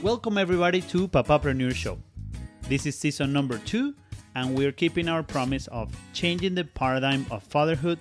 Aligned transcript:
Welcome 0.00 0.38
everybody 0.38 0.80
to 0.82 1.08
Papapreneur 1.08 1.74
Show. 1.74 1.98
This 2.68 2.86
is 2.86 2.96
season 2.96 3.32
number 3.32 3.58
two, 3.58 3.96
and 4.36 4.54
we're 4.56 4.70
keeping 4.70 5.08
our 5.08 5.24
promise 5.24 5.66
of 5.66 5.90
changing 6.12 6.54
the 6.54 6.62
paradigm 6.62 7.26
of 7.32 7.42
fatherhood 7.42 7.98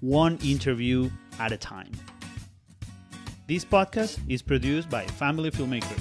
one 0.00 0.38
interview 0.38 1.08
at 1.38 1.52
a 1.52 1.56
time. 1.56 1.92
This 3.46 3.64
podcast 3.64 4.18
is 4.28 4.42
produced 4.42 4.90
by 4.90 5.06
Family 5.06 5.52
Filmmaker. 5.52 6.00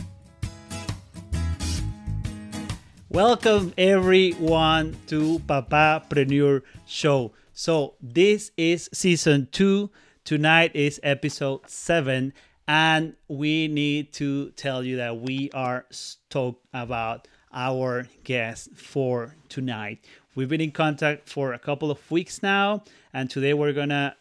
Welcome 3.09 3.71
everyone 3.77 4.97
to 5.07 5.37
Papapreneur 5.45 6.63
Show. 6.87 7.33
So 7.53 7.93
this 8.01 8.49
is 8.57 8.89
season 8.93 9.47
two. 9.51 9.91
Tonight 10.23 10.71
is 10.73 10.99
episode 11.03 11.69
seven, 11.69 12.33
and 12.67 13.15
we 13.27 13.67
need 13.67 14.13
to 14.13 14.51
tell 14.51 14.83
you 14.83 14.97
that 14.97 15.19
we 15.19 15.51
are 15.51 15.85
stoked 15.91 16.65
about 16.73 17.27
our 17.53 18.07
guest 18.23 18.71
for 18.75 19.35
tonight. 19.49 20.03
We've 20.35 20.49
been 20.49 20.61
in 20.61 20.71
contact 20.71 21.29
for 21.29 21.53
a 21.53 21.59
couple 21.59 21.91
of 21.91 22.11
weeks 22.11 22.43
now, 22.43 22.83
and 23.13 23.29
today 23.29 23.53
we're 23.53 23.73
gonna 23.73 24.15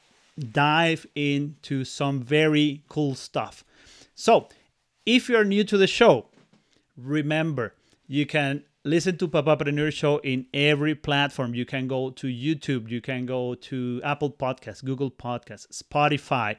dive 0.53 1.07
into 1.15 1.85
some 1.85 2.23
very 2.23 2.83
cool 2.89 3.15
stuff. 3.15 3.65
So, 4.15 4.49
if 5.07 5.29
you're 5.29 5.45
new 5.45 5.65
to 5.65 5.77
the 5.77 5.87
show, 5.87 6.27
remember 6.97 7.75
you 8.07 8.27
can 8.27 8.65
listen 8.85 9.17
to 9.19 9.29
Papapreneur 9.29 9.93
Show 9.93 10.19
in 10.19 10.47
every 10.53 10.95
platform. 10.95 11.55
You 11.55 11.65
can 11.65 11.89
go 11.89 12.11
to 12.11 12.27
YouTube, 12.27 12.91
you 12.91 13.01
can 13.01 13.27
go 13.27 13.55
to 13.55 14.01
Apple 14.05 14.31
Podcasts, 14.31 14.85
Google 14.85 15.11
Podcasts, 15.11 15.67
Spotify, 15.83 16.57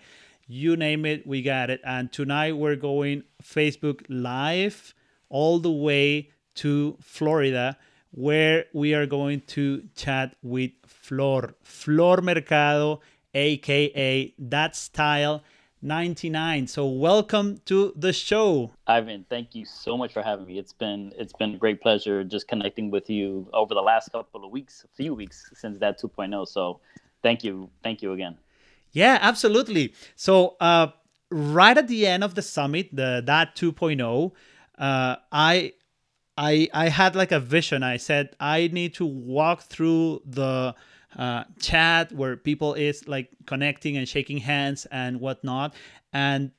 you 0.48 0.78
name 0.78 1.06
it, 1.06 1.26
we 1.26 1.42
got 1.42 1.70
it. 1.70 1.82
And 1.84 2.12
tonight 2.12 2.54
we're 2.54 2.76
going 2.76 3.24
Facebook 3.44 4.06
Live 4.10 4.94
all 5.30 5.60
the 5.60 5.72
way 5.72 6.30
to 6.56 6.98
Florida, 7.02 7.78
where 8.12 8.66
we 8.74 8.94
are 8.94 9.06
going 9.06 9.42
to 9.48 9.84
chat 9.96 10.36
with 10.42 10.72
Flor, 10.86 11.56
Flor 11.64 12.22
Mercado, 12.22 13.02
aka 13.34 14.34
Dad 14.48 14.76
Style 14.76 15.44
99. 15.82 16.68
So 16.68 16.88
welcome 16.88 17.60
to 17.66 17.94
the 17.96 18.14
show. 18.14 18.72
Ivan, 18.88 19.26
thank 19.30 19.54
you 19.56 19.66
so 19.66 19.98
much 19.98 20.14
for 20.14 20.22
having 20.22 20.46
me. 20.46 20.58
It's 20.58 20.74
been 20.74 21.12
it's 21.18 21.34
been 21.34 21.56
a 21.56 21.58
great 21.58 21.82
pleasure 21.82 22.24
just 22.24 22.48
connecting 22.48 22.92
with 22.92 23.10
you 23.10 23.48
over 23.54 23.74
the 23.74 23.82
last 23.82 24.12
couple 24.12 24.46
of 24.46 24.52
weeks, 24.52 24.86
a 24.86 24.96
few 24.96 25.14
weeks 25.14 25.52
since 25.56 25.78
Dad 25.78 25.98
2.0. 26.00 26.48
So 26.48 26.80
thank 27.22 27.44
you. 27.44 27.70
Thank 27.84 28.02
you 28.02 28.14
again. 28.14 28.38
Yeah, 28.96 29.20
absolutely. 29.22 29.94
So 30.16 30.56
uh, 30.62 30.88
right 31.30 31.78
at 31.78 31.90
the 31.90 32.08
end 32.08 32.24
of 32.24 32.34
the 32.36 32.42
summit, 32.42 32.96
the 32.96 33.22
Dad 33.26 33.50
2.0, 33.56 34.32
uh, 34.80 35.16
I 35.34 35.74
I 36.38 36.70
I 36.74 36.88
had 36.90 37.14
like 37.16 37.34
a 37.34 37.40
vision. 37.42 37.84
I 37.84 37.98
said 37.98 38.36
I 38.40 38.70
need 38.72 38.94
to 38.96 39.06
walk 39.06 39.64
through 39.64 40.22
the 40.26 40.76
uh, 41.18 41.44
chat 41.60 42.14
where 42.14 42.38
people 42.38 42.74
is 42.74 43.06
like 43.06 43.30
connecting 43.46 43.98
and 43.98 44.08
shaking 44.08 44.38
hands 44.38 44.88
and 44.92 45.20
whatnot, 45.20 45.76
and 46.14 46.52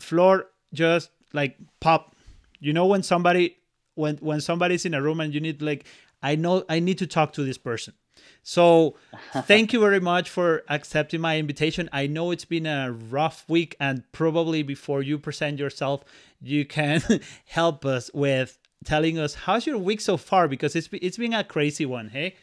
Flor 0.00 0.48
just 0.74 1.10
like 1.32 1.56
pop. 1.80 2.16
You 2.60 2.72
know 2.72 2.86
when 2.86 3.04
somebody 3.04 3.56
when 3.94 4.16
when 4.18 4.40
somebody's 4.40 4.84
in 4.84 4.94
a 4.94 5.02
room 5.02 5.20
and 5.20 5.32
you 5.32 5.40
need 5.40 5.62
like 5.62 5.86
I 6.22 6.34
know 6.34 6.64
I 6.68 6.80
need 6.80 6.98
to 6.98 7.06
talk 7.06 7.34
to 7.34 7.44
this 7.44 7.58
person. 7.58 7.94
So 8.42 8.96
thank 9.32 9.72
you 9.72 9.80
very 9.80 10.00
much 10.00 10.28
for 10.28 10.62
accepting 10.68 11.20
my 11.20 11.38
invitation. 11.38 11.88
I 11.92 12.06
know 12.08 12.32
it's 12.32 12.44
been 12.44 12.66
a 12.66 12.90
rough 12.90 13.44
week, 13.48 13.76
and 13.78 14.02
probably 14.12 14.62
before 14.62 15.02
you 15.02 15.18
present 15.18 15.58
yourself, 15.58 16.04
you 16.40 16.64
can 16.64 17.02
help 17.46 17.84
us 17.84 18.10
with 18.12 18.58
telling 18.84 19.16
us 19.16 19.34
how's 19.34 19.64
your 19.64 19.78
week 19.78 20.00
so 20.00 20.16
far 20.16 20.48
because 20.48 20.74
it's 20.74 20.88
it's 20.92 21.16
been 21.16 21.32
a 21.32 21.44
crazy 21.44 21.86
one. 21.86 22.08
Hey. 22.08 22.34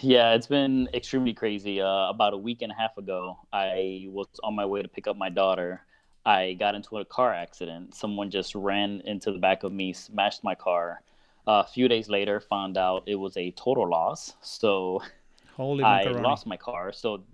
Yeah, 0.00 0.32
it's 0.32 0.46
been 0.46 0.88
extremely 0.94 1.34
crazy. 1.34 1.80
Uh, 1.80 2.08
about 2.08 2.32
a 2.32 2.38
week 2.38 2.62
and 2.62 2.72
a 2.72 2.74
half 2.74 2.96
ago, 2.96 3.38
I 3.52 4.06
was 4.08 4.26
on 4.42 4.54
my 4.54 4.64
way 4.64 4.82
to 4.82 4.88
pick 4.88 5.06
up 5.06 5.16
my 5.16 5.28
daughter. 5.28 5.82
I 6.24 6.54
got 6.54 6.74
into 6.74 6.98
a 6.98 7.04
car 7.04 7.32
accident. 7.34 7.94
Someone 7.94 8.30
just 8.30 8.54
ran 8.54 9.02
into 9.04 9.32
the 9.32 9.38
back 9.38 9.62
of 9.64 9.72
me, 9.72 9.92
smashed 9.92 10.42
my 10.44 10.54
car. 10.54 11.02
Uh, 11.46 11.62
a 11.66 11.70
few 11.70 11.88
days 11.88 12.08
later, 12.08 12.40
found 12.40 12.76
out 12.76 13.02
it 13.06 13.14
was 13.14 13.36
a 13.36 13.50
total 13.52 13.88
loss. 13.88 14.34
So 14.42 15.02
Holy 15.58 15.82
I 15.84 16.04
macaroni. 16.04 16.22
lost 16.22 16.46
my 16.46 16.56
car. 16.56 16.92
So 16.92 17.24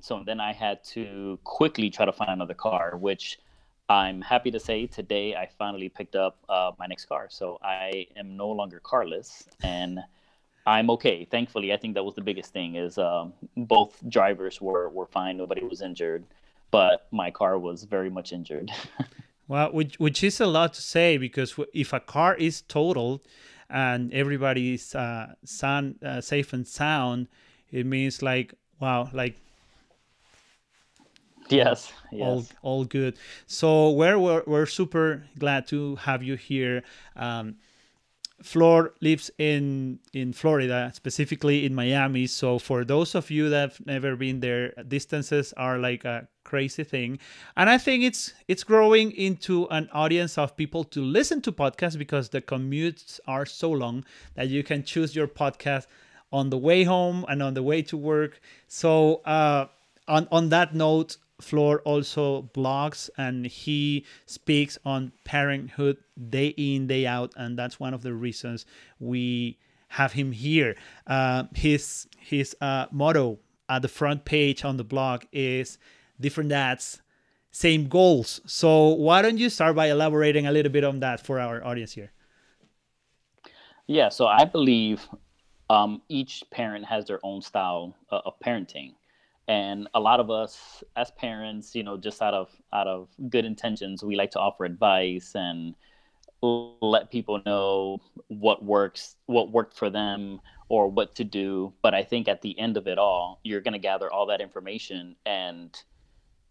so 0.00 0.22
then 0.24 0.40
I 0.40 0.52
had 0.52 0.82
to 0.94 1.38
quickly 1.44 1.90
try 1.90 2.06
to 2.06 2.12
find 2.12 2.30
another 2.30 2.54
car, 2.54 2.96
which 2.96 3.38
I'm 3.88 4.22
happy 4.22 4.50
to 4.52 4.60
say 4.60 4.86
today 4.86 5.34
I 5.34 5.48
finally 5.58 5.88
picked 5.88 6.14
up 6.14 6.38
uh, 6.48 6.70
my 6.78 6.86
next 6.86 7.06
car. 7.06 7.26
So 7.28 7.58
I 7.60 8.06
am 8.16 8.36
no 8.36 8.48
longer 8.48 8.80
carless 8.82 9.48
and 9.64 9.98
I'm 10.64 10.90
okay. 10.90 11.24
Thankfully, 11.24 11.72
I 11.72 11.76
think 11.76 11.94
that 11.94 12.04
was 12.04 12.14
the 12.14 12.22
biggest 12.22 12.52
thing 12.52 12.76
is 12.76 12.98
um, 12.98 13.32
both 13.56 14.00
drivers 14.08 14.60
were, 14.60 14.88
were 14.88 15.06
fine. 15.06 15.36
Nobody 15.36 15.64
was 15.64 15.82
injured, 15.82 16.24
but 16.70 17.08
my 17.10 17.32
car 17.32 17.58
was 17.58 17.82
very 17.82 18.10
much 18.10 18.32
injured. 18.32 18.70
well, 19.48 19.72
which, 19.72 19.98
which 19.98 20.22
is 20.22 20.40
a 20.40 20.46
lot 20.46 20.72
to 20.74 20.82
say 20.82 21.16
because 21.16 21.58
if 21.74 21.92
a 21.92 21.98
car 21.98 22.36
is 22.36 22.62
totaled, 22.62 23.22
and 23.70 24.12
everybody 24.12 24.74
is 24.74 24.94
uh, 24.94 25.34
sound, 25.44 25.96
uh, 26.04 26.20
safe 26.20 26.52
and 26.52 26.66
sound, 26.66 27.28
it 27.70 27.86
means 27.86 28.22
like 28.22 28.54
wow, 28.80 29.08
like 29.12 29.36
yes, 31.48 31.92
yes. 32.10 32.26
all 32.26 32.44
all 32.62 32.84
good. 32.84 33.16
So 33.46 33.90
we're 33.90 34.18
we're, 34.18 34.42
we're 34.46 34.66
super 34.66 35.24
glad 35.38 35.66
to 35.68 35.96
have 35.96 36.22
you 36.22 36.36
here. 36.36 36.82
Um, 37.16 37.56
Flor 38.42 38.94
lives 39.00 39.30
in 39.38 39.98
in 40.12 40.32
Florida, 40.32 40.90
specifically 40.94 41.66
in 41.66 41.74
Miami. 41.74 42.26
So 42.26 42.58
for 42.58 42.84
those 42.84 43.14
of 43.14 43.30
you 43.30 43.48
that 43.50 43.60
have 43.60 43.86
never 43.86 44.16
been 44.16 44.40
there, 44.40 44.72
distances 44.88 45.52
are 45.56 45.78
like 45.78 46.04
a 46.04 46.28
crazy 46.44 46.84
thing. 46.84 47.18
And 47.56 47.68
I 47.68 47.78
think 47.78 48.04
it's 48.04 48.32
it's 48.48 48.64
growing 48.64 49.12
into 49.12 49.66
an 49.68 49.88
audience 49.92 50.38
of 50.38 50.56
people 50.56 50.84
to 50.84 51.04
listen 51.04 51.40
to 51.42 51.52
podcasts 51.52 51.98
because 51.98 52.30
the 52.30 52.40
commutes 52.40 53.20
are 53.26 53.46
so 53.46 53.70
long 53.70 54.04
that 54.34 54.48
you 54.48 54.62
can 54.62 54.84
choose 54.84 55.14
your 55.14 55.28
podcast 55.28 55.86
on 56.32 56.50
the 56.50 56.58
way 56.58 56.84
home 56.84 57.24
and 57.28 57.42
on 57.42 57.54
the 57.54 57.62
way 57.62 57.82
to 57.82 57.96
work. 57.96 58.40
So 58.68 59.16
uh, 59.24 59.66
on 60.08 60.28
on 60.30 60.48
that 60.48 60.74
note, 60.74 61.16
Flor 61.40 61.80
also 61.80 62.50
blogs 62.54 63.10
and 63.16 63.46
he 63.46 64.04
speaks 64.26 64.78
on 64.84 65.12
parenthood 65.24 65.98
day 66.28 66.48
in, 66.56 66.86
day 66.86 67.06
out. 67.06 67.32
And 67.36 67.58
that's 67.58 67.80
one 67.80 67.94
of 67.94 68.02
the 68.02 68.14
reasons 68.14 68.66
we 68.98 69.58
have 69.88 70.12
him 70.12 70.32
here. 70.32 70.76
Uh, 71.06 71.44
his 71.54 72.06
his 72.18 72.56
uh, 72.60 72.86
motto 72.90 73.38
at 73.68 73.82
the 73.82 73.88
front 73.88 74.24
page 74.24 74.64
on 74.64 74.76
the 74.76 74.84
blog 74.84 75.24
is 75.32 75.78
different 76.20 76.50
dads, 76.50 77.02
same 77.50 77.88
goals. 77.88 78.40
So 78.46 78.88
why 78.88 79.22
don't 79.22 79.38
you 79.38 79.48
start 79.48 79.76
by 79.76 79.90
elaborating 79.90 80.46
a 80.46 80.52
little 80.52 80.72
bit 80.72 80.84
on 80.84 81.00
that 81.00 81.24
for 81.24 81.40
our 81.40 81.64
audience 81.64 81.92
here? 81.92 82.12
Yeah, 83.86 84.08
so 84.08 84.26
I 84.26 84.44
believe 84.44 85.08
um, 85.68 86.02
each 86.08 86.44
parent 86.50 86.84
has 86.86 87.06
their 87.06 87.18
own 87.24 87.42
style 87.42 87.96
uh, 88.10 88.20
of 88.24 88.34
parenting 88.44 88.94
and 89.50 89.88
a 89.94 90.00
lot 90.00 90.20
of 90.20 90.30
us 90.30 90.84
as 90.94 91.10
parents 91.10 91.74
you 91.74 91.82
know 91.82 91.96
just 91.96 92.22
out 92.22 92.34
of 92.34 92.48
out 92.72 92.86
of 92.86 93.08
good 93.28 93.44
intentions 93.44 94.04
we 94.04 94.14
like 94.14 94.30
to 94.30 94.38
offer 94.38 94.64
advice 94.64 95.32
and 95.34 95.74
let 96.42 97.10
people 97.10 97.42
know 97.44 97.98
what 98.28 98.64
works 98.64 99.16
what 99.26 99.50
worked 99.50 99.76
for 99.76 99.90
them 99.90 100.40
or 100.68 100.88
what 100.88 101.14
to 101.16 101.24
do. 101.24 101.72
But 101.82 101.94
i 101.94 102.02
think 102.02 102.28
at 102.28 102.40
the 102.40 102.58
end 102.58 102.76
of 102.76 102.86
it 102.86 102.98
all 102.98 103.40
you're 103.42 103.60
going 103.60 103.72
to 103.72 103.78
gather 103.78 104.10
all 104.10 104.26
that 104.26 104.40
information 104.40 105.16
and 105.26 105.76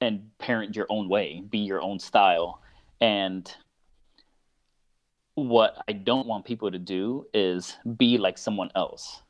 and 0.01 0.29
parent 0.38 0.75
your 0.75 0.88
own 0.89 1.09
way 1.09 1.41
be 1.50 1.59
your 1.59 1.81
own 1.81 2.00
style. 2.00 2.62
And 3.01 3.51
what 5.35 5.83
i 5.88 5.94
don't 5.94 6.27
want 6.27 6.44
people 6.44 6.69
to 6.69 6.79
do 6.79 7.25
is 7.33 7.77
be 7.97 8.18
like 8.18 8.38
someone 8.38 8.69
else. 8.75 9.24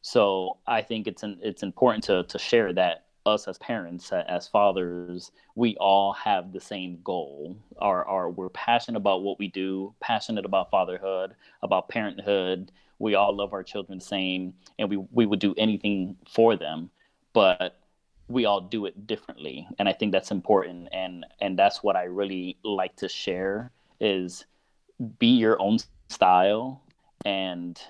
So 0.00 0.58
i 0.66 0.80
think 0.80 1.06
it's 1.06 1.24
an, 1.24 1.38
it's 1.42 1.62
important 1.62 2.04
to 2.04 2.22
to 2.22 2.38
share 2.38 2.72
that 2.72 3.05
us 3.26 3.48
as 3.48 3.58
parents, 3.58 4.12
as 4.12 4.48
fathers, 4.48 5.32
we 5.54 5.76
all 5.76 6.12
have 6.12 6.52
the 6.52 6.60
same 6.60 6.98
goal. 7.02 7.56
Our, 7.78 8.04
our, 8.04 8.30
we're 8.30 8.48
passionate 8.50 8.98
about 8.98 9.22
what 9.22 9.38
we 9.38 9.48
do, 9.48 9.94
passionate 10.00 10.44
about 10.44 10.70
fatherhood, 10.70 11.34
about 11.62 11.88
parenthood. 11.88 12.72
We 12.98 13.14
all 13.14 13.36
love 13.36 13.52
our 13.52 13.62
children 13.62 13.98
the 13.98 14.04
same, 14.04 14.54
and 14.78 14.88
we, 14.88 14.96
we 15.12 15.26
would 15.26 15.40
do 15.40 15.54
anything 15.58 16.16
for 16.28 16.56
them, 16.56 16.90
but 17.32 17.78
we 18.28 18.44
all 18.44 18.60
do 18.60 18.86
it 18.86 19.06
differently. 19.06 19.68
And 19.78 19.88
I 19.88 19.92
think 19.92 20.12
that's 20.12 20.30
important. 20.30 20.88
And, 20.92 21.26
and 21.40 21.58
that's 21.58 21.82
what 21.82 21.96
I 21.96 22.04
really 22.04 22.56
like 22.64 22.96
to 22.96 23.08
share 23.08 23.70
is 24.00 24.46
be 25.18 25.28
your 25.28 25.60
own 25.60 25.78
style 26.08 26.82
and 27.24 27.80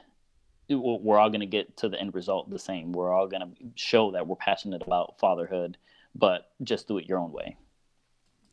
we're 0.68 1.18
all 1.18 1.30
going 1.30 1.40
to 1.40 1.46
get 1.46 1.76
to 1.78 1.88
the 1.88 2.00
end 2.00 2.14
result 2.14 2.50
the 2.50 2.58
same. 2.58 2.92
We're 2.92 3.12
all 3.12 3.28
going 3.28 3.42
to 3.42 3.48
show 3.74 4.10
that 4.12 4.26
we're 4.26 4.36
passionate 4.36 4.82
about 4.82 5.18
fatherhood, 5.18 5.76
but 6.14 6.50
just 6.62 6.88
do 6.88 6.98
it 6.98 7.06
your 7.06 7.18
own 7.18 7.32
way. 7.32 7.56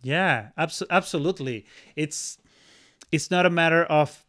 Yeah, 0.01 0.50
abso- 0.57 0.88
absolutely. 0.89 1.65
It's 1.95 2.38
it's 3.12 3.31
not 3.31 3.45
a 3.45 3.50
matter 3.50 3.83
of 3.86 4.25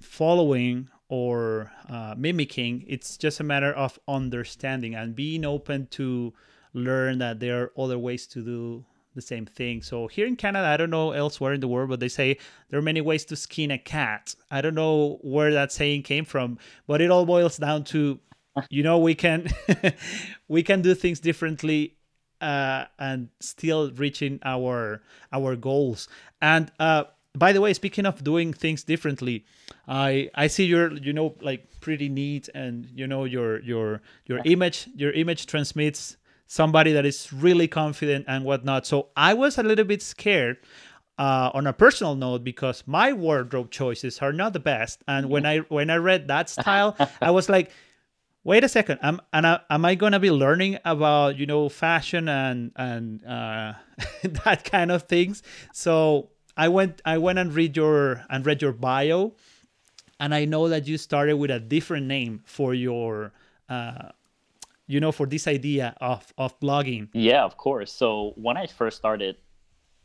following 0.00 0.88
or 1.08 1.72
uh, 1.88 2.14
mimicking. 2.16 2.84
It's 2.86 3.16
just 3.16 3.40
a 3.40 3.44
matter 3.44 3.72
of 3.72 3.98
understanding 4.06 4.94
and 4.94 5.14
being 5.14 5.44
open 5.44 5.86
to 5.92 6.34
learn 6.72 7.18
that 7.18 7.40
there 7.40 7.62
are 7.62 7.72
other 7.78 7.98
ways 7.98 8.26
to 8.26 8.44
do 8.44 8.84
the 9.14 9.22
same 9.22 9.46
thing. 9.46 9.82
So 9.82 10.06
here 10.06 10.26
in 10.26 10.36
Canada, 10.36 10.66
I 10.66 10.76
don't 10.76 10.90
know 10.90 11.12
elsewhere 11.12 11.52
in 11.52 11.60
the 11.60 11.68
world, 11.68 11.90
but 11.90 12.00
they 12.00 12.08
say 12.08 12.38
there 12.68 12.78
are 12.78 12.82
many 12.82 13.00
ways 13.00 13.24
to 13.26 13.36
skin 13.36 13.70
a 13.70 13.78
cat. 13.78 14.34
I 14.50 14.60
don't 14.60 14.74
know 14.74 15.18
where 15.22 15.52
that 15.52 15.72
saying 15.72 16.02
came 16.02 16.24
from, 16.24 16.58
but 16.86 17.00
it 17.00 17.10
all 17.10 17.24
boils 17.24 17.56
down 17.56 17.84
to, 17.84 18.18
you 18.68 18.82
know, 18.82 18.98
we 18.98 19.14
can 19.14 19.48
we 20.48 20.62
can 20.62 20.82
do 20.82 20.94
things 20.94 21.20
differently 21.20 21.96
uh, 22.40 22.84
and 22.98 23.28
still 23.40 23.90
reaching 23.92 24.38
our 24.44 25.02
our 25.32 25.56
goals. 25.56 26.08
And 26.42 26.70
uh, 26.78 27.04
by 27.36 27.52
the 27.52 27.60
way, 27.60 27.72
speaking 27.74 28.06
of 28.06 28.22
doing 28.22 28.52
things 28.52 28.84
differently, 28.84 29.44
I 29.88 30.30
I 30.34 30.46
see 30.48 30.64
you're 30.64 30.92
you 30.92 31.12
know 31.12 31.34
like 31.40 31.80
pretty 31.80 32.08
neat 32.08 32.48
and 32.54 32.86
you 32.94 33.06
know 33.06 33.24
your 33.24 33.60
your 33.62 34.02
your 34.26 34.40
image 34.44 34.88
your 34.94 35.12
image 35.12 35.46
transmits 35.46 36.16
somebody 36.46 36.92
that 36.92 37.06
is 37.06 37.32
really 37.32 37.68
confident 37.68 38.24
and 38.28 38.44
whatnot. 38.44 38.86
So 38.86 39.08
I 39.16 39.34
was 39.34 39.58
a 39.58 39.62
little 39.62 39.84
bit 39.84 40.02
scared 40.02 40.58
uh, 41.18 41.50
on 41.54 41.66
a 41.66 41.72
personal 41.72 42.14
note 42.14 42.44
because 42.44 42.82
my 42.86 43.12
wardrobe 43.12 43.70
choices 43.70 44.18
are 44.20 44.32
not 44.32 44.52
the 44.52 44.60
best. 44.60 45.02
And 45.06 45.30
when 45.30 45.46
I 45.46 45.58
when 45.58 45.90
I 45.90 45.96
read 45.96 46.28
that 46.28 46.50
style, 46.50 46.96
I 47.20 47.30
was 47.30 47.48
like, 47.48 47.70
wait 48.42 48.64
a 48.64 48.68
second, 48.68 48.98
am 49.02 49.20
and 49.32 49.46
I, 49.46 49.60
am 49.70 49.84
I 49.84 49.94
gonna 49.94 50.20
be 50.20 50.30
learning 50.30 50.78
about 50.84 51.38
you 51.38 51.46
know 51.46 51.68
fashion 51.68 52.28
and 52.28 52.72
and 52.76 53.24
uh, 53.24 53.74
that 54.22 54.64
kind 54.64 54.90
of 54.90 55.04
things? 55.04 55.42
So 55.72 56.30
I 56.56 56.68
went 56.68 57.00
I 57.04 57.18
went 57.18 57.38
and 57.38 57.54
read 57.54 57.76
your 57.76 58.24
and 58.28 58.44
read 58.44 58.60
your 58.62 58.72
bio, 58.72 59.34
and 60.18 60.34
I 60.34 60.44
know 60.44 60.68
that 60.68 60.86
you 60.86 60.98
started 60.98 61.34
with 61.36 61.50
a 61.50 61.60
different 61.60 62.06
name 62.06 62.42
for 62.44 62.74
your. 62.74 63.32
Uh, 63.68 64.10
you 64.86 65.00
know, 65.00 65.12
for 65.12 65.26
this 65.26 65.46
idea 65.46 65.96
of 66.00 66.32
of 66.38 66.58
blogging? 66.60 67.08
Yeah, 67.12 67.44
of 67.44 67.56
course. 67.56 67.92
So 67.92 68.32
when 68.36 68.56
I 68.56 68.66
first 68.66 68.96
started 68.96 69.36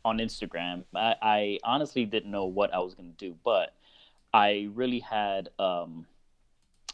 on 0.04 0.18
Instagram, 0.18 0.84
I, 0.94 1.14
I 1.20 1.58
honestly 1.64 2.04
didn't 2.04 2.30
know 2.30 2.46
what 2.46 2.72
I 2.72 2.78
was 2.78 2.94
going 2.94 3.10
to 3.10 3.16
do, 3.16 3.36
but 3.44 3.74
I 4.32 4.68
really 4.74 5.00
had 5.00 5.50
um, 5.58 6.06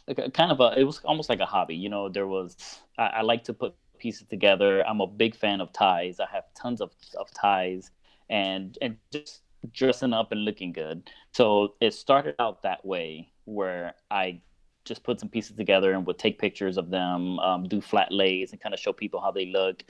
like 0.09 0.19
a, 0.19 0.31
kind 0.31 0.51
of 0.51 0.61
a. 0.61 0.79
It 0.79 0.85
was 0.85 1.01
almost 1.05 1.29
like 1.29 1.41
a 1.41 1.47
hobby. 1.47 1.77
You 1.77 1.89
know, 1.89 2.09
there 2.09 2.27
was. 2.27 2.57
I, 2.99 3.07
I 3.07 3.23
like 3.23 3.45
to 3.45 3.55
put 3.55 3.75
pieces 3.99 4.27
together. 4.29 4.87
I'm 4.87 5.01
a 5.01 5.07
big 5.07 5.37
fan 5.37 5.61
of 5.61 5.73
ties. 5.73 6.21
I 6.21 6.27
have 6.33 6.45
tons 6.55 6.81
of 6.81 6.91
of 7.17 7.31
ties, 7.33 7.91
and 8.29 8.77
and 8.83 8.97
just 9.13 9.43
dressing 9.73 10.13
up 10.13 10.33
and 10.33 10.45
looking 10.45 10.73
good. 10.73 11.11
So 11.33 11.75
it 11.81 11.95
started 11.95 12.35
out 12.39 12.63
that 12.63 12.85
way, 12.85 13.31
where 13.45 13.95
I 14.11 14.41
just 14.87 15.03
put 15.03 15.21
some 15.21 15.29
pieces 15.29 15.57
together 15.57 15.93
and 15.93 16.07
would 16.07 16.19
take 16.19 16.39
pictures 16.39 16.79
of 16.79 16.91
them, 16.91 17.39
um, 17.41 17.69
do 17.69 17.81
flat 17.81 18.11
lays, 18.13 18.53
and 18.53 18.61
kind 18.61 18.75
of 18.75 18.81
show 18.81 18.93
people 18.93 19.21
how 19.21 19.31
they 19.31 19.47
look 19.47 19.83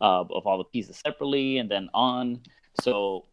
uh, 0.00 0.24
of 0.30 0.46
all 0.46 0.58
the 0.58 0.64
pieces 0.64 0.96
separately 0.96 1.58
and 1.58 1.70
then 1.70 1.88
on. 1.92 2.40
So 2.82 3.26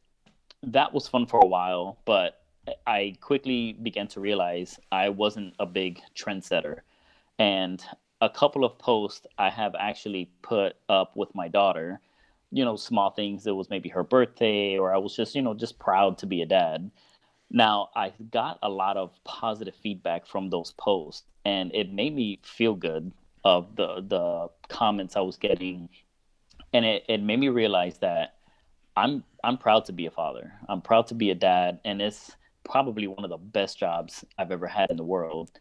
that 0.64 0.94
was 0.94 1.08
fun 1.08 1.26
for 1.26 1.40
a 1.40 1.46
while, 1.46 1.98
but 2.06 2.44
I 2.86 3.16
quickly 3.22 3.74
began 3.74 4.08
to 4.10 4.20
realize 4.20 4.80
I 4.92 5.10
wasn't 5.10 5.54
a 5.60 5.66
big 5.66 6.02
trendsetter. 6.16 6.80
And 7.40 7.84
a 8.22 8.30
couple 8.30 8.64
of 8.64 8.78
posts 8.78 9.26
I 9.38 9.50
have 9.50 9.74
actually 9.78 10.30
put 10.44 10.76
up 10.90 11.16
with 11.16 11.34
my 11.34 11.48
daughter, 11.48 12.00
you 12.52 12.64
know, 12.64 12.76
small 12.76 13.10
things. 13.10 13.48
It 13.48 13.56
was 13.56 13.70
maybe 13.70 13.90
her 13.90 14.04
birthday, 14.04 14.78
or 14.78 14.94
I 14.94 14.98
was 14.98 15.16
just, 15.16 15.34
you 15.34 15.42
know, 15.42 15.56
just 15.56 15.80
proud 15.80 16.20
to 16.20 16.28
be 16.28 16.44
a 16.44 16.46
dad. 16.46 16.92
Now, 17.54 17.90
I 17.96 18.14
got 18.32 18.60
a 18.64 18.70
lot 18.70 18.96
of 18.96 19.12
positive 19.26 19.76
feedback 19.76 20.26
from 20.26 20.50
those 20.50 20.72
posts, 20.78 21.24
and 21.44 21.70
it 21.76 21.92
made 21.92 22.16
me 22.16 22.40
feel 22.44 22.76
good 22.76 23.12
of 23.44 23.76
the 23.76 24.02
the 24.08 24.50
comments 24.70 25.18
I 25.18 25.22
was 25.22 25.36
getting, 25.36 25.90
and 26.72 26.86
it, 26.86 27.04
it 27.10 27.22
made 27.22 27.40
me 27.40 27.50
realize 27.50 27.98
that 27.98 28.36
I'm 28.96 29.26
I'm 29.44 29.58
proud 29.58 29.84
to 29.86 29.92
be 29.92 30.06
a 30.06 30.12
father. 30.12 30.54
I'm 30.70 30.82
proud 30.82 31.08
to 31.08 31.14
be 31.14 31.30
a 31.30 31.36
dad, 31.36 31.80
and 31.84 32.02
it's 32.02 32.32
probably 32.64 33.08
one 33.08 33.26
of 33.26 33.30
the 33.30 33.38
best 33.38 33.78
jobs 33.78 34.24
I've 34.38 34.52
ever 34.52 34.68
had 34.68 34.90
in 34.90 34.96
the 34.96 35.04
world. 35.04 35.52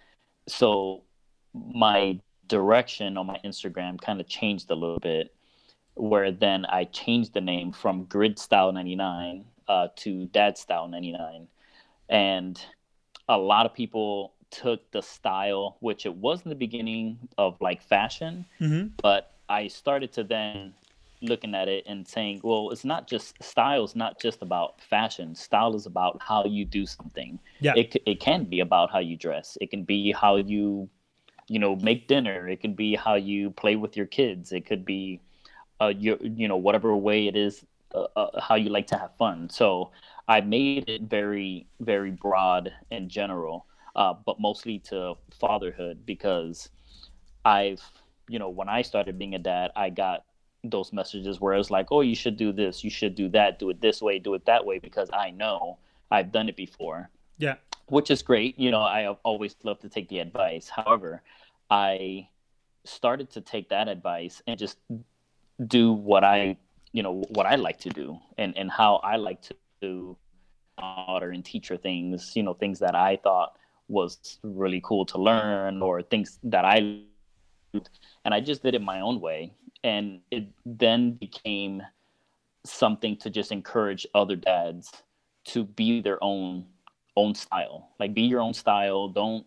So 0.46 1.02
my 1.52 2.20
direction 2.46 3.16
on 3.16 3.26
my 3.26 3.40
Instagram 3.44 4.00
kind 4.00 4.20
of 4.20 4.28
changed 4.28 4.70
a 4.70 4.76
little 4.76 5.00
bit, 5.00 5.34
where 5.94 6.30
then 6.30 6.66
I 6.66 6.84
changed 6.84 7.34
the 7.34 7.40
name 7.40 7.72
from 7.72 8.04
Grid 8.04 8.38
Style 8.38 8.70
99 8.70 9.44
uh, 9.66 9.88
to 9.96 10.26
Dad 10.26 10.56
Style 10.56 10.86
99 10.86 11.48
and 12.10 12.60
a 13.28 13.38
lot 13.38 13.64
of 13.64 13.72
people 13.72 14.34
took 14.50 14.90
the 14.90 15.00
style 15.00 15.76
which 15.80 16.04
it 16.04 16.14
was 16.14 16.42
in 16.42 16.48
the 16.48 16.54
beginning 16.54 17.16
of 17.38 17.56
like 17.60 17.80
fashion 17.80 18.44
mm-hmm. 18.60 18.88
but 19.00 19.34
i 19.48 19.66
started 19.68 20.12
to 20.12 20.24
then 20.24 20.74
looking 21.22 21.54
at 21.54 21.68
it 21.68 21.84
and 21.86 22.06
saying 22.06 22.40
well 22.42 22.70
it's 22.70 22.84
not 22.84 23.06
just 23.06 23.40
style 23.42 23.84
is 23.84 23.94
not 23.94 24.20
just 24.20 24.42
about 24.42 24.80
fashion. 24.80 25.34
Style 25.34 25.74
is 25.74 25.86
about 25.86 26.20
how 26.20 26.44
you 26.44 26.64
do 26.64 26.84
something. 26.84 27.38
Yeah. 27.60 27.74
It, 27.76 27.96
it 28.04 28.20
can 28.20 28.44
be 28.44 28.60
about 28.60 28.90
how 28.90 28.98
you 28.98 29.16
dress. 29.16 29.56
It 29.60 29.70
can 29.70 29.84
be 29.84 30.12
how 30.12 30.36
you 30.36 30.88
you 31.48 31.58
know 31.58 31.76
make 31.76 32.08
dinner. 32.08 32.48
It 32.48 32.60
can 32.60 32.74
be 32.74 32.94
how 32.94 33.14
you 33.14 33.50
play 33.50 33.76
with 33.76 33.96
your 33.96 34.06
kids. 34.06 34.52
It 34.52 34.66
could 34.66 34.84
be 34.84 35.20
uh, 35.80 35.92
your, 35.96 36.18
you 36.22 36.48
know 36.48 36.56
whatever 36.56 36.94
way 36.96 37.26
it 37.26 37.36
is 37.36 37.64
uh, 37.94 38.06
uh, 38.16 38.40
how 38.40 38.54
you 38.54 38.70
like 38.70 38.86
to 38.86 38.96
have 38.96 39.10
fun 39.16 39.48
so 39.50 39.90
I 40.30 40.40
made 40.42 40.88
it 40.88 41.02
very, 41.02 41.66
very 41.80 42.12
broad 42.12 42.72
and 42.92 43.08
general, 43.08 43.66
uh, 43.96 44.14
but 44.24 44.38
mostly 44.38 44.78
to 44.90 45.14
fatherhood 45.40 46.06
because 46.06 46.68
I've, 47.44 47.82
you 48.28 48.38
know, 48.38 48.48
when 48.48 48.68
I 48.68 48.82
started 48.82 49.18
being 49.18 49.34
a 49.34 49.40
dad, 49.40 49.72
I 49.74 49.90
got 49.90 50.24
those 50.62 50.92
messages 50.92 51.40
where 51.40 51.54
it 51.54 51.58
was 51.58 51.72
like, 51.72 51.88
oh, 51.90 52.02
you 52.02 52.14
should 52.14 52.36
do 52.36 52.52
this, 52.52 52.84
you 52.84 52.90
should 52.90 53.16
do 53.16 53.28
that, 53.30 53.58
do 53.58 53.70
it 53.70 53.80
this 53.80 54.00
way, 54.00 54.20
do 54.20 54.34
it 54.34 54.46
that 54.46 54.64
way, 54.64 54.78
because 54.78 55.10
I 55.12 55.30
know 55.30 55.78
I've 56.12 56.30
done 56.30 56.48
it 56.48 56.54
before. 56.54 57.10
Yeah. 57.38 57.56
Which 57.86 58.12
is 58.12 58.22
great. 58.22 58.56
You 58.56 58.70
know, 58.70 58.82
I 58.82 59.08
always 59.24 59.56
love 59.64 59.80
to 59.80 59.88
take 59.88 60.08
the 60.08 60.20
advice. 60.20 60.68
However, 60.68 61.24
I 61.70 62.28
started 62.84 63.30
to 63.30 63.40
take 63.40 63.70
that 63.70 63.88
advice 63.88 64.42
and 64.46 64.56
just 64.56 64.78
do 65.66 65.92
what 65.92 66.22
I, 66.22 66.56
you 66.92 67.02
know, 67.02 67.22
what 67.30 67.46
I 67.46 67.56
like 67.56 67.78
to 67.80 67.88
do 67.90 68.18
and, 68.38 68.56
and 68.56 68.70
how 68.70 68.96
I 68.96 69.16
like 69.16 69.42
to 69.42 69.56
to 69.82 70.16
daughter 70.78 71.30
and 71.30 71.44
teach 71.44 71.68
her 71.68 71.76
things, 71.76 72.32
you 72.34 72.42
know, 72.42 72.54
things 72.54 72.78
that 72.78 72.94
I 72.94 73.16
thought 73.16 73.56
was 73.88 74.38
really 74.42 74.80
cool 74.84 75.04
to 75.06 75.18
learn 75.18 75.82
or 75.82 76.02
things 76.02 76.38
that 76.44 76.64
I 76.64 77.02
and 78.24 78.34
I 78.34 78.40
just 78.40 78.62
did 78.62 78.74
it 78.74 78.82
my 78.82 79.00
own 79.00 79.20
way. 79.20 79.52
And 79.84 80.20
it 80.30 80.48
then 80.66 81.12
became 81.12 81.82
something 82.64 83.16
to 83.18 83.30
just 83.30 83.52
encourage 83.52 84.06
other 84.14 84.36
dads 84.36 84.90
to 85.46 85.64
be 85.64 86.00
their 86.00 86.22
own 86.22 86.66
own 87.16 87.34
style. 87.34 87.90
Like 87.98 88.14
be 88.14 88.22
your 88.22 88.40
own 88.40 88.54
style. 88.54 89.08
Don't 89.08 89.46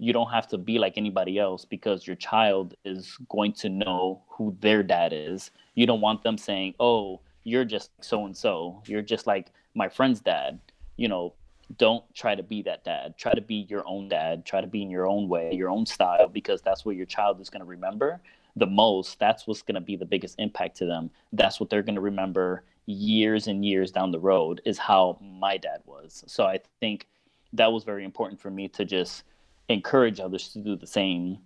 you 0.00 0.14
don't 0.14 0.30
have 0.30 0.48
to 0.48 0.58
be 0.58 0.78
like 0.78 0.96
anybody 0.96 1.38
else 1.38 1.66
because 1.66 2.06
your 2.06 2.16
child 2.16 2.74
is 2.84 3.18
going 3.28 3.52
to 3.52 3.68
know 3.68 4.22
who 4.28 4.56
their 4.60 4.82
dad 4.82 5.12
is. 5.12 5.50
You 5.74 5.86
don't 5.86 6.00
want 6.00 6.22
them 6.22 6.38
saying, 6.38 6.74
"Oh, 6.80 7.20
you're 7.44 7.66
just 7.66 7.90
so 8.00 8.24
and 8.24 8.36
so. 8.36 8.82
You're 8.86 9.02
just 9.02 9.26
like 9.26 9.48
my 9.74 9.88
friend's 9.88 10.20
dad. 10.20 10.58
You 10.96 11.08
know, 11.08 11.34
don't 11.76 12.02
try 12.14 12.34
to 12.34 12.42
be 12.42 12.62
that 12.62 12.82
dad. 12.82 13.16
Try 13.18 13.32
to 13.34 13.40
be 13.42 13.66
your 13.68 13.86
own 13.86 14.08
dad. 14.08 14.46
Try 14.46 14.60
to 14.62 14.66
be 14.66 14.82
in 14.82 14.90
your 14.90 15.06
own 15.06 15.28
way, 15.28 15.52
your 15.52 15.70
own 15.70 15.84
style, 15.86 16.28
because 16.28 16.62
that's 16.62 16.84
what 16.84 16.96
your 16.96 17.06
child 17.06 17.40
is 17.40 17.50
going 17.50 17.60
to 17.60 17.66
remember 17.66 18.20
the 18.56 18.66
most. 18.66 19.18
That's 19.18 19.46
what's 19.46 19.62
going 19.62 19.76
to 19.76 19.80
be 19.80 19.96
the 19.96 20.06
biggest 20.06 20.36
impact 20.38 20.76
to 20.78 20.86
them. 20.86 21.10
That's 21.32 21.60
what 21.60 21.70
they're 21.70 21.82
going 21.82 21.94
to 21.94 22.00
remember 22.00 22.64
years 22.86 23.46
and 23.46 23.64
years 23.64 23.92
down 23.92 24.10
the 24.10 24.18
road 24.18 24.60
is 24.64 24.78
how 24.78 25.18
my 25.20 25.56
dad 25.56 25.80
was. 25.84 26.24
So 26.26 26.44
I 26.44 26.60
think 26.80 27.06
that 27.52 27.72
was 27.72 27.84
very 27.84 28.04
important 28.04 28.40
for 28.40 28.50
me 28.50 28.68
to 28.68 28.84
just 28.84 29.24
encourage 29.70 30.20
others 30.20 30.48
to 30.50 30.58
do 30.58 30.76
the 30.76 30.86
same, 30.86 31.38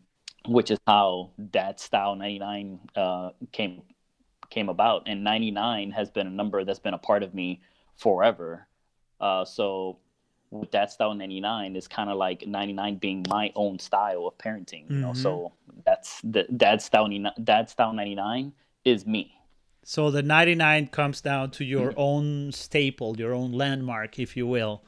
which 0.48 0.70
is 0.70 0.78
how 0.86 1.30
Dad 1.50 1.78
Style 1.78 2.16
99 2.16 2.80
uh, 2.96 3.30
came 3.52 3.82
came 4.50 4.68
about. 4.68 5.04
And 5.06 5.22
99 5.24 5.90
has 5.92 6.10
been 6.10 6.26
a 6.26 6.30
number 6.30 6.64
that's 6.64 6.78
been 6.78 6.94
a 6.94 6.98
part 6.98 7.22
of 7.22 7.34
me 7.34 7.60
forever. 7.96 8.66
Uh, 9.20 9.44
so 9.44 9.98
with 10.50 10.70
that 10.70 10.90
style 10.92 11.14
99 11.14 11.76
is 11.76 11.88
kind 11.88 12.08
of 12.08 12.16
like 12.16 12.46
99 12.46 12.96
being 12.96 13.26
my 13.28 13.50
own 13.56 13.78
style 13.78 14.26
of 14.26 14.38
parenting, 14.38 14.88
you 14.88 14.96
mm-hmm. 14.96 15.00
know. 15.00 15.12
So 15.12 15.52
that's 15.84 16.20
the 16.22 16.44
dad 16.56 16.80
style 16.80 17.08
dad 17.42 17.68
style 17.68 17.92
99 17.92 18.52
is 18.84 19.06
me. 19.06 19.34
So 19.84 20.10
the 20.10 20.22
99 20.22 20.86
comes 20.88 21.20
down 21.20 21.50
to 21.52 21.64
your 21.64 21.90
mm-hmm. 21.90 22.00
own 22.00 22.52
staple, 22.52 23.16
your 23.18 23.34
own 23.34 23.52
landmark, 23.52 24.18
if 24.18 24.36
you 24.36 24.46
will. 24.46 24.82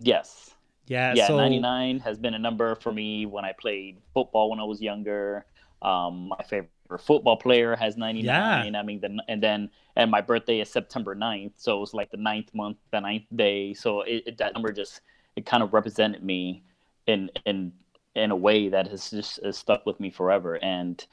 Yes. 0.00 0.53
Yeah. 0.86 1.14
Yeah. 1.14 1.26
So... 1.26 1.36
99 1.36 2.00
has 2.00 2.18
been 2.18 2.34
a 2.34 2.38
number 2.38 2.74
for 2.76 2.92
me 2.92 3.26
when 3.26 3.44
I 3.44 3.52
played 3.52 3.98
football 4.12 4.50
when 4.50 4.60
I 4.60 4.64
was 4.64 4.80
younger. 4.80 5.46
Um, 5.82 6.28
my 6.28 6.44
favorite 6.44 6.70
favorite 6.84 7.00
football 7.00 7.36
player 7.36 7.76
has 7.76 7.96
99. 7.96 8.24
Yeah. 8.24 8.78
I 8.78 8.82
mean, 8.82 9.00
the, 9.00 9.18
and 9.28 9.42
then 9.42 9.70
and 9.96 10.10
my 10.10 10.20
birthday 10.20 10.60
is 10.60 10.70
September 10.70 11.14
9th, 11.14 11.52
so 11.56 11.76
it 11.76 11.80
was 11.80 11.94
like 11.94 12.10
the 12.10 12.16
ninth 12.16 12.54
month, 12.54 12.76
the 12.92 13.00
ninth 13.00 13.24
day. 13.34 13.74
So 13.74 14.02
it, 14.02 14.22
it, 14.26 14.38
that 14.38 14.54
number 14.54 14.72
just 14.72 15.00
it 15.36 15.46
kind 15.46 15.62
of 15.62 15.72
represented 15.72 16.22
me 16.22 16.62
in 17.06 17.30
in 17.46 17.72
in 18.14 18.30
a 18.30 18.36
way 18.36 18.68
that 18.68 18.86
has 18.88 19.10
just 19.10 19.42
has 19.44 19.56
stuck 19.58 19.86
with 19.86 19.98
me 20.00 20.10
forever. 20.10 20.62
And 20.62 21.04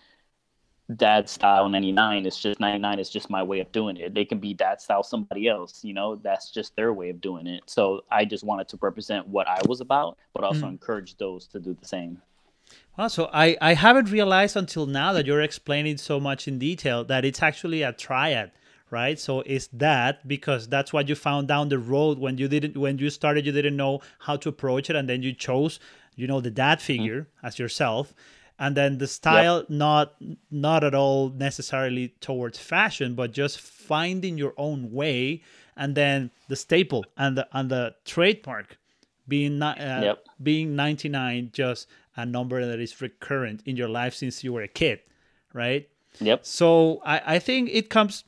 dad 0.97 1.29
style 1.29 1.69
99 1.69 2.25
it's 2.25 2.39
just 2.39 2.59
99 2.59 2.99
is 2.99 3.09
just 3.09 3.29
my 3.29 3.43
way 3.43 3.59
of 3.59 3.71
doing 3.71 3.97
it. 3.97 4.13
They 4.13 4.25
can 4.25 4.39
be 4.39 4.53
dad 4.53 4.81
style 4.81 5.03
somebody 5.03 5.47
else 5.47 5.83
you 5.83 5.93
know 5.93 6.15
that's 6.15 6.51
just 6.51 6.75
their 6.75 6.93
way 6.93 7.09
of 7.09 7.21
doing 7.21 7.47
it. 7.47 7.63
So 7.67 8.03
i 8.11 8.25
just 8.25 8.43
wanted 8.43 8.67
to 8.69 8.79
represent 8.81 9.27
what 9.27 9.47
i 9.47 9.59
was 9.67 9.81
about 9.81 10.17
but 10.33 10.43
also 10.43 10.65
mm. 10.65 10.69
encourage 10.69 11.17
those 11.17 11.47
to 11.47 11.59
do 11.59 11.75
the 11.79 11.87
same. 11.87 12.21
Well, 12.97 13.09
so 13.09 13.29
I, 13.33 13.57
I 13.61 13.73
haven't 13.73 14.11
realized 14.11 14.55
until 14.55 14.85
now 14.85 15.11
that 15.13 15.25
you're 15.25 15.41
explaining 15.41 15.97
so 15.97 16.21
much 16.21 16.47
in 16.47 16.57
detail 16.57 17.03
that 17.05 17.25
it's 17.25 17.41
actually 17.41 17.81
a 17.83 17.91
triad 17.91 18.51
right? 18.91 19.17
So 19.17 19.39
it's 19.45 19.67
that 19.73 20.27
because 20.27 20.67
that's 20.67 20.93
what 20.93 21.09
you 21.09 21.15
found 21.15 21.47
down 21.47 21.69
the 21.69 21.79
road 21.79 22.19
when 22.19 22.37
you 22.37 22.47
didn't 22.47 22.77
when 22.77 22.99
you 22.99 23.09
started 23.09 23.45
you 23.45 23.51
didn't 23.51 23.77
know 23.77 24.01
how 24.19 24.35
to 24.35 24.49
approach 24.49 24.89
it 24.89 24.95
and 24.95 25.09
then 25.09 25.23
you 25.23 25.33
chose 25.33 25.79
you 26.15 26.27
know 26.27 26.41
the 26.41 26.51
dad 26.51 26.81
figure 26.81 27.21
mm-hmm. 27.21 27.47
as 27.47 27.57
yourself 27.57 28.13
and 28.61 28.77
then 28.77 28.99
the 28.99 29.07
style 29.07 29.57
yep. 29.57 29.69
not 29.69 30.15
not 30.51 30.83
at 30.83 30.93
all 30.93 31.29
necessarily 31.29 32.09
towards 32.21 32.57
fashion 32.57 33.15
but 33.15 33.33
just 33.33 33.59
finding 33.59 34.37
your 34.37 34.53
own 34.55 34.91
way 34.91 35.41
and 35.75 35.95
then 35.95 36.29
the 36.47 36.55
staple 36.55 37.03
and 37.17 37.37
the 37.37 37.47
and 37.51 37.69
the 37.69 37.93
trademark 38.05 38.77
being 39.27 39.61
uh, 39.61 40.01
yep. 40.03 40.25
being 40.41 40.75
99 40.75 41.49
just 41.51 41.87
a 42.15 42.25
number 42.25 42.65
that 42.65 42.79
is 42.79 43.01
recurrent 43.01 43.63
in 43.65 43.75
your 43.75 43.89
life 43.89 44.13
since 44.13 44.43
you 44.43 44.53
were 44.53 44.61
a 44.61 44.67
kid 44.67 44.99
right 45.53 45.89
yep 46.19 46.45
so 46.45 47.01
i 47.03 47.35
i 47.35 47.39
think 47.39 47.69
it 47.73 47.89
comes 47.89 48.23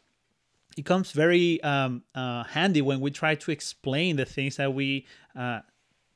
it 0.76 0.86
comes 0.86 1.12
very 1.12 1.62
um, 1.62 2.02
uh, 2.16 2.44
handy 2.46 2.82
when 2.82 3.00
we 3.00 3.12
try 3.12 3.36
to 3.36 3.52
explain 3.52 4.16
the 4.16 4.26
things 4.26 4.56
that 4.56 4.74
we 4.74 5.06
uh, 5.36 5.60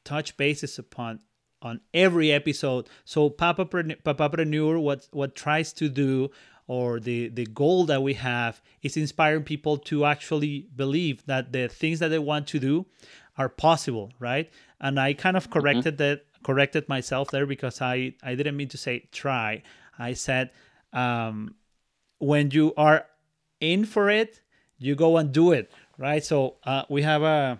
touch 0.03 0.35
bases 0.35 0.79
upon 0.79 1.19
on 1.61 1.81
every 1.93 2.31
episode. 2.31 2.87
So 3.05 3.29
Papapreneur, 3.29 4.81
what 4.81 5.07
what 5.11 5.35
tries 5.35 5.73
to 5.73 5.89
do 5.89 6.31
or 6.67 6.99
the 6.99 7.29
the 7.29 7.45
goal 7.45 7.85
that 7.85 8.03
we 8.03 8.13
have 8.13 8.61
is 8.81 8.97
inspiring 8.97 9.43
people 9.43 9.77
to 9.77 10.05
actually 10.05 10.67
believe 10.75 11.25
that 11.25 11.51
the 11.51 11.67
things 11.67 11.99
that 11.99 12.09
they 12.09 12.19
want 12.19 12.47
to 12.47 12.59
do 12.59 12.85
are 13.37 13.49
possible, 13.49 14.11
right? 14.19 14.49
And 14.79 14.99
I 14.99 15.13
kind 15.13 15.37
of 15.37 15.43
mm-hmm. 15.43 15.59
corrected 15.59 15.93
mm-hmm. 15.97 16.03
that 16.03 16.25
corrected 16.43 16.87
myself 16.89 17.31
there 17.31 17.45
because 17.45 17.81
I 17.81 18.13
I 18.21 18.35
didn't 18.35 18.57
mean 18.57 18.69
to 18.69 18.77
say 18.77 19.07
try. 19.11 19.63
I 19.97 20.13
said 20.13 20.51
um, 20.93 21.55
when 22.19 22.51
you 22.51 22.73
are 22.77 23.05
in 23.59 23.85
for 23.85 24.09
it, 24.09 24.41
you 24.77 24.95
go 24.95 25.17
and 25.17 25.31
do 25.31 25.51
it, 25.51 25.71
right? 25.97 26.23
So 26.23 26.57
uh, 26.63 26.83
we 26.89 27.01
have 27.01 27.23
a 27.23 27.59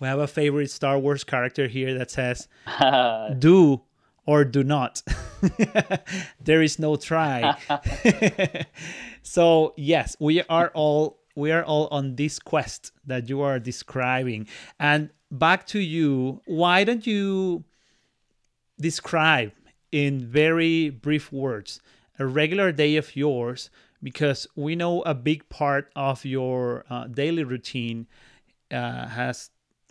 we 0.00 0.08
have 0.08 0.18
a 0.18 0.26
favorite 0.26 0.70
Star 0.70 0.98
Wars 0.98 1.24
character 1.24 1.68
here 1.68 1.96
that 1.98 2.10
says, 2.10 2.48
"Do 3.38 3.82
or 4.26 4.44
do 4.44 4.64
not." 4.64 5.02
there 6.42 6.62
is 6.62 6.78
no 6.78 6.96
try. 6.96 7.56
so 9.22 9.74
yes, 9.76 10.16
we 10.18 10.42
are 10.42 10.70
all 10.74 11.20
we 11.36 11.52
are 11.52 11.62
all 11.62 11.86
on 11.90 12.16
this 12.16 12.38
quest 12.38 12.92
that 13.06 13.28
you 13.28 13.42
are 13.42 13.58
describing. 13.58 14.46
And 14.78 15.10
back 15.30 15.66
to 15.68 15.78
you, 15.78 16.40
why 16.46 16.84
don't 16.84 17.06
you 17.06 17.64
describe 18.80 19.52
in 19.92 20.26
very 20.26 20.90
brief 20.90 21.30
words 21.30 21.80
a 22.18 22.26
regular 22.26 22.72
day 22.72 22.96
of 22.96 23.14
yours? 23.14 23.70
Because 24.02 24.46
we 24.56 24.76
know 24.76 25.02
a 25.02 25.14
big 25.14 25.46
part 25.50 25.90
of 25.94 26.24
your 26.24 26.86
uh, 26.88 27.06
daily 27.06 27.44
routine 27.44 28.06
uh, 28.70 29.06
has 29.08 29.50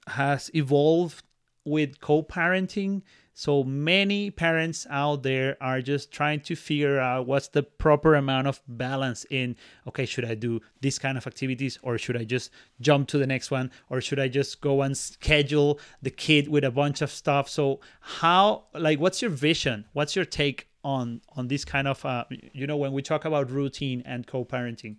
has 0.10 0.50
evolved 0.54 1.24
with 1.66 2.00
co-parenting. 2.00 3.02
So 3.34 3.64
many 3.64 4.32
parents 4.32 4.86
out 4.90 5.24
there 5.24 5.56
are 5.62 5.82
just 5.82 6.12
trying 6.12 6.42
to 6.42 6.56
figure 6.56 7.00
out 7.00 7.26
what's 7.26 7.48
the 7.48 7.64
proper 7.64 8.16
amount 8.16 8.48
of 8.48 8.62
balance 8.68 9.26
in 9.30 9.56
okay 9.88 10.06
should 10.06 10.26
i 10.26 10.36
do 10.36 10.60
this 10.82 11.00
kind 11.00 11.18
of 11.18 11.26
activities 11.26 11.80
or 11.82 11.98
should 11.98 12.18
i 12.18 12.26
just 12.26 12.52
jump 12.82 13.08
to 13.10 13.18
the 13.18 13.28
next 13.28 13.50
one? 13.50 13.72
Or 13.90 14.02
should 14.02 14.20
i 14.20 14.28
just 14.28 14.60
go 14.60 14.82
and 14.82 14.98
schedule 14.98 15.80
the 16.02 16.10
kid 16.10 16.50
with 16.50 16.66
a 16.66 16.72
bunch 16.72 17.02
of 17.02 17.12
stuff? 17.12 17.48
So 17.48 17.80
how 18.02 18.66
like 18.74 19.00
what's 19.00 19.22
your 19.22 19.32
vision? 19.32 19.86
What's 19.94 20.16
your 20.16 20.26
take 20.26 20.68
on 20.84 21.22
on 21.36 21.48
this 21.48 21.64
kind 21.64 21.88
of 21.88 22.04
uh, 22.06 22.26
you 22.30 22.68
know 22.68 22.78
when 22.78 22.92
we 22.92 23.02
talk 23.02 23.24
about 23.24 23.52
routine 23.52 24.02
and 24.06 24.28
co-parenting? 24.28 24.98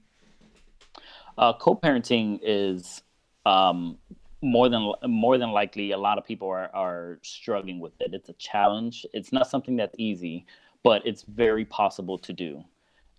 Uh, 1.36 1.52
co-parenting 1.52 2.38
is 2.42 3.02
um, 3.46 3.98
more 4.42 4.68
than 4.68 4.92
more 5.06 5.38
than 5.38 5.50
likely 5.52 5.92
a 5.92 5.98
lot 5.98 6.18
of 6.18 6.24
people 6.24 6.48
are, 6.48 6.70
are 6.74 7.18
struggling 7.22 7.78
with 7.78 7.92
it. 8.00 8.14
It's 8.14 8.28
a 8.28 8.34
challenge. 8.34 9.04
It's 9.12 9.32
not 9.32 9.48
something 9.48 9.76
that's 9.76 9.94
easy 9.98 10.46
but 10.82 11.06
it's 11.06 11.22
very 11.22 11.64
possible 11.64 12.18
to 12.18 12.32
do. 12.32 12.64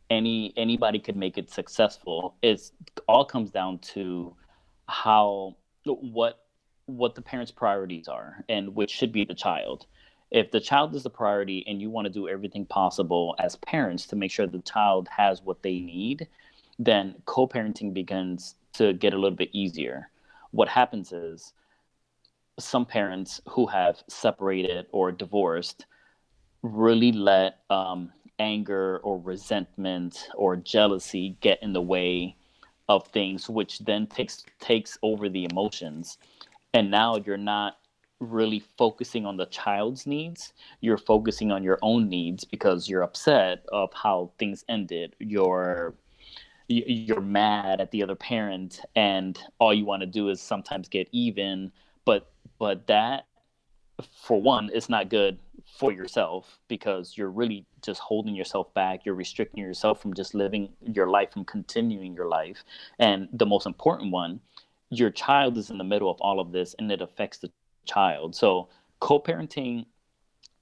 Any 0.10 0.54
anybody 0.58 1.00
could 1.00 1.16
make 1.16 1.38
it 1.38 1.50
successful. 1.50 2.36
It's 2.42 2.74
all 3.08 3.26
comes 3.26 3.52
down 3.52 3.80
to 3.94 4.36
how 4.88 5.56
what 5.86 6.46
what 6.86 7.16
the 7.16 7.22
parents 7.22 7.52
priorities 7.52 8.08
are 8.08 8.44
and 8.50 8.76
which 8.76 8.92
should 8.92 9.12
be 9.12 9.24
the 9.24 9.34
child. 9.34 9.86
If 10.32 10.52
the 10.52 10.60
child 10.60 10.96
is 10.96 11.04
the 11.04 11.10
priority 11.10 11.64
and 11.68 11.82
you 11.82 11.90
want 11.90 12.06
to 12.06 12.12
do 12.12 12.28
everything 12.28 12.66
possible 12.66 13.36
as 13.40 13.56
parents 13.58 14.06
to 14.08 14.16
make 14.16 14.32
sure 14.32 14.48
the 14.48 14.60
child 14.60 15.08
has 15.10 15.42
what 15.42 15.62
they 15.62 15.80
need 15.80 16.28
then 16.80 17.14
co-parenting 17.26 17.94
begins 17.94 18.56
to 18.74 18.94
get 18.94 19.14
a 19.14 19.18
little 19.18 19.38
bit 19.38 19.50
easier 19.52 20.10
what 20.52 20.68
happens 20.68 21.12
is 21.12 21.54
some 22.60 22.86
parents 22.86 23.42
who 23.50 23.66
have 23.66 24.04
separated 24.08 24.86
or 24.92 25.12
divorced 25.12 25.86
really 26.62 27.12
let 27.12 27.60
um, 27.70 28.12
anger 28.40 29.00
or 29.04 29.20
resentment 29.20 30.28
or 30.36 30.56
jealousy 30.56 31.38
get 31.42 31.62
in 31.64 31.74
the 31.74 31.82
way 31.82 32.36
of 32.90 33.08
things 33.08 33.50
which 33.50 33.80
then 33.80 34.06
takes 34.06 34.44
takes 34.60 34.98
over 35.02 35.30
the 35.30 35.48
emotions. 35.50 36.18
And 36.74 36.92
now 36.92 37.18
you're 37.18 37.38
not 37.38 37.78
really 38.20 38.60
focusing 38.78 39.26
on 39.26 39.38
the 39.38 39.48
child's 39.48 40.06
needs. 40.06 40.54
You're 40.82 40.98
focusing 40.98 41.52
on 41.52 41.64
your 41.64 41.80
own 41.82 42.10
needs 42.10 42.44
because 42.46 42.88
you're 42.88 43.02
upset 43.02 43.66
of 43.72 43.92
how 43.94 44.32
things 44.38 44.64
ended. 44.70 45.16
You're 45.20 45.96
you're 46.72 47.22
mad 47.22 47.82
at 47.82 47.92
the 47.92 48.04
other 48.04 48.16
parent 48.16 48.82
and 48.96 49.40
all 49.60 49.74
you 49.74 49.86
want 49.86 50.02
to 50.02 50.08
do 50.08 50.30
is 50.30 50.42
sometimes 50.42 50.88
get 50.88 51.08
even 51.12 51.72
but 52.06 52.32
but 52.60 52.88
that 52.88 53.26
for 54.12 54.42
one 54.42 54.70
is 54.70 54.90
not 54.90 55.10
good 55.10 55.40
for 55.78 55.92
yourself 55.92 56.60
because 56.68 57.18
you're 57.18 57.30
really 57.30 57.66
just 57.82 58.00
holding 58.00 58.36
yourself 58.36 58.74
back 58.74 59.06
you're 59.06 59.16
restricting 59.16 59.64
yourself 59.64 60.02
from 60.02 60.14
just 60.14 60.34
living 60.34 60.70
your 60.86 61.10
life 61.10 61.32
from 61.32 61.46
continuing 61.46 62.14
your 62.14 62.28
life. 62.28 62.64
And 63.00 63.28
the 63.34 63.46
most 63.46 63.66
important 63.66 64.12
one 64.12 64.40
your 64.90 65.10
child 65.10 65.58
is 65.58 65.70
in 65.70 65.78
the 65.78 65.84
middle 65.84 66.12
of 66.12 66.20
all 66.20 66.40
of 66.40 66.52
this 66.52 66.76
and 66.78 66.92
it 66.92 67.02
affects 67.02 67.38
the 67.38 67.50
child. 67.86 68.36
So 68.36 68.68
co-parenting 69.00 69.86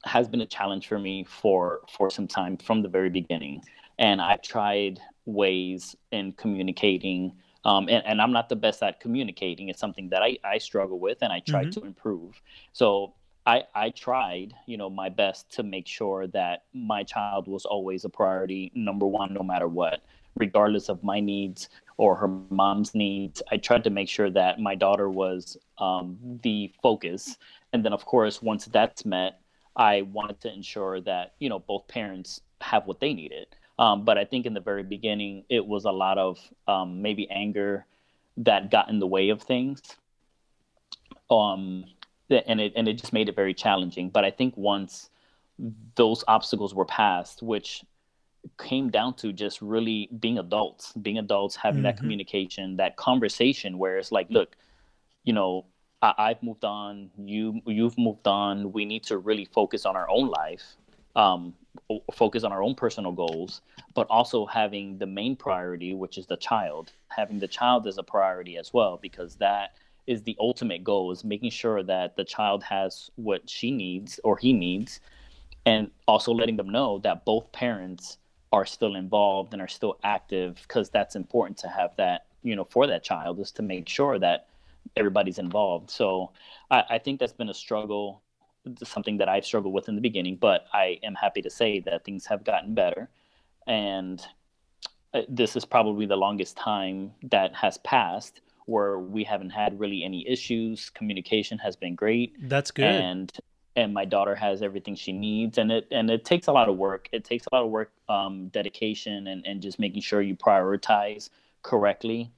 has 0.05 0.27
been 0.27 0.41
a 0.41 0.45
challenge 0.45 0.87
for 0.87 0.99
me 0.99 1.25
for 1.25 1.81
for 1.91 2.09
some 2.09 2.27
time 2.27 2.57
from 2.57 2.81
the 2.81 2.89
very 2.89 3.09
beginning. 3.09 3.61
And 3.97 4.21
i've 4.21 4.41
tried 4.41 4.99
ways 5.33 5.95
in 6.12 6.33
communicating. 6.33 7.33
Um, 7.65 7.89
and, 7.89 8.05
and, 8.05 8.21
I'm 8.21 8.31
not 8.31 8.48
the 8.48 8.55
best 8.55 8.81
at 8.81 9.00
communicating. 9.01 9.67
It's 9.67 9.79
something 9.79 10.09
that 10.09 10.24
I, 10.24 10.38
I 10.45 10.57
struggle 10.59 10.98
with 10.98 11.17
and 11.21 11.31
I 11.31 11.41
try 11.41 11.63
mm-hmm. 11.63 11.79
to 11.81 11.86
improve. 11.86 12.41
So 12.71 13.13
I, 13.45 13.63
I 13.75 13.89
tried, 13.89 14.53
you 14.65 14.77
know, 14.77 14.89
my 14.89 15.09
best 15.09 15.50
to 15.53 15.63
make 15.63 15.88
sure 15.88 16.27
that 16.27 16.63
my 16.74 17.03
child 17.03 17.48
was 17.48 17.65
always 17.65 18.05
a 18.05 18.09
priority, 18.09 18.71
number 18.75 19.07
one, 19.07 19.33
no 19.33 19.43
matter 19.43 19.67
what, 19.67 20.01
regardless 20.36 20.88
of 20.88 21.03
my 21.03 21.19
needs 21.19 21.69
or 21.98 22.15
her 22.15 22.27
mom's 22.50 22.95
needs. 22.95 23.41
I 23.51 23.57
tried 23.57 23.83
to 23.83 23.89
make 23.89 24.07
sure 24.07 24.29
that 24.29 24.59
my 24.59 24.75
daughter 24.75 25.09
was 25.09 25.57
um, 25.79 26.17
the 26.43 26.71
focus. 26.81 27.38
And 27.74 27.83
then, 27.83 27.91
of 27.91 28.05
course, 28.05 28.41
once 28.41 28.65
that's 28.65 29.03
met, 29.03 29.41
I 29.75 30.03
wanted 30.03 30.39
to 30.41 30.53
ensure 30.53 31.01
that, 31.01 31.33
you 31.39 31.50
know, 31.50 31.59
both 31.59 31.88
parents 31.88 32.41
have 32.62 32.88
what 32.88 33.00
they 33.00 33.13
needed. 33.13 33.48
Um, 33.79 34.03
but 34.03 34.17
I 34.17 34.25
think 34.25 34.45
in 34.45 34.53
the 34.53 34.59
very 34.59 34.83
beginning, 34.83 35.45
it 35.50 35.65
was 35.65 35.86
a 35.86 35.91
lot 35.91 36.17
of 36.17 36.38
um, 36.67 37.01
maybe 37.01 37.29
anger 37.31 37.86
that 38.38 38.69
got 38.69 38.89
in 38.89 39.00
the 39.00 39.07
way 39.07 39.29
of 39.29 39.41
things. 39.41 39.81
Um, 41.31 41.86
and 42.29 42.59
it 42.59 42.74
and 42.75 42.88
it 42.88 42.93
just 42.93 43.13
made 43.13 43.29
it 43.29 43.36
very 43.36 43.53
challenging. 43.53 44.09
But 44.09 44.25
I 44.25 44.31
think 44.31 44.55
once 44.57 45.09
those 45.95 46.24
obstacles 46.27 46.75
were 46.75 46.86
passed, 46.86 47.41
which 47.41 47.83
came 48.57 48.89
down 48.89 49.13
to 49.15 49.31
just 49.31 49.62
really 49.62 50.09
being 50.19 50.38
adults, 50.38 50.91
being 50.93 51.17
adults, 51.17 51.55
having 51.55 51.77
mm-hmm. 51.77 51.83
that 51.86 51.98
communication, 51.98 52.75
that 52.77 52.98
conversation 52.98 53.77
where 53.77 53.98
it's 53.98 54.12
like, 54.12 54.27
look, 54.29 54.57
you 55.24 55.33
know, 55.33 55.65
I, 56.01 56.29
have 56.29 56.43
moved 56.43 56.65
on, 56.65 57.12
you 57.17 57.62
you've 57.65 57.98
moved 57.98 58.27
on. 58.27 58.74
We 58.74 58.83
need 58.83 59.03
to 59.05 59.17
really 59.17 59.45
focus 59.45 59.86
on 59.86 59.95
our 59.95 60.09
own 60.09 60.29
life 60.29 60.75
um, 61.15 61.53
focus 62.13 62.43
on 62.43 62.51
our 62.51 62.63
own 62.63 62.75
personal 62.75 63.11
goals, 63.11 63.61
but 63.93 64.07
also 64.09 64.45
having 64.45 64.97
the 64.97 65.05
main 65.05 65.35
priority, 65.35 65.93
which 65.93 66.17
is 66.17 66.25
the 66.27 66.38
child, 66.38 66.91
having 67.09 67.39
the 67.39 67.47
child 67.47 67.88
as 67.88 67.97
a 67.97 68.03
priority 68.03 68.57
as 68.57 68.73
well, 68.73 68.99
because 69.01 69.35
that 69.35 69.71
is 70.07 70.23
the 70.23 70.35
ultimate 70.39 70.83
goal 70.83 71.11
is 71.11 71.23
making 71.23 71.51
sure 71.51 71.83
that 71.83 72.15
the 72.15 72.23
child 72.23 72.63
has 72.63 73.11
what 73.15 73.47
she 73.49 73.71
needs 73.71 74.19
or 74.23 74.38
he 74.38 74.53
needs 74.53 74.99
and 75.65 75.91
also 76.07 76.33
letting 76.33 76.57
them 76.57 76.69
know 76.69 76.97
that 76.99 77.25
both 77.25 77.51
parents 77.51 78.17
are 78.51 78.65
still 78.65 78.95
involved 78.95 79.53
and 79.53 79.61
are 79.61 79.67
still 79.67 79.99
active 80.03 80.55
because 80.67 80.89
that's 80.89 81.15
important 81.15 81.57
to 81.59 81.67
have 81.67 81.95
that 81.97 82.25
you 82.41 82.55
know 82.55 82.63
for 82.63 82.88
that 82.88 83.03
child 83.03 83.39
is 83.39 83.51
to 83.51 83.61
make 83.61 83.88
sure 83.88 84.17
that 84.17 84.47
everybody's 84.95 85.38
involved. 85.38 85.91
So 85.91 86.31
I, 86.71 86.83
I 86.89 86.97
think 86.97 87.19
that's 87.19 87.33
been 87.33 87.49
a 87.49 87.53
struggle 87.53 88.23
something 88.83 89.17
that 89.17 89.29
i've 89.29 89.45
struggled 89.45 89.73
with 89.73 89.88
in 89.89 89.95
the 89.95 90.01
beginning 90.01 90.35
but 90.35 90.65
i 90.73 90.99
am 91.03 91.15
happy 91.15 91.41
to 91.41 91.49
say 91.49 91.79
that 91.79 92.03
things 92.03 92.25
have 92.25 92.43
gotten 92.43 92.73
better 92.73 93.09
and 93.67 94.25
uh, 95.13 95.21
this 95.27 95.55
is 95.55 95.65
probably 95.65 96.05
the 96.05 96.15
longest 96.15 96.55
time 96.55 97.11
that 97.23 97.55
has 97.55 97.77
passed 97.79 98.41
where 98.69 98.99
we 98.99 99.23
haven't 99.23 99.49
had 99.49 99.79
really 99.79 100.03
any 100.03 100.27
issues. 100.27 100.91
Communication 100.91 101.57
has 101.57 101.75
been 101.75 101.95
great. 101.95 102.35
That's 102.47 102.71
good. 102.71 102.85
And 102.85 103.31
and 103.75 103.93
my 103.93 104.05
daughter 104.05 104.35
has 104.35 104.61
everything 104.61 104.95
she 104.95 105.13
needs 105.13 105.57
and 105.57 105.71
it 105.71 105.88
and 105.91 106.09
it 106.09 106.25
takes 106.25 106.47
a 106.47 106.51
lot 106.51 106.69
of 106.69 106.77
work. 106.77 107.09
It 107.11 107.23
takes 107.23 107.45
a 107.51 107.55
lot 107.55 107.63
of 107.63 107.71
work, 107.71 107.91
um, 108.07 108.47
dedication 108.49 109.27
and, 109.27 109.45
and 109.45 109.61
just 109.61 109.79
making 109.79 110.01
sure 110.01 110.21
you 110.21 110.35
prioritize 110.35 111.29
correctly 111.63 112.31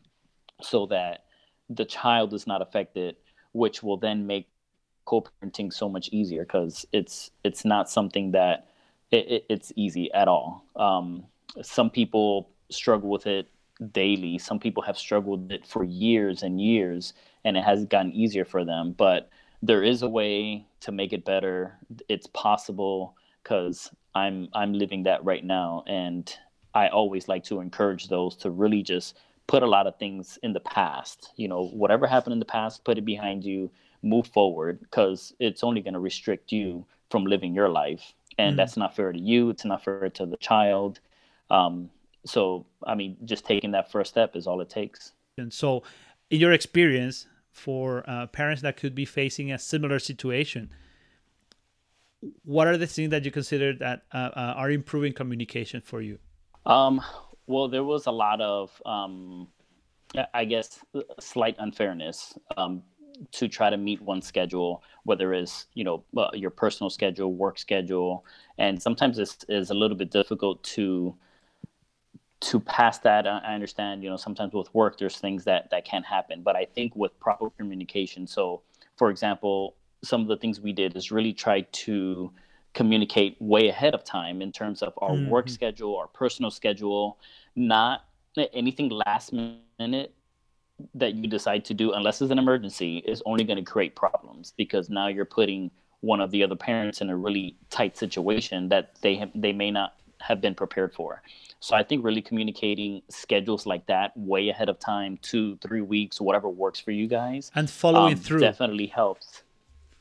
so 0.61 0.85
that 0.87 1.25
the 1.69 1.85
child 1.85 2.33
is 2.33 2.47
not 2.47 2.61
affected, 2.61 3.15
which 3.53 3.83
will 3.83 3.97
then 3.97 4.27
make 4.27 4.47
co-parenting 5.11 5.73
so 5.73 5.89
much 5.89 6.07
easier 6.13 6.43
because 6.43 6.85
it's 6.93 7.31
it's 7.43 7.65
not 7.65 7.89
something 7.89 8.31
that 8.31 8.67
it, 9.11 9.25
it, 9.35 9.45
it's 9.49 9.73
easy 9.75 10.11
at 10.13 10.27
all. 10.29 10.63
Um, 10.77 11.25
some 11.61 11.89
people 11.89 12.49
struggle 12.69 13.09
with 13.09 13.27
it 13.27 13.49
daily. 13.91 14.37
Some 14.37 14.59
people 14.59 14.83
have 14.83 14.97
struggled 14.97 15.43
with 15.43 15.51
it 15.51 15.67
for 15.67 15.83
years 15.83 16.43
and 16.43 16.61
years, 16.61 17.13
and 17.43 17.57
it 17.57 17.63
has 17.63 17.85
gotten 17.85 18.13
easier 18.13 18.45
for 18.45 18.63
them. 18.63 18.95
But 18.97 19.29
there 19.61 19.83
is 19.83 20.01
a 20.01 20.07
way 20.07 20.65
to 20.79 20.91
make 20.93 21.11
it 21.11 21.25
better. 21.25 21.77
It's 22.07 22.27
possible 22.27 23.15
because 23.43 23.91
I'm 24.15 24.47
I'm 24.53 24.73
living 24.73 25.03
that 25.03 25.25
right 25.25 25.43
now, 25.43 25.83
and 25.87 26.33
I 26.73 26.87
always 26.87 27.27
like 27.27 27.43
to 27.45 27.59
encourage 27.59 28.07
those 28.07 28.37
to 28.37 28.49
really 28.49 28.81
just 28.81 29.17
put 29.47 29.61
a 29.61 29.67
lot 29.67 29.87
of 29.87 29.97
things 29.97 30.39
in 30.41 30.53
the 30.53 30.61
past. 30.61 31.33
You 31.35 31.49
know, 31.49 31.67
whatever 31.67 32.07
happened 32.07 32.33
in 32.33 32.39
the 32.39 32.53
past, 32.57 32.85
put 32.85 32.97
it 32.97 33.05
behind 33.05 33.43
you, 33.43 33.69
move 34.03 34.27
forward, 34.27 34.79
because 34.79 35.33
it's 35.39 35.63
only 35.63 35.81
going 35.81 35.93
to 35.93 35.99
restrict 35.99 36.51
you 36.51 36.85
from 37.09 37.25
living 37.25 37.53
your 37.53 37.69
life, 37.69 38.13
and 38.37 38.53
mm 38.53 38.57
that's 38.57 38.77
not 38.77 38.95
fair 38.95 39.11
to 39.11 39.19
you. 39.19 39.49
It's 39.49 39.65
not 39.65 39.83
fair 39.83 40.09
to 40.09 40.25
the 40.25 40.37
child. 40.37 40.99
Um, 41.49 41.89
so 42.25 42.65
i 42.85 42.95
mean 42.95 43.17
just 43.25 43.45
taking 43.45 43.71
that 43.71 43.91
first 43.91 44.11
step 44.11 44.35
is 44.35 44.47
all 44.47 44.61
it 44.61 44.69
takes 44.69 45.13
and 45.37 45.51
so 45.51 45.83
in 46.29 46.39
your 46.39 46.51
experience 46.51 47.27
for 47.51 48.03
uh, 48.07 48.27
parents 48.27 48.61
that 48.61 48.77
could 48.77 48.95
be 48.95 49.05
facing 49.05 49.51
a 49.51 49.59
similar 49.59 49.99
situation 49.99 50.69
what 52.43 52.67
are 52.67 52.77
the 52.77 52.87
things 52.87 53.09
that 53.09 53.25
you 53.25 53.31
consider 53.31 53.73
that 53.73 54.03
uh, 54.13 54.29
uh, 54.35 54.53
are 54.55 54.69
improving 54.69 55.13
communication 55.13 55.81
for 55.81 56.01
you 56.01 56.17
um, 56.65 57.01
well 57.47 57.67
there 57.67 57.83
was 57.83 58.05
a 58.05 58.11
lot 58.11 58.39
of 58.39 58.81
um, 58.85 59.47
i 60.33 60.45
guess 60.45 60.79
slight 61.19 61.55
unfairness 61.59 62.37
um, 62.57 62.83
to 63.31 63.47
try 63.47 63.69
to 63.69 63.77
meet 63.77 64.01
one 64.01 64.21
schedule 64.21 64.83
whether 65.03 65.33
it's 65.33 65.67
you 65.73 65.83
know 65.83 66.03
uh, 66.17 66.29
your 66.33 66.49
personal 66.49 66.89
schedule 66.89 67.33
work 67.33 67.57
schedule 67.57 68.25
and 68.57 68.81
sometimes 68.81 69.17
this 69.17 69.37
is 69.49 69.69
a 69.69 69.73
little 69.73 69.97
bit 69.97 70.11
difficult 70.11 70.63
to 70.63 71.15
to 72.39 72.59
pass 72.59 72.99
that 72.99 73.27
i 73.27 73.53
understand 73.53 74.03
you 74.03 74.09
know 74.09 74.17
sometimes 74.17 74.53
with 74.53 74.73
work 74.73 74.97
there's 74.97 75.17
things 75.17 75.43
that 75.43 75.69
that 75.69 75.85
can't 75.85 76.05
happen 76.05 76.41
but 76.41 76.55
i 76.55 76.65
think 76.65 76.95
with 76.95 77.17
proper 77.19 77.49
communication 77.51 78.25
so 78.25 78.61
for 78.97 79.09
example 79.09 79.75
some 80.03 80.21
of 80.21 80.27
the 80.27 80.37
things 80.37 80.59
we 80.59 80.73
did 80.73 80.95
is 80.95 81.11
really 81.11 81.33
try 81.33 81.61
to 81.71 82.31
communicate 82.73 83.35
way 83.39 83.67
ahead 83.67 83.93
of 83.93 84.03
time 84.03 84.41
in 84.41 84.51
terms 84.51 84.81
of 84.81 84.93
our 84.97 85.11
mm-hmm. 85.11 85.29
work 85.29 85.49
schedule 85.49 85.95
our 85.97 86.07
personal 86.07 86.49
schedule 86.49 87.17
not 87.55 88.05
anything 88.53 88.89
last 88.89 89.33
minute 89.33 90.13
that 90.95 91.15
you 91.15 91.27
decide 91.27 91.65
to 91.65 91.73
do 91.73 91.91
unless 91.93 92.21
it's 92.21 92.31
an 92.31 92.39
emergency 92.39 92.97
is 93.05 93.21
only 93.25 93.43
going 93.43 93.57
to 93.63 93.71
create 93.71 93.95
problems 93.95 94.53
because 94.57 94.89
now 94.89 95.07
you're 95.07 95.25
putting 95.25 95.71
one 96.01 96.19
of 96.19 96.31
the 96.31 96.43
other 96.43 96.55
parents 96.55 97.01
in 97.01 97.09
a 97.09 97.15
really 97.15 97.55
tight 97.69 97.95
situation 97.95 98.69
that 98.69 98.95
they 99.01 99.15
have, 99.15 99.29
they 99.35 99.53
may 99.53 99.69
not 99.69 99.95
have 100.19 100.41
been 100.41 100.55
prepared 100.55 100.93
for 100.93 101.21
so 101.61 101.75
I 101.75 101.83
think 101.83 102.03
really 102.03 102.23
communicating 102.23 103.03
schedules 103.07 103.67
like 103.67 103.85
that 103.85 104.17
way 104.17 104.49
ahead 104.49 104.67
of 104.67 104.79
time, 104.79 105.19
two, 105.21 105.57
three 105.57 105.81
weeks, 105.81 106.19
whatever 106.19 106.49
works 106.49 106.79
for 106.79 106.89
you 106.89 107.07
guys, 107.07 107.51
and 107.53 107.69
following 107.69 108.13
um, 108.13 108.19
through 108.19 108.39
definitely 108.39 108.87
helps. 108.87 109.43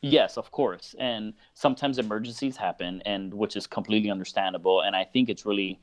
Yes, 0.00 0.38
of 0.38 0.50
course. 0.50 0.94
And 0.98 1.34
sometimes 1.52 1.98
emergencies 1.98 2.56
happen, 2.56 3.02
and 3.04 3.34
which 3.34 3.56
is 3.56 3.66
completely 3.66 4.10
understandable. 4.10 4.80
And 4.80 4.96
I 4.96 5.04
think 5.04 5.28
it's 5.28 5.44
really 5.44 5.78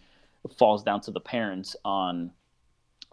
falls 0.57 0.81
down 0.81 1.01
to 1.01 1.11
the 1.11 1.19
parents 1.19 1.75
on 1.85 2.31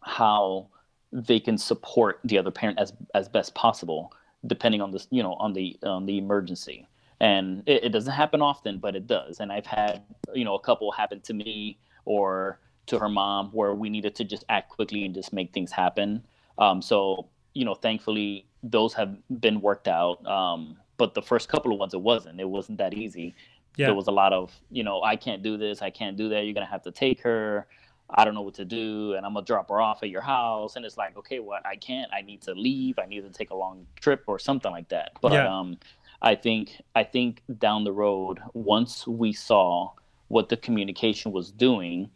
how 0.02 0.68
they 1.14 1.38
can 1.38 1.56
support 1.56 2.18
the 2.24 2.36
other 2.36 2.50
parent 2.50 2.78
as 2.78 2.92
as 3.14 3.28
best 3.28 3.54
possible, 3.54 4.12
depending 4.46 4.80
on 4.80 4.90
this, 4.90 5.06
you 5.10 5.22
know, 5.22 5.34
on 5.34 5.52
the 5.52 5.78
on 5.84 6.04
the 6.04 6.18
emergency. 6.18 6.86
And 7.20 7.62
it, 7.66 7.84
it 7.84 7.88
doesn't 7.90 8.12
happen 8.12 8.42
often, 8.42 8.78
but 8.78 8.96
it 8.96 9.06
does. 9.06 9.38
And 9.38 9.52
I've 9.52 9.64
had, 9.64 10.02
you 10.34 10.44
know, 10.44 10.56
a 10.56 10.60
couple 10.60 10.90
happen 10.90 11.20
to 11.20 11.32
me 11.32 11.78
or 12.04 12.58
to 12.86 12.98
her 12.98 13.08
mom 13.08 13.50
where 13.52 13.72
we 13.72 13.88
needed 13.88 14.16
to 14.16 14.24
just 14.24 14.44
act 14.48 14.68
quickly 14.68 15.04
and 15.04 15.14
just 15.14 15.32
make 15.32 15.52
things 15.54 15.70
happen. 15.70 16.24
Um, 16.58 16.82
so, 16.82 17.28
you 17.54 17.64
know, 17.64 17.74
thankfully 17.74 18.46
those 18.64 18.92
have 18.94 19.16
been 19.40 19.60
worked 19.60 19.86
out. 19.86 20.26
Um, 20.26 20.76
but 20.96 21.14
the 21.14 21.22
first 21.22 21.48
couple 21.48 21.72
of 21.72 21.78
ones, 21.78 21.94
it 21.94 22.00
wasn't. 22.00 22.40
It 22.40 22.48
wasn't 22.48 22.78
that 22.78 22.92
easy. 22.92 23.34
Yeah. 23.76 23.86
There 23.86 23.94
was 23.94 24.08
a 24.08 24.12
lot 24.12 24.32
of, 24.32 24.52
you 24.70 24.82
know, 24.82 25.02
I 25.02 25.16
can't 25.16 25.42
do 25.42 25.56
this. 25.56 25.82
I 25.82 25.90
can't 25.90 26.16
do 26.16 26.28
that. 26.30 26.44
You're 26.44 26.54
gonna 26.54 26.66
have 26.66 26.82
to 26.82 26.92
take 26.92 27.20
her. 27.22 27.66
I 28.10 28.24
don't 28.24 28.34
know 28.34 28.42
what 28.42 28.54
to 28.54 28.64
do, 28.64 29.14
and 29.14 29.24
I'm 29.24 29.34
gonna 29.34 29.46
drop 29.46 29.68
her 29.70 29.80
off 29.80 30.02
at 30.02 30.10
your 30.10 30.20
house. 30.20 30.76
And 30.76 30.84
it's 30.84 30.96
like, 30.96 31.16
okay, 31.16 31.38
what? 31.38 31.62
Well, 31.62 31.72
I 31.72 31.76
can't. 31.76 32.10
I 32.12 32.22
need 32.22 32.42
to 32.42 32.54
leave. 32.54 32.98
I 32.98 33.06
need 33.06 33.22
to 33.22 33.30
take 33.30 33.50
a 33.50 33.56
long 33.56 33.86
trip 34.00 34.24
or 34.26 34.38
something 34.38 34.70
like 34.70 34.88
that. 34.90 35.12
But 35.20 35.32
yeah. 35.32 35.58
um, 35.58 35.78
I 36.22 36.34
think 36.34 36.80
I 36.94 37.04
think 37.04 37.42
down 37.58 37.84
the 37.84 37.92
road, 37.92 38.40
once 38.52 39.06
we 39.06 39.32
saw 39.32 39.92
what 40.28 40.48
the 40.48 40.56
communication 40.56 41.32
was 41.32 41.50
doing, 41.50 42.10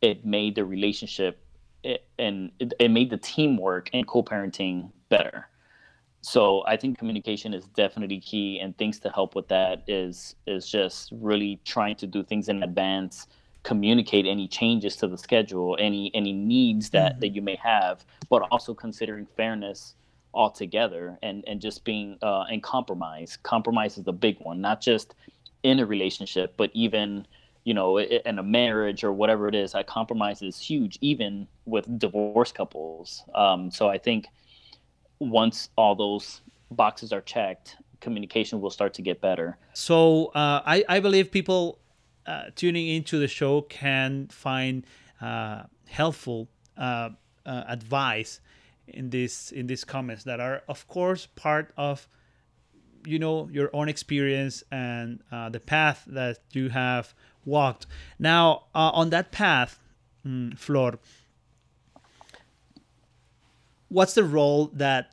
it 0.00 0.24
made 0.24 0.54
the 0.54 0.64
relationship 0.64 1.38
it, 1.82 2.04
and 2.18 2.50
it, 2.58 2.72
it 2.78 2.90
made 2.90 3.10
the 3.10 3.16
teamwork 3.16 3.90
and 3.92 4.06
co-parenting 4.06 4.90
better. 5.08 5.48
So 6.20 6.64
I 6.66 6.76
think 6.76 6.98
communication 6.98 7.52
is 7.52 7.66
definitely 7.68 8.20
key, 8.20 8.60
and 8.60 8.76
things 8.78 9.00
to 9.00 9.10
help 9.10 9.34
with 9.34 9.48
that 9.48 9.82
is 9.88 10.36
is 10.46 10.70
just 10.70 11.10
really 11.12 11.60
trying 11.64 11.96
to 11.96 12.06
do 12.06 12.22
things 12.22 12.48
in 12.48 12.62
advance, 12.62 13.26
communicate 13.62 14.26
any 14.26 14.48
changes 14.48 14.96
to 14.96 15.06
the 15.06 15.18
schedule, 15.18 15.76
any 15.78 16.10
any 16.14 16.32
needs 16.32 16.90
that 16.90 17.12
mm-hmm. 17.12 17.20
that 17.20 17.28
you 17.28 17.42
may 17.42 17.56
have, 17.56 18.04
but 18.28 18.42
also 18.50 18.74
considering 18.74 19.26
fairness 19.36 19.94
altogether, 20.34 21.18
and 21.22 21.44
and 21.46 21.60
just 21.60 21.84
being 21.84 22.18
uh, 22.22 22.44
and 22.50 22.62
compromise. 22.62 23.38
Compromise 23.42 23.98
is 23.98 24.04
the 24.04 24.12
big 24.12 24.38
one, 24.40 24.60
not 24.60 24.80
just 24.80 25.14
in 25.62 25.78
a 25.78 25.86
relationship, 25.86 26.54
but 26.56 26.70
even 26.74 27.26
you 27.64 27.74
know, 27.74 27.98
in 28.00 28.38
a 28.38 28.42
marriage 28.42 29.04
or 29.04 29.12
whatever 29.12 29.46
it 29.46 29.54
is, 29.54 29.72
that 29.72 29.86
compromise 29.86 30.42
is 30.42 30.58
huge, 30.58 30.98
even 31.00 31.46
with 31.64 31.98
divorce 31.98 32.50
couples. 32.50 33.22
Um, 33.34 33.70
so 33.70 33.88
I 33.88 33.98
think 33.98 34.26
once 35.20 35.68
all 35.76 35.94
those 35.94 36.40
boxes 36.72 37.12
are 37.12 37.20
checked, 37.20 37.76
communication 38.00 38.60
will 38.60 38.70
start 38.70 38.94
to 38.94 39.02
get 39.02 39.20
better. 39.20 39.56
So 39.74 40.26
uh, 40.34 40.62
I, 40.66 40.84
I 40.88 41.00
believe 41.00 41.30
people 41.30 41.78
uh, 42.26 42.44
tuning 42.54 42.88
into 42.88 43.18
the 43.18 43.28
show 43.28 43.62
can 43.62 44.28
find 44.28 44.86
uh, 45.20 45.64
helpful 45.88 46.48
uh, 46.76 47.10
uh, 47.44 47.64
advice 47.68 48.40
in 48.88 49.10
this 49.10 49.52
in 49.52 49.66
these 49.66 49.84
comments 49.84 50.24
that 50.24 50.40
are, 50.40 50.62
of 50.68 50.86
course, 50.88 51.26
part 51.26 51.72
of 51.76 52.08
you 53.04 53.18
know 53.18 53.48
your 53.52 53.70
own 53.72 53.88
experience 53.88 54.62
and 54.70 55.20
uh, 55.30 55.48
the 55.48 55.60
path 55.60 56.04
that 56.06 56.38
you 56.52 56.68
have 56.68 57.14
walked. 57.44 57.86
Now, 58.18 58.64
uh, 58.74 58.90
on 58.94 59.10
that 59.10 59.32
path, 59.32 59.78
mm, 60.26 60.56
Flor, 60.58 60.98
what's 63.88 64.14
the 64.14 64.24
role 64.24 64.70
that 64.72 65.12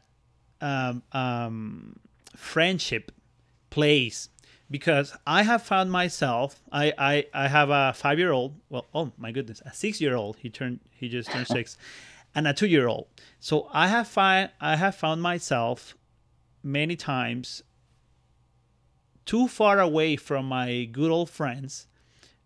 um, 0.62 1.04
um, 1.12 2.00
friendship 2.36 3.12
plays? 3.69 4.30
Because 4.71 5.15
I 5.25 5.43
have 5.43 5.63
found 5.63 5.91
myself, 5.91 6.62
I, 6.71 6.93
I, 6.97 7.25
I 7.34 7.47
have 7.47 7.69
a 7.71 7.93
five 7.95 8.19
year 8.19 8.32
old, 8.32 8.55
well, 8.69 8.86
oh 8.93 9.12
my 9.17 9.32
goodness, 9.32 9.62
a 9.65 9.73
six 9.73 9.99
year 9.99 10.15
old. 10.15 10.38
He 10.38 10.49
turned, 10.49 10.79
he 10.91 11.10
just 11.10 11.32
turned 11.32 11.47
six, 11.58 11.77
and 12.36 12.47
a 12.47 12.53
two 12.53 12.67
year 12.67 12.88
old. 12.88 13.08
So 13.39 13.67
I 13.73 13.88
have 13.88 14.08
find, 14.08 14.51
I 14.62 14.75
have 14.75 14.95
found 14.95 15.21
myself 15.21 15.95
many 16.62 16.95
times 16.95 17.63
too 19.25 19.47
far 19.47 19.79
away 19.79 20.15
from 20.15 20.45
my 20.45 20.86
good 20.91 21.12
old 21.12 21.29
friends 21.29 21.88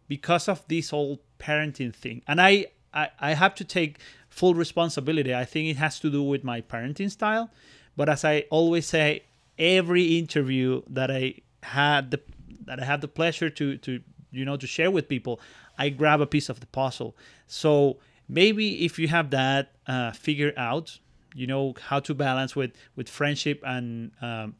because 0.08 0.48
of 0.48 0.66
this 0.68 0.94
old 0.94 1.20
parenting 1.40 1.94
thing. 1.94 2.22
And 2.28 2.42
I, 2.42 2.68
I, 2.94 3.10
I 3.20 3.34
have 3.34 3.56
to 3.56 3.66
take 3.66 4.00
full 4.30 4.54
responsibility. 4.54 5.34
I 5.34 5.46
think 5.46 5.70
it 5.70 5.78
has 5.78 6.00
to 6.02 6.10
do 6.10 6.24
with 6.24 6.44
my 6.44 6.62
parenting 6.62 7.12
style. 7.12 7.50
But 7.96 8.10
as 8.10 8.26
I 8.26 8.46
always 8.50 8.86
say, 8.86 9.24
every 9.58 10.18
interview 10.18 10.82
that 10.90 11.12
I 11.12 11.36
had 11.64 12.12
the 12.12 12.22
that 12.66 12.80
I 12.82 12.86
have 12.86 13.02
the 13.02 13.08
pleasure 13.08 13.50
to 13.50 13.78
to 13.78 14.02
you 14.32 14.46
know 14.46 14.58
to 14.58 14.68
share 14.68 14.92
with 14.92 15.08
people, 15.08 15.40
I 15.78 15.90
grab 15.90 16.22
a 16.22 16.26
piece 16.26 16.50
of 16.50 16.60
the 16.60 16.68
puzzle. 16.68 17.16
So 17.48 17.98
maybe 18.28 18.86
if 18.86 19.00
you 19.00 19.08
have 19.08 19.30
that 19.32 19.74
uh, 19.88 20.12
figured 20.12 20.54
out, 20.58 21.00
you 21.34 21.48
know 21.48 21.76
how 21.88 22.00
to 22.02 22.14
balance 22.14 22.56
with 22.56 22.72
with 22.96 23.10
friendship 23.10 23.62
and 23.66 24.12
um, 24.22 24.56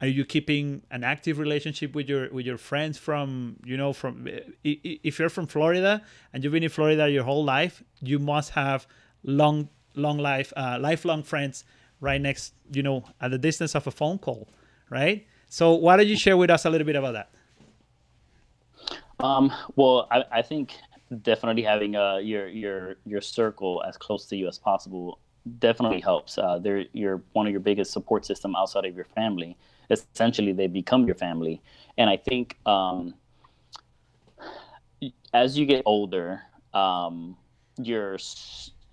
are 0.00 0.06
you 0.06 0.24
keeping 0.24 0.82
an 0.90 1.04
active 1.04 1.38
relationship 1.38 1.94
with 1.94 2.08
your 2.08 2.30
with 2.30 2.44
your 2.44 2.58
friends 2.58 2.98
from 2.98 3.56
you 3.64 3.76
know 3.76 3.92
from 3.92 4.28
if 4.62 5.18
you're 5.18 5.30
from 5.30 5.46
Florida 5.46 6.02
and 6.32 6.44
you've 6.44 6.52
been 6.52 6.62
in 6.62 6.68
Florida 6.68 7.08
your 7.08 7.24
whole 7.24 7.44
life, 7.44 7.82
you 8.00 8.18
must 8.18 8.50
have 8.50 8.86
long 9.22 9.68
long 9.94 10.18
life 10.18 10.52
uh, 10.56 10.78
lifelong 10.80 11.22
friends 11.22 11.64
right 12.00 12.20
next 12.20 12.52
you 12.70 12.82
know 12.82 13.04
at 13.20 13.30
the 13.30 13.38
distance 13.38 13.74
of 13.74 13.86
a 13.86 13.90
phone 13.90 14.18
call, 14.18 14.48
right? 14.90 15.26
So 15.48 15.74
why 15.74 15.96
don't 15.96 16.06
you 16.06 16.16
share 16.16 16.36
with 16.36 16.50
us 16.50 16.64
a 16.64 16.70
little 16.70 16.86
bit 16.86 16.96
about 16.96 17.12
that? 17.12 17.30
Um, 19.20 19.52
well, 19.76 20.08
I, 20.10 20.24
I 20.30 20.42
think 20.42 20.74
definitely 21.22 21.62
having 21.62 21.96
uh, 21.96 22.16
your 22.16 22.48
your 22.48 22.96
your 23.04 23.20
circle 23.20 23.82
as 23.86 23.96
close 23.96 24.26
to 24.26 24.36
you 24.36 24.48
as 24.48 24.58
possible 24.58 25.18
definitely 25.58 26.00
helps. 26.00 26.38
Uh, 26.38 26.58
they're 26.58 26.84
you're 26.92 27.22
one 27.32 27.46
of 27.46 27.52
your 27.52 27.60
biggest 27.60 27.92
support 27.92 28.26
system 28.26 28.54
outside 28.56 28.84
of 28.84 28.94
your 28.94 29.04
family. 29.04 29.56
Essentially, 29.90 30.52
they 30.52 30.66
become 30.66 31.06
your 31.06 31.14
family, 31.14 31.62
and 31.96 32.10
I 32.10 32.16
think 32.16 32.58
um, 32.66 33.14
as 35.32 35.56
you 35.56 35.64
get 35.64 35.82
older, 35.86 36.42
um, 36.74 37.36
your 37.78 38.18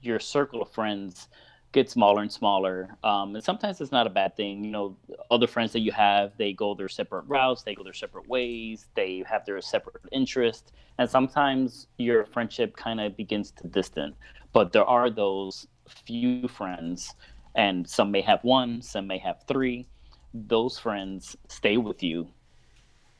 your 0.01 0.19
circle 0.19 0.61
of 0.61 0.71
friends 0.71 1.27
get 1.73 1.89
smaller 1.89 2.21
and 2.21 2.31
smaller. 2.31 2.95
Um, 3.03 3.35
and 3.35 3.43
sometimes 3.43 3.81
it's 3.81 3.91
not 3.91 4.07
a 4.07 4.09
bad 4.09 4.37
thing. 4.37 4.63
You 4.63 4.71
know, 4.71 4.95
other 5.29 5.47
friends 5.47 5.73
that 5.73 5.79
you 5.81 5.91
have, 5.91 6.31
they 6.37 6.53
go 6.53 6.73
their 6.75 6.87
separate 6.87 7.25
routes, 7.27 7.63
they 7.63 7.75
go 7.75 7.83
their 7.83 7.93
separate 7.93 8.29
ways, 8.29 8.87
they 8.95 9.23
have 9.27 9.45
their 9.45 9.59
separate 9.59 10.03
interests. 10.11 10.71
And 10.99 11.09
sometimes 11.09 11.87
your 11.97 12.25
friendship 12.25 12.77
kind 12.77 13.01
of 13.01 13.17
begins 13.17 13.51
to 13.51 13.67
distant. 13.67 14.15
But 14.53 14.71
there 14.71 14.85
are 14.85 15.09
those 15.09 15.67
few 16.05 16.47
friends, 16.47 17.15
and 17.55 17.89
some 17.89 18.11
may 18.11 18.21
have 18.21 18.43
one, 18.43 18.81
some 18.81 19.07
may 19.07 19.17
have 19.17 19.43
three. 19.47 19.87
Those 20.33 20.77
friends 20.77 21.35
stay 21.49 21.77
with 21.77 22.03
you. 22.03 22.27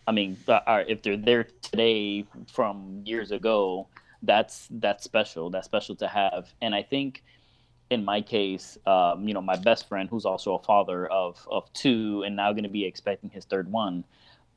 I 0.08 0.12
mean, 0.12 0.38
uh, 0.48 0.84
if 0.88 1.02
they're 1.02 1.18
there 1.18 1.48
today 1.62 2.26
from 2.52 3.02
years 3.06 3.32
ago, 3.32 3.88
that's 4.22 4.68
that's 4.70 5.04
special. 5.04 5.50
That's 5.50 5.66
special 5.66 5.96
to 5.98 6.08
have. 6.08 6.54
And 6.62 6.76
I 6.76 6.84
think 6.84 7.24
in 7.90 8.04
my 8.04 8.22
case, 8.22 8.78
um, 8.86 9.28
you 9.28 9.34
know, 9.34 9.42
my 9.42 9.56
best 9.56 9.88
friend, 9.88 10.10
who's 10.10 10.26
also 10.26 10.56
a 10.56 10.60
father 10.60 11.08
of 11.08 11.46
of 11.50 11.72
two, 11.74 12.24
and 12.26 12.36
now 12.36 12.52
going 12.52 12.64
to 12.64 12.70
be 12.70 12.86
expecting 12.86 13.30
his 13.30 13.46
third 13.46 13.72
one. 13.72 14.04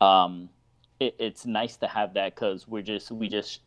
Um, 0.00 0.48
it, 1.00 1.14
it's 1.18 1.44
nice 1.44 1.76
to 1.78 1.86
have 1.86 2.14
that 2.14 2.34
because 2.34 2.66
we're 2.66 2.82
just 2.82 3.10
we 3.10 3.28
just 3.28 3.60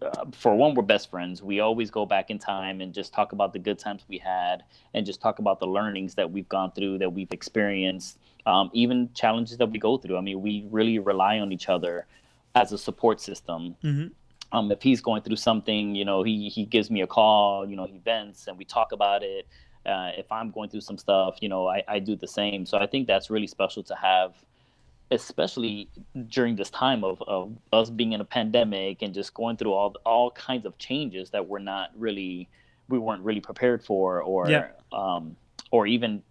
uh, 0.00 0.26
for 0.32 0.54
one 0.54 0.74
we're 0.74 0.82
best 0.82 1.10
friends. 1.10 1.42
We 1.42 1.60
always 1.60 1.90
go 1.90 2.06
back 2.06 2.30
in 2.30 2.38
time 2.38 2.80
and 2.80 2.92
just 2.94 3.12
talk 3.12 3.32
about 3.32 3.52
the 3.52 3.58
good 3.58 3.78
times 3.78 4.04
we 4.08 4.18
had, 4.18 4.62
and 4.94 5.04
just 5.04 5.20
talk 5.20 5.38
about 5.38 5.58
the 5.60 5.66
learnings 5.66 6.14
that 6.14 6.30
we've 6.30 6.48
gone 6.48 6.72
through, 6.72 6.98
that 6.98 7.12
we've 7.12 7.32
experienced, 7.32 8.18
um, 8.46 8.70
even 8.72 9.10
challenges 9.14 9.56
that 9.58 9.70
we 9.70 9.78
go 9.78 9.96
through. 9.96 10.16
I 10.16 10.20
mean, 10.20 10.42
we 10.42 10.66
really 10.70 10.98
rely 10.98 11.38
on 11.38 11.52
each 11.52 11.68
other 11.68 12.06
as 12.54 12.72
a 12.72 12.78
support 12.78 13.20
system. 13.20 13.76
Mm-hmm 13.82 14.08
um, 14.52 14.70
if 14.70 14.82
he's 14.82 15.00
going 15.00 15.22
through 15.22 15.36
something, 15.36 15.94
you 15.94 16.04
know, 16.04 16.22
he 16.22 16.48
he 16.48 16.64
gives 16.64 16.90
me 16.90 17.00
a 17.00 17.06
call, 17.06 17.68
you 17.68 17.74
know, 17.74 17.86
he 17.86 17.98
vents 17.98 18.46
and 18.46 18.58
we 18.58 18.64
talk 18.64 18.92
about 18.92 19.22
it. 19.22 19.46
Uh, 19.84 20.10
if 20.16 20.30
I'm 20.30 20.50
going 20.50 20.68
through 20.68 20.82
some 20.82 20.98
stuff, 20.98 21.38
you 21.40 21.48
know, 21.48 21.66
I, 21.66 21.82
I 21.88 21.98
do 21.98 22.14
the 22.14 22.28
same. 22.28 22.66
So 22.66 22.78
I 22.78 22.86
think 22.86 23.08
that's 23.08 23.30
really 23.30 23.48
special 23.48 23.82
to 23.84 23.94
have, 23.96 24.34
especially 25.10 25.88
during 26.28 26.54
this 26.54 26.70
time 26.70 27.02
of, 27.02 27.20
of 27.26 27.56
us 27.72 27.90
being 27.90 28.12
in 28.12 28.20
a 28.20 28.24
pandemic 28.24 29.02
and 29.02 29.12
just 29.12 29.34
going 29.34 29.56
through 29.56 29.72
all 29.72 29.96
all 30.04 30.30
kinds 30.30 30.66
of 30.66 30.78
changes 30.78 31.30
that 31.30 31.48
we're 31.48 31.58
not 31.58 31.90
really 31.96 32.48
we 32.88 32.98
weren't 32.98 33.22
really 33.22 33.40
prepared 33.40 33.82
for 33.82 34.20
or 34.22 34.50
yeah. 34.50 34.68
um, 34.92 35.34
or 35.70 35.86
even 35.86 36.22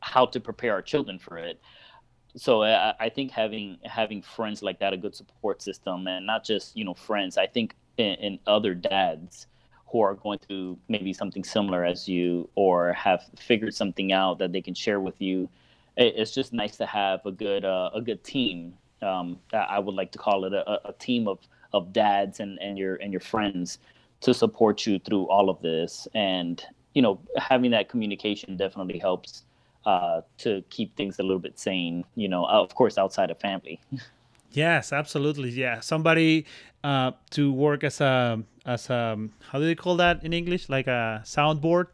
how 0.00 0.26
to 0.26 0.40
prepare 0.40 0.72
our 0.72 0.82
children 0.82 1.18
for 1.18 1.38
it 1.38 1.60
so 2.36 2.62
I, 2.62 2.94
I, 2.98 3.08
think 3.08 3.30
having 3.30 3.78
having 3.84 4.22
friends 4.22 4.62
like 4.62 4.78
that, 4.80 4.92
a 4.92 4.96
good 4.96 5.14
support 5.14 5.62
system, 5.62 6.06
and 6.06 6.26
not 6.26 6.44
just 6.44 6.76
you 6.76 6.84
know 6.84 6.94
friends. 6.94 7.36
I 7.36 7.46
think 7.46 7.74
in, 7.96 8.38
other 8.46 8.74
dads 8.74 9.46
who 9.86 10.00
are 10.00 10.14
going 10.14 10.38
through 10.38 10.78
maybe 10.88 11.12
something 11.12 11.42
similar 11.42 11.84
as 11.84 12.08
you, 12.08 12.48
or 12.54 12.92
have 12.92 13.22
figured 13.38 13.74
something 13.74 14.12
out 14.12 14.38
that 14.38 14.52
they 14.52 14.62
can 14.62 14.74
share 14.74 15.00
with 15.00 15.20
you. 15.20 15.48
It, 15.96 16.14
it's 16.16 16.32
just 16.32 16.52
nice 16.52 16.76
to 16.76 16.86
have 16.86 17.24
a 17.26 17.32
good 17.32 17.64
uh, 17.64 17.90
a 17.94 18.00
good 18.00 18.22
team. 18.22 18.74
Um, 19.02 19.38
I 19.52 19.78
would 19.78 19.94
like 19.94 20.12
to 20.12 20.18
call 20.18 20.44
it 20.44 20.52
a, 20.52 20.88
a 20.88 20.92
team 20.94 21.26
of 21.26 21.38
of 21.72 21.92
dads 21.92 22.40
and, 22.40 22.58
and 22.60 22.78
your 22.78 22.96
and 22.96 23.12
your 23.12 23.20
friends 23.20 23.78
to 24.20 24.34
support 24.34 24.86
you 24.86 24.98
through 24.98 25.28
all 25.28 25.48
of 25.48 25.60
this. 25.62 26.06
And 26.14 26.64
you 26.94 27.02
know, 27.02 27.20
having 27.36 27.70
that 27.72 27.88
communication 27.88 28.56
definitely 28.56 28.98
helps 28.98 29.44
uh, 29.84 30.20
to 30.38 30.62
keep 30.70 30.96
things 30.96 31.18
a 31.18 31.22
little 31.22 31.38
bit 31.38 31.58
sane. 31.58 32.04
You 32.14 32.28
know, 32.28 32.44
of 32.46 32.74
course, 32.74 32.98
outside 32.98 33.30
of 33.30 33.38
family. 33.38 33.80
Yes, 34.52 34.92
absolutely. 34.92 35.50
Yeah, 35.50 35.80
somebody 35.80 36.44
uh, 36.82 37.12
to 37.30 37.52
work 37.52 37.84
as 37.84 38.00
a 38.00 38.42
as 38.66 38.90
a 38.90 39.16
how 39.50 39.58
do 39.58 39.64
they 39.64 39.74
call 39.74 39.96
that 39.96 40.24
in 40.24 40.32
English? 40.32 40.68
Like 40.68 40.86
a 40.86 41.22
soundboard, 41.24 41.86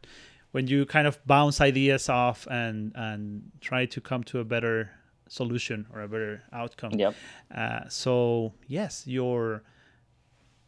when 0.52 0.66
you 0.66 0.86
kind 0.86 1.06
of 1.06 1.18
bounce 1.26 1.60
ideas 1.60 2.08
off 2.08 2.46
and 2.50 2.92
and 2.94 3.50
try 3.60 3.86
to 3.86 4.00
come 4.00 4.24
to 4.24 4.40
a 4.40 4.44
better 4.44 4.90
solution 5.28 5.86
or 5.92 6.00
a 6.00 6.08
better 6.08 6.42
outcome. 6.52 6.92
Yep. 6.92 7.14
Uh, 7.54 7.88
so 7.88 8.52
yes, 8.66 9.06
your 9.06 9.62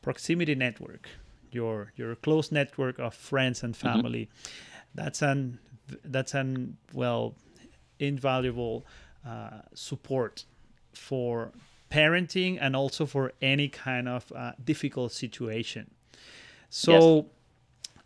proximity 0.03 0.55
network, 0.55 1.09
your 1.51 1.93
your 1.97 2.15
close 2.17 2.53
network 2.53 2.99
of 2.99 3.15
friends 3.15 3.63
and 3.63 3.75
mm-hmm. 3.75 3.89
family. 3.89 4.25
Mm-hmm. 4.27 4.95
That's 4.95 5.23
an 5.23 5.59
that's 6.05 6.35
an 6.35 6.77
well 6.93 7.35
invaluable 7.99 8.87
uh, 9.27 9.61
support 9.75 10.45
for 10.95 11.53
parenting 11.91 12.59
and 12.61 12.77
also 12.77 13.07
for 13.07 13.33
any 13.41 13.69
kind 13.69 14.09
of 14.09 14.31
uh, 14.35 14.53
difficult 14.65 15.13
situation. 15.13 15.91
So 16.71 17.17
yes. 17.17 17.25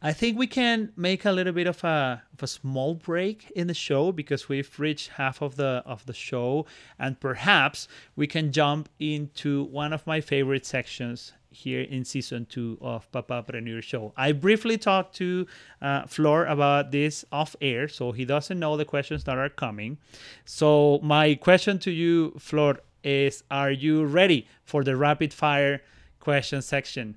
I 0.02 0.12
think 0.12 0.38
we 0.38 0.46
can 0.46 0.92
make 0.96 1.24
a 1.24 1.32
little 1.32 1.52
bit 1.52 1.66
of 1.66 1.82
a, 1.84 2.22
of 2.32 2.42
a 2.42 2.46
small 2.46 2.94
break 2.94 3.50
in 3.54 3.66
the 3.66 3.74
show 3.74 4.12
because 4.12 4.48
we've 4.48 4.78
reached 4.78 5.10
half 5.10 5.42
of 5.42 5.56
the 5.56 5.82
of 5.86 6.04
the 6.06 6.12
show 6.12 6.66
and 6.98 7.18
perhaps 7.20 7.88
we 8.16 8.26
can 8.26 8.52
jump 8.52 8.88
into 8.98 9.64
one 9.64 9.92
of 9.92 10.06
my 10.06 10.20
favorite 10.20 10.66
sections 10.66 11.32
here 11.52 11.82
in 11.82 12.04
season 12.04 12.46
two 12.46 12.78
of 12.80 13.10
Papapreneur 13.12 13.82
Show. 13.82 14.12
I 14.16 14.32
briefly 14.32 14.78
talked 14.78 15.14
to 15.16 15.46
uh, 15.80 16.06
Flor 16.06 16.46
about 16.46 16.90
this 16.90 17.24
off 17.30 17.54
air, 17.60 17.88
so 17.88 18.12
he 18.12 18.24
doesn't 18.24 18.58
know 18.58 18.76
the 18.76 18.84
questions 18.84 19.24
that 19.24 19.38
are 19.38 19.48
coming. 19.48 19.98
So, 20.44 20.98
my 21.02 21.34
question 21.34 21.78
to 21.80 21.90
you, 21.90 22.34
Flor, 22.38 22.80
is 23.04 23.44
Are 23.50 23.70
you 23.70 24.04
ready 24.04 24.46
for 24.64 24.84
the 24.84 24.96
rapid 24.96 25.32
fire 25.32 25.82
question 26.20 26.62
section? 26.62 27.16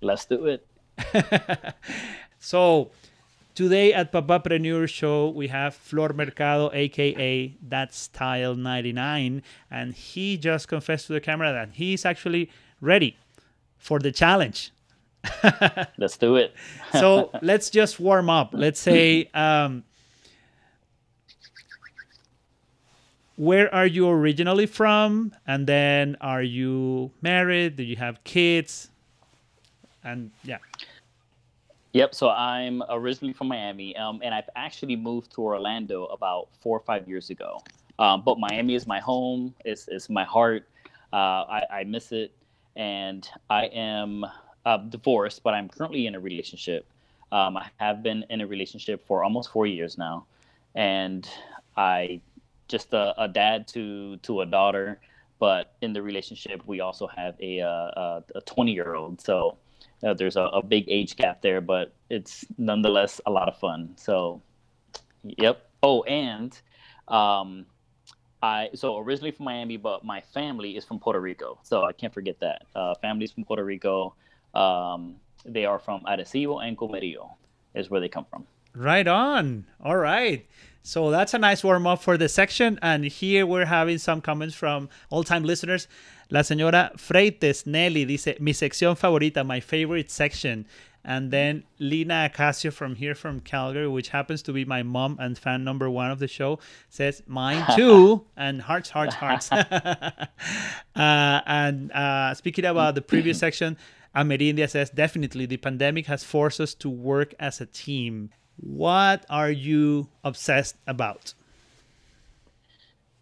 Let's 0.00 0.26
do 0.26 0.46
it. 0.46 0.66
so, 2.38 2.90
Today 3.58 3.92
at 3.92 4.12
Papapreneur 4.12 4.88
Show, 4.88 5.30
we 5.30 5.48
have 5.48 5.74
Flor 5.74 6.10
Mercado, 6.10 6.70
aka 6.72 7.48
Dad 7.68 7.92
Style 7.92 8.54
99, 8.54 9.42
and 9.68 9.94
he 9.94 10.36
just 10.36 10.68
confessed 10.68 11.08
to 11.08 11.14
the 11.14 11.20
camera 11.20 11.52
that 11.52 11.70
he's 11.72 12.06
actually 12.06 12.52
ready 12.80 13.16
for 13.78 13.98
the 13.98 14.12
challenge. 14.12 14.72
let's 15.98 16.16
do 16.16 16.36
it. 16.36 16.54
so 16.92 17.30
let's 17.42 17.70
just 17.70 17.98
warm 18.00 18.30
up. 18.30 18.50
Let's 18.52 18.80
say, 18.80 19.28
um, 19.34 19.84
where 23.36 23.72
are 23.74 23.86
you 23.86 24.08
originally 24.08 24.66
from? 24.66 25.34
And 25.46 25.66
then, 25.66 26.16
are 26.20 26.42
you 26.42 27.10
married? 27.22 27.76
Do 27.76 27.82
you 27.82 27.96
have 27.96 28.22
kids? 28.24 28.90
And 30.04 30.30
yeah. 30.42 30.58
Yep. 31.92 32.14
So 32.14 32.30
I'm 32.30 32.82
originally 32.90 33.32
from 33.32 33.48
Miami, 33.48 33.96
um, 33.96 34.20
and 34.22 34.34
I've 34.34 34.48
actually 34.56 34.96
moved 34.96 35.32
to 35.32 35.42
Orlando 35.42 36.06
about 36.06 36.48
four 36.60 36.76
or 36.76 36.80
five 36.80 37.08
years 37.08 37.30
ago. 37.30 37.60
Um, 37.98 38.22
but 38.24 38.38
Miami 38.38 38.74
is 38.74 38.86
my 38.86 39.00
home. 39.00 39.54
It's, 39.64 39.88
it's 39.88 40.08
my 40.08 40.24
heart. 40.24 40.68
Uh, 41.12 41.16
I, 41.16 41.62
I 41.70 41.84
miss 41.84 42.12
it 42.12 42.32
and 42.78 43.28
I 43.50 43.64
am 43.66 44.24
uh, 44.64 44.76
divorced, 44.78 45.42
but 45.42 45.52
I'm 45.52 45.68
currently 45.68 46.06
in 46.06 46.14
a 46.14 46.20
relationship. 46.20 46.86
Um, 47.30 47.58
I 47.58 47.66
have 47.76 48.02
been 48.02 48.24
in 48.30 48.40
a 48.40 48.46
relationship 48.46 49.06
for 49.06 49.24
almost 49.24 49.50
four 49.50 49.66
years 49.66 49.98
now, 49.98 50.24
and 50.74 51.28
I 51.76 52.20
just 52.68 52.94
a, 52.94 53.14
a 53.20 53.28
dad 53.28 53.68
to 53.68 54.16
to 54.18 54.40
a 54.40 54.46
daughter. 54.46 55.00
but 55.38 55.74
in 55.82 55.92
the 55.92 56.02
relationship, 56.02 56.62
we 56.66 56.80
also 56.80 57.06
have 57.06 57.34
a 57.40 57.60
uh, 57.60 58.20
a 58.34 58.40
20 58.46 58.72
year 58.72 58.94
old. 58.94 59.20
So 59.20 59.56
uh, 60.02 60.14
there's 60.14 60.36
a, 60.36 60.42
a, 60.42 60.62
big 60.62 60.84
age 60.88 61.16
gap 61.16 61.42
there, 61.42 61.60
but 61.60 61.92
it's 62.10 62.46
nonetheless 62.56 63.20
a 63.26 63.30
lot 63.30 63.48
of 63.48 63.56
fun. 63.58 63.94
So, 63.96 64.40
yep. 65.24 65.68
Oh, 65.82 66.02
and 66.02 66.58
um, 67.08 67.66
I 68.42 68.70
so 68.74 68.98
originally 68.98 69.32
from 69.32 69.44
Miami, 69.46 69.76
but 69.76 70.04
my 70.04 70.20
family 70.20 70.76
is 70.76 70.84
from 70.84 70.98
Puerto 70.98 71.20
Rico, 71.20 71.58
so 71.62 71.84
I 71.84 71.92
can't 71.92 72.14
forget 72.14 72.38
that. 72.40 72.62
Uh, 72.74 72.94
families 72.94 73.32
from 73.32 73.44
Puerto 73.44 73.64
Rico. 73.64 74.14
Um, 74.54 75.16
they 75.44 75.64
are 75.64 75.78
from 75.78 76.02
Arecibo 76.02 76.64
and 76.64 76.76
Comerío, 76.76 77.30
is 77.74 77.90
where 77.90 78.00
they 78.00 78.08
come 78.08 78.24
from. 78.24 78.46
Right 78.74 79.06
on. 79.06 79.66
All 79.82 79.96
right. 79.96 80.46
So 80.82 81.10
that's 81.10 81.34
a 81.34 81.38
nice 81.38 81.62
warm 81.62 81.86
up 81.86 82.00
for 82.02 82.16
the 82.16 82.28
section. 82.28 82.78
And 82.80 83.04
here 83.04 83.44
we're 83.44 83.66
having 83.66 83.98
some 83.98 84.20
comments 84.20 84.54
from 84.54 84.88
all 85.10 85.24
time 85.24 85.44
listeners. 85.44 85.88
La 86.30 86.40
señora 86.40 86.92
Freites 86.96 87.66
Nelly 87.66 88.04
dice, 88.04 88.36
mi 88.40 88.52
sección 88.52 88.96
favorita, 88.96 89.44
my 89.44 89.60
favorite 89.60 90.10
section. 90.10 90.66
And 91.08 91.30
then 91.30 91.64
Lina 91.78 92.30
Acacio 92.30 92.70
from 92.70 92.94
here 92.94 93.14
from 93.14 93.40
Calgary, 93.40 93.88
which 93.88 94.10
happens 94.10 94.42
to 94.42 94.52
be 94.52 94.66
my 94.66 94.82
mom 94.82 95.16
and 95.18 95.38
fan 95.38 95.64
number 95.64 95.88
one 95.88 96.10
of 96.10 96.18
the 96.18 96.28
show, 96.28 96.58
says 96.90 97.22
mine 97.26 97.64
too, 97.74 98.26
and 98.36 98.60
hearts, 98.60 98.90
hearts, 98.90 99.14
hearts. 99.14 99.50
uh, 99.50 100.28
and 100.94 101.90
uh, 101.92 102.34
speaking 102.34 102.66
about 102.66 102.94
the 102.94 103.00
previous 103.00 103.38
section, 103.46 103.78
Amerindia 104.14 104.68
says 104.68 104.90
definitely 104.90 105.46
the 105.46 105.56
pandemic 105.56 106.04
has 106.08 106.24
forced 106.24 106.60
us 106.60 106.74
to 106.74 106.90
work 106.90 107.32
as 107.40 107.62
a 107.62 107.66
team. 107.66 108.28
What 108.56 109.24
are 109.30 109.50
you 109.50 110.10
obsessed 110.22 110.76
about? 110.86 111.32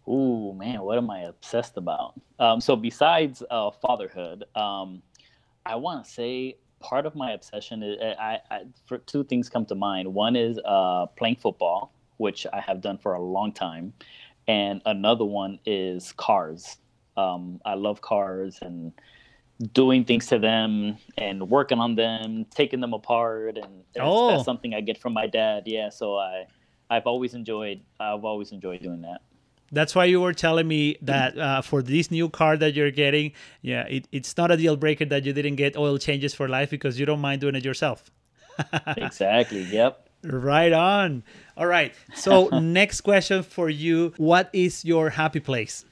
Oh 0.05 0.51
man, 0.51 0.81
what 0.81 0.97
am 0.97 1.09
I 1.09 1.21
obsessed 1.21 1.77
about? 1.77 2.19
Um, 2.37 2.59
so 2.59 2.75
besides 2.75 3.43
uh, 3.49 3.71
fatherhood, 3.71 4.43
um, 4.55 5.01
I 5.65 5.77
want 5.77 6.03
to 6.03 6.11
say 6.11 6.57
part 6.79 7.05
of 7.05 7.15
my 7.15 7.31
obsession 7.31 7.83
is 7.83 7.97
I, 8.01 8.39
I, 8.49 8.61
for 8.85 8.99
two 8.99 9.23
things 9.23 9.49
come 9.49 9.65
to 9.65 9.75
mind. 9.75 10.13
One 10.13 10.35
is 10.35 10.59
uh, 10.65 11.07
playing 11.17 11.37
football, 11.37 11.91
which 12.17 12.45
I 12.51 12.59
have 12.59 12.81
done 12.81 12.97
for 12.97 13.13
a 13.13 13.21
long 13.21 13.51
time, 13.51 13.93
and 14.47 14.81
another 14.85 15.25
one 15.25 15.59
is 15.65 16.13
cars. 16.13 16.77
Um, 17.15 17.59
I 17.65 17.73
love 17.73 18.01
cars 18.01 18.59
and 18.61 18.91
doing 19.73 20.05
things 20.05 20.27
to 20.27 20.37
them 20.37 20.97
and 21.17 21.49
working 21.49 21.79
on 21.79 21.95
them, 21.95 22.45
taking 22.53 22.79
them 22.79 22.93
apart, 22.93 23.57
and 23.57 23.83
that's, 23.93 24.03
oh. 24.07 24.29
that's 24.31 24.45
something 24.45 24.73
I 24.73 24.81
get 24.81 24.97
from 24.97 25.13
my 25.13 25.27
dad. 25.27 25.63
Yeah, 25.65 25.89
so 25.89 26.17
I 26.17 26.45
I've 26.89 27.07
always 27.07 27.33
enjoyed 27.33 27.81
I've 27.99 28.23
always 28.23 28.51
enjoyed 28.51 28.81
doing 28.81 29.01
that. 29.01 29.21
That's 29.71 29.93
why 29.93 30.05
you 30.05 30.21
were 30.21 30.33
telling 30.33 30.67
me 30.67 30.97
that 31.01 31.37
uh, 31.37 31.61
for 31.61 31.81
this 31.81 32.09
new 32.09 32.29
car 32.29 32.55
that 32.57 32.73
you're 32.73 32.91
getting, 32.91 33.33
yeah, 33.61 33.83
it, 33.83 34.07
it's 34.11 34.35
not 34.37 34.51
a 34.51 34.57
deal 34.57 34.77
breaker 34.77 35.05
that 35.05 35.25
you 35.25 35.33
didn't 35.33 35.55
get 35.55 35.75
oil 35.75 35.97
changes 35.97 36.33
for 36.33 36.47
life 36.47 36.69
because 36.69 36.99
you 36.99 37.05
don't 37.05 37.19
mind 37.19 37.41
doing 37.41 37.55
it 37.55 37.65
yourself. 37.65 38.09
exactly. 38.97 39.63
Yep. 39.63 40.09
Right 40.23 40.73
on. 40.73 41.23
All 41.55 41.67
right. 41.67 41.93
So, 42.15 42.47
next 42.59 43.01
question 43.01 43.43
for 43.43 43.69
you 43.69 44.13
What 44.17 44.49
is 44.53 44.83
your 44.85 45.09
happy 45.09 45.39
place? 45.39 45.85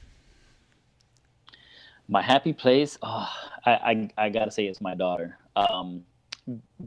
My 2.07 2.21
happy 2.21 2.53
place, 2.53 2.97
oh, 3.01 3.29
I, 3.65 3.71
I, 3.71 4.09
I 4.25 4.29
gotta 4.29 4.51
say, 4.51 4.67
it's 4.67 4.79
my 4.79 4.93
daughter. 4.93 5.38
Um, 5.55 6.03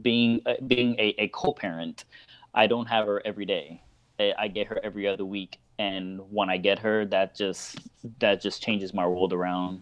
being 0.01 0.41
uh, 0.45 0.53
being 0.65 0.95
a, 0.97 1.13
a 1.17 1.27
co-parent, 1.29 2.05
I 2.53 2.67
don't 2.67 2.85
have 2.85 3.05
her 3.05 3.21
every 3.25 3.45
day. 3.45 3.83
I 4.37 4.49
get 4.49 4.67
her 4.67 4.79
every 4.83 5.07
other 5.07 5.23
week, 5.23 5.59
and 5.79 6.19
when 6.29 6.49
I 6.49 6.57
get 6.57 6.77
her, 6.79 7.05
that 7.05 7.33
just 7.33 7.79
that 8.19 8.41
just 8.41 8.61
changes 8.61 8.93
my 8.93 9.07
world 9.07 9.33
around. 9.33 9.81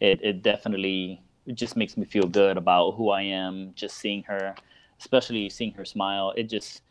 It 0.00 0.20
it 0.22 0.42
definitely 0.42 1.20
it 1.46 1.54
just 1.54 1.76
makes 1.76 1.96
me 1.96 2.04
feel 2.04 2.28
good 2.28 2.56
about 2.56 2.92
who 2.92 3.10
I 3.10 3.22
am. 3.22 3.72
Just 3.74 3.96
seeing 3.96 4.22
her, 4.24 4.54
especially 5.00 5.48
seeing 5.48 5.72
her 5.72 5.84
smile, 5.84 6.34
it 6.36 6.44
just 6.44 6.82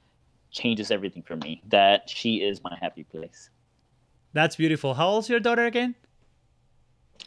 changes 0.51 0.91
everything 0.91 1.21
for 1.21 1.35
me. 1.37 1.61
That 1.69 2.09
she 2.09 2.37
is 2.37 2.63
my 2.63 2.75
happy 2.81 3.03
place. 3.03 3.51
That's 4.33 4.55
beautiful. 4.55 4.95
How 4.95 5.07
old's 5.07 5.29
your 5.29 5.39
daughter 5.39 5.65
again? 5.65 5.95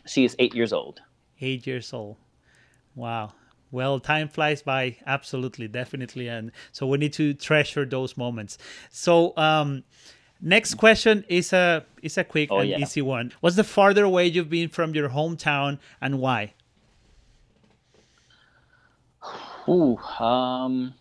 She 0.06 0.24
is 0.24 0.34
eight 0.38 0.54
years 0.54 0.72
old. 0.72 1.00
Eight 1.40 1.66
years 1.66 1.92
old. 1.92 2.16
Wow. 2.94 3.32
Well, 3.70 4.00
time 4.00 4.28
flies 4.28 4.62
by, 4.62 4.96
absolutely, 5.06 5.68
definitely, 5.68 6.26
and 6.26 6.50
so 6.72 6.88
we 6.88 6.98
need 6.98 7.12
to 7.14 7.34
treasure 7.34 7.84
those 7.84 8.16
moments. 8.16 8.58
So, 8.90 9.32
um, 9.36 9.84
Next 10.42 10.74
question 10.74 11.24
is 11.28 11.52
a 11.52 11.84
is 12.02 12.16
a 12.16 12.24
quick 12.24 12.48
oh, 12.50 12.60
and 12.60 12.70
yeah. 12.70 12.78
easy 12.78 13.02
one. 13.02 13.32
What's 13.40 13.56
the 13.56 13.64
farther 13.64 14.04
away 14.04 14.26
you've 14.26 14.48
been 14.48 14.68
from 14.68 14.94
your 14.94 15.10
hometown 15.10 15.78
and 16.00 16.18
why? 16.18 16.54
Ooh, 19.68 19.98
um, 20.18 20.94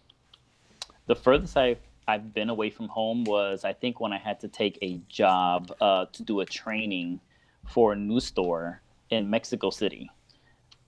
the 1.07 1.15
furthest 1.15 1.55
I've 1.55 1.79
I've 2.07 2.33
been 2.33 2.49
away 2.49 2.69
from 2.69 2.89
home 2.89 3.23
was 3.23 3.63
I 3.63 3.71
think 3.71 4.01
when 4.01 4.11
I 4.11 4.17
had 4.17 4.39
to 4.41 4.49
take 4.49 4.77
a 4.81 4.99
job 5.07 5.71
uh, 5.79 6.05
to 6.11 6.23
do 6.23 6.41
a 6.41 6.45
training 6.45 7.21
for 7.65 7.93
a 7.93 7.95
new 7.95 8.19
store 8.19 8.81
in 9.09 9.29
Mexico 9.29 9.69
City. 9.69 10.09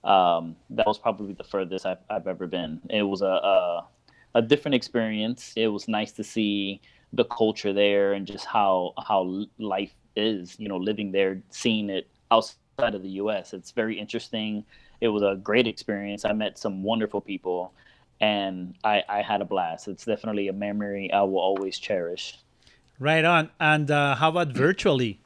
Um, 0.04 0.56
that 0.70 0.86
was 0.86 0.98
probably 0.98 1.32
the 1.32 1.44
furthest 1.44 1.86
I've, 1.86 1.98
I've 2.10 2.26
ever 2.26 2.46
been. 2.48 2.80
It 2.90 3.04
was 3.04 3.22
a, 3.22 3.26
a 3.26 3.86
a 4.34 4.42
different 4.42 4.74
experience. 4.74 5.52
It 5.56 5.68
was 5.68 5.88
nice 5.88 6.12
to 6.12 6.24
see 6.24 6.80
the 7.12 7.24
culture 7.24 7.72
there 7.72 8.14
and 8.14 8.26
just 8.26 8.44
how 8.44 8.94
how 9.06 9.44
life 9.58 9.94
is 10.16 10.58
you 10.58 10.68
know 10.68 10.76
living 10.76 11.12
there 11.12 11.42
seeing 11.50 11.90
it 11.90 12.08
outside 12.30 12.94
of 12.94 13.02
the 13.02 13.10
us 13.10 13.52
it's 13.52 13.70
very 13.70 13.98
interesting. 13.98 14.64
It 15.00 15.08
was 15.08 15.22
a 15.22 15.34
great 15.34 15.66
experience. 15.66 16.24
I 16.24 16.32
met 16.32 16.58
some 16.58 16.82
wonderful 16.82 17.20
people 17.20 17.72
and 18.20 18.74
i 18.84 19.02
i 19.08 19.20
had 19.20 19.40
a 19.40 19.44
blast. 19.44 19.88
It's 19.88 20.04
definitely 20.04 20.48
a 20.48 20.52
memory 20.52 21.12
i 21.12 21.22
will 21.22 21.40
always 21.40 21.78
cherish. 21.78 22.38
Right 22.98 23.24
on. 23.24 23.50
And 23.58 23.90
uh, 23.90 24.14
how 24.14 24.28
about 24.28 24.48
virtually? 24.52 25.20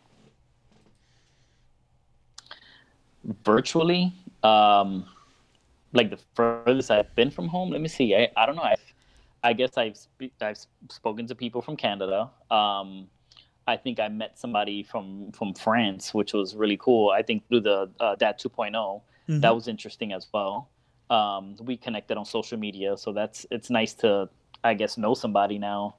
Virtually? 3.45 4.13
Um 4.43 5.07
like 5.93 6.11
the 6.11 6.19
furthest 6.35 6.91
i've 6.91 7.15
been 7.15 7.31
from 7.31 7.49
home? 7.49 7.71
Let 7.71 7.81
me 7.81 7.89
see. 7.89 8.15
I, 8.15 8.29
I 8.37 8.47
don't 8.47 8.57
know. 8.57 8.63
I've 8.63 8.95
I 9.43 9.53
guess 9.53 9.77
I've 9.77 9.97
sp- 9.97 10.37
I've 10.41 10.59
spoken 10.91 11.27
to 11.29 11.35
people 11.35 11.63
from 11.63 11.77
Canada. 11.77 12.31
Um, 12.51 13.09
I 13.67 13.77
think 13.77 13.99
I 13.99 14.09
met 14.09 14.39
somebody 14.39 14.83
from 14.83 15.33
from 15.33 15.55
France, 15.55 16.15
which 16.15 16.33
was 16.33 16.55
really 16.55 16.77
cool. 16.77 17.11
I 17.11 17.23
think 17.23 17.49
through 17.49 17.63
the 17.63 17.91
uh, 18.01 18.15
Dad 18.17 18.39
2.0, 18.39 18.73
mm-hmm. 18.73 19.41
that 19.41 19.55
was 19.55 19.69
interesting 19.69 20.13
as 20.13 20.27
well. 20.33 20.69
Um, 21.11 21.57
we 21.61 21.77
connected 21.77 22.17
on 22.17 22.25
social 22.25 22.59
media, 22.59 22.97
so 22.97 23.13
that's 23.13 23.47
it's 23.51 23.71
nice 23.71 23.95
to 23.95 24.29
I 24.65 24.75
guess 24.75 24.97
know 24.97 25.15
somebody 25.15 25.59
now 25.59 25.97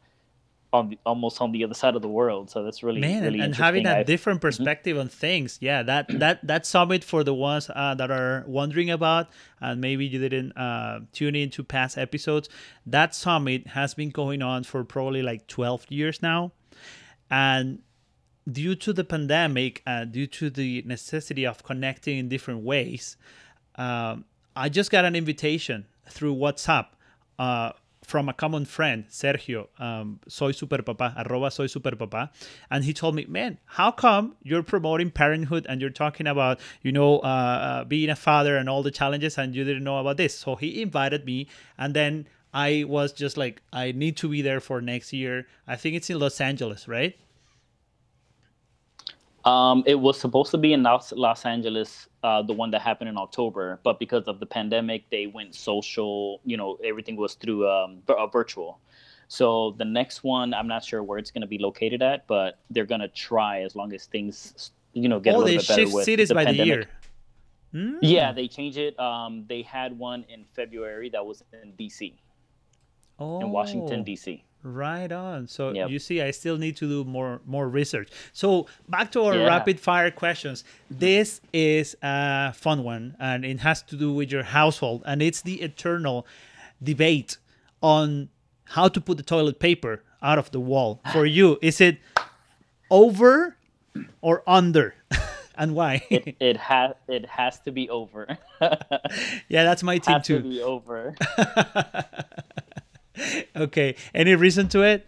on 0.74 0.90
the, 0.90 1.00
almost 1.06 1.42
on 1.42 1.52
the 1.52 1.64
other 1.64 1.74
side 1.74 1.96
of 1.96 2.02
the 2.02 2.08
world. 2.08 2.50
So 2.50 2.64
that's 2.64 2.84
really 2.84 3.00
man, 3.00 3.24
really 3.24 3.40
and 3.40 3.56
having 3.56 3.86
a 3.86 4.04
different 4.04 4.38
mm-hmm. 4.38 4.48
perspective 4.48 4.94
mm-hmm. 4.94 5.02
on 5.02 5.10
things. 5.10 5.58
Yeah, 5.62 5.84
that 5.84 6.08
that 6.20 6.46
that 6.46 6.66
summit 6.66 7.04
for 7.04 7.24
the 7.24 7.34
ones 7.34 7.70
uh, 7.74 7.96
that 7.96 8.12
are 8.12 8.44
wondering 8.48 8.90
about, 8.90 9.30
and 9.62 9.80
maybe 9.80 10.06
you 10.06 10.20
didn't 10.20 10.52
uh, 10.58 11.02
tune 11.14 11.36
in 11.36 11.50
to 11.52 11.64
past 11.64 11.98
episodes. 11.98 12.50
That 12.86 13.16
summit 13.16 13.68
has 13.68 13.94
been 13.94 14.10
going 14.10 14.42
on 14.42 14.64
for 14.64 14.84
probably 14.84 15.22
like 15.22 15.48
twelve 15.48 15.86
years 15.90 16.22
now, 16.22 16.52
and 17.30 17.80
due 18.50 18.76
to 18.76 18.94
the 18.94 19.04
pandemic, 19.04 19.82
uh, 19.86 20.06
due 20.06 20.28
to 20.28 20.50
the 20.50 20.84
necessity 20.86 21.46
of 21.46 21.64
connecting 21.64 22.18
in 22.18 22.30
different 22.30 22.64
ways, 22.64 23.18
um, 23.76 24.26
I 24.56 24.70
just 24.70 24.92
got 24.92 25.06
an 25.06 25.16
invitation 25.16 25.86
through 26.10 26.36
WhatsApp. 26.36 26.88
From 28.08 28.30
a 28.30 28.34
common 28.34 28.64
friend, 28.64 29.04
Sergio, 29.10 29.68
um, 29.80 30.22
soy 30.30 30.54
super 30.54 30.82
papa, 30.82 31.14
arroba 31.18 31.52
soy 31.52 31.68
super 31.68 31.94
papa. 31.94 32.32
And 32.72 32.86
he 32.86 32.94
told 32.94 33.16
me, 33.16 33.26
man, 33.28 33.58
how 33.66 33.92
come 33.92 34.38
you're 34.44 34.64
promoting 34.64 35.12
parenthood 35.12 35.66
and 35.68 35.82
you're 35.82 35.90
talking 35.90 36.26
about, 36.26 36.62
you 36.82 36.94
know, 36.94 37.20
uh, 37.20 37.28
uh, 37.70 37.84
being 37.84 38.10
a 38.10 38.16
father 38.16 38.56
and 38.56 38.70
all 38.70 38.82
the 38.82 38.92
challenges 38.92 39.38
and 39.38 39.54
you 39.54 39.66
didn't 39.66 39.84
know 39.84 39.98
about 39.98 40.16
this? 40.16 40.34
So 40.34 40.56
he 40.56 40.82
invited 40.82 41.26
me 41.26 41.48
and 41.78 41.94
then 41.94 42.28
I 42.54 42.86
was 42.88 43.12
just 43.12 43.36
like, 43.36 43.62
I 43.74 43.92
need 43.92 44.16
to 44.18 44.30
be 44.30 44.42
there 44.42 44.62
for 44.62 44.80
next 44.80 45.12
year. 45.12 45.46
I 45.68 45.76
think 45.76 45.98
it's 45.98 46.10
in 46.10 46.18
Los 46.18 46.40
Angeles, 46.40 46.88
right? 46.88 47.14
Um, 49.44 49.84
it 49.86 49.96
was 49.96 50.18
supposed 50.18 50.52
to 50.52 50.58
be 50.58 50.72
in 50.72 50.84
Los, 50.84 51.12
Los 51.12 51.46
Angeles, 51.46 52.07
uh, 52.24 52.42
the 52.42 52.54
one 52.54 52.72
that 52.72 52.82
happened 52.82 53.10
in 53.10 53.18
October, 53.18 53.80
but 53.84 54.00
because 54.00 54.28
of 54.28 54.40
the 54.40 54.46
pandemic, 54.46 55.10
they 55.10 55.28
went 55.28 55.56
social. 55.56 56.42
You 56.44 56.58
know, 56.58 56.78
everything 56.84 57.16
was 57.16 57.36
through 57.36 57.70
um, 57.70 58.02
virtual. 58.32 58.80
So 59.28 59.76
the 59.78 59.86
next 59.86 60.24
one, 60.24 60.54
I'm 60.54 60.68
not 60.68 60.84
sure 60.84 61.04
where 61.04 61.18
it's 61.20 61.32
going 61.32 61.42
to 61.42 61.48
be 61.48 61.58
located 61.58 62.02
at, 62.02 62.28
but 62.28 62.60
they're 62.70 62.86
going 62.86 63.02
to 63.02 63.10
try 63.10 63.62
as 63.62 63.76
long 63.76 63.94
as 63.94 64.06
things, 64.06 64.72
you 64.94 65.10
know, 65.10 65.20
get 65.20 65.36
oh, 65.36 65.40
a 65.40 65.44
little 65.44 65.60
bit 65.60 65.68
better 65.68 65.90
with 65.90 66.06
cities 66.06 66.30
the 66.30 66.36
by 66.36 66.46
pandemic. 66.46 66.64
the 66.64 66.66
year. 66.66 66.90
Mm. 67.74 68.00
Yeah, 68.02 68.32
they 68.32 68.48
changed 68.48 68.78
it. 68.78 68.98
Um, 69.00 69.44
they 69.48 69.62
had 69.62 69.98
one 69.98 70.26
in 70.30 70.46
February 70.56 71.10
that 71.10 71.26
was 71.26 71.44
in 71.52 71.74
DC, 71.74 72.14
oh. 73.20 73.42
in 73.42 73.50
Washington 73.50 74.04
D.C. 74.04 74.44
Right 74.64 75.12
on. 75.12 75.48
So 75.48 75.72
Yep. 75.74 75.90
you 75.90 76.00
see, 76.00 76.22
I 76.22 76.32
still 76.32 76.58
need 76.58 76.76
to 76.78 76.88
do 76.88 77.04
more 77.04 77.42
more 77.46 77.70
research. 77.70 78.10
So 78.34 78.68
back 78.90 79.12
to 79.14 79.22
our 79.24 79.36
Yeah. 79.38 79.46
rapid 79.48 79.80
fire 79.80 80.12
questions. 80.12 80.64
This 80.90 81.40
is 81.54 81.96
a 82.02 82.52
fun 82.54 82.84
one, 82.84 83.16
and 83.20 83.46
it 83.46 83.60
has 83.60 83.82
to 83.84 83.96
do 83.96 84.12
with 84.14 84.32
your 84.32 84.44
household, 84.44 85.04
and 85.06 85.22
it's 85.22 85.42
the 85.42 85.62
eternal 85.62 86.26
debate 86.84 87.38
on 87.82 88.30
how 88.76 88.88
to 88.90 89.00
put 89.00 89.18
the 89.18 89.24
toilet 89.24 89.60
paper 89.60 90.04
out 90.22 90.38
of 90.40 90.52
the 90.52 90.60
wall. 90.60 91.00
For 91.14 91.26
you, 91.38 91.58
is 91.62 91.80
it 91.80 91.98
over 92.90 93.56
or 94.22 94.44
under, 94.48 94.96
and 95.56 95.76
why? 95.76 96.02
It, 96.10 96.36
it 96.40 96.58
has 96.58 96.94
it 97.08 97.26
has 97.28 97.60
to 97.62 97.72
be 97.72 97.90
over. 97.90 98.38
yeah, 98.62 99.64
that's 99.64 99.84
my 99.84 99.98
team 100.00 100.16
has 100.16 100.26
to 100.28 100.42
too. 100.42 100.50
be 100.50 100.62
over. 100.62 101.16
Okay, 103.56 103.96
any 104.14 104.36
reason 104.36 104.68
to 104.70 104.82
it? 104.84 105.08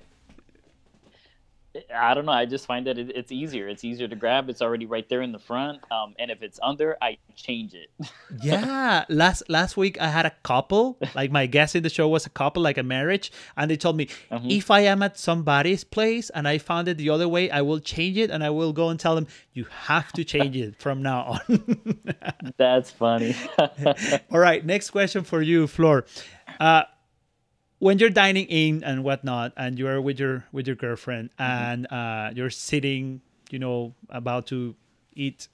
I 1.96 2.14
don't 2.14 2.26
know. 2.26 2.32
I 2.32 2.46
just 2.46 2.66
find 2.66 2.88
that 2.88 2.98
it, 2.98 3.12
it's 3.16 3.32
easier. 3.32 3.68
It's 3.68 3.84
easier 3.84 4.08
to 4.08 4.16
grab. 4.16 4.50
It's 4.50 4.62
already 4.62 4.86
right 4.86 5.08
there 5.08 5.22
in 5.22 5.32
the 5.32 5.40
front. 5.40 5.80
Um, 5.92 6.16
and 6.18 6.32
if 6.32 6.42
it's 6.42 6.60
under, 6.64 6.98
I 7.02 7.18
change 7.36 7.74
it. 7.74 7.90
Yeah, 8.42 9.06
last 9.10 9.44
last 9.50 9.76
week 9.76 10.00
I 10.00 10.08
had 10.08 10.26
a 10.26 10.32
couple. 10.44 10.98
Like 11.16 11.32
my 11.32 11.46
guest 11.46 11.76
in 11.76 11.84
the 11.84 11.90
show 11.90 12.08
was 12.08 12.26
a 12.26 12.30
couple, 12.30 12.62
like 12.62 12.78
a 12.78 12.84
marriage, 12.84 13.32
and 13.58 13.70
they 13.70 13.76
told 13.76 13.98
me 13.98 14.08
if 14.32 14.72
I 14.72 14.82
am 14.82 15.02
at 15.04 15.18
somebody's 15.18 15.84
place 15.84 16.30
and 16.30 16.48
I 16.48 16.58
found 16.60 16.88
it 16.88 16.98
the 16.98 17.10
other 17.10 17.28
way, 17.28 17.50
I 17.50 17.62
will 17.62 17.80
change 17.80 18.18
it, 18.18 18.30
and 18.32 18.44
I 18.44 18.50
will 18.52 18.72
go 18.72 18.90
and 18.90 19.00
tell 19.00 19.16
them 19.16 19.28
you 19.54 19.66
have 19.88 20.12
to 20.14 20.24
change 20.24 20.56
it 20.56 20.80
from 20.80 21.02
now 21.02 21.40
on. 21.50 22.00
That's 22.58 22.92
funny. 22.92 23.36
All 24.32 24.40
right, 24.40 24.64
next 24.66 24.92
question 24.92 25.24
for 25.24 25.42
you, 25.42 25.68
Flor. 25.68 26.06
Uh, 26.60 26.84
when 27.80 28.00
you're 28.00 28.10
dining 28.10 28.46
in 28.48 28.84
and 28.84 29.04
whatnot, 29.04 29.54
and 29.58 29.80
you're 29.80 30.02
with 30.02 30.20
your 30.20 30.46
with 30.52 30.68
your 30.68 30.76
girlfriend, 30.76 31.32
and 31.40 31.92
uh, 31.92 32.32
you're 32.34 32.50
sitting, 32.50 33.22
you 33.50 33.60
know, 33.60 33.94
about 34.10 34.48
to 34.48 34.76
eat, 35.14 35.48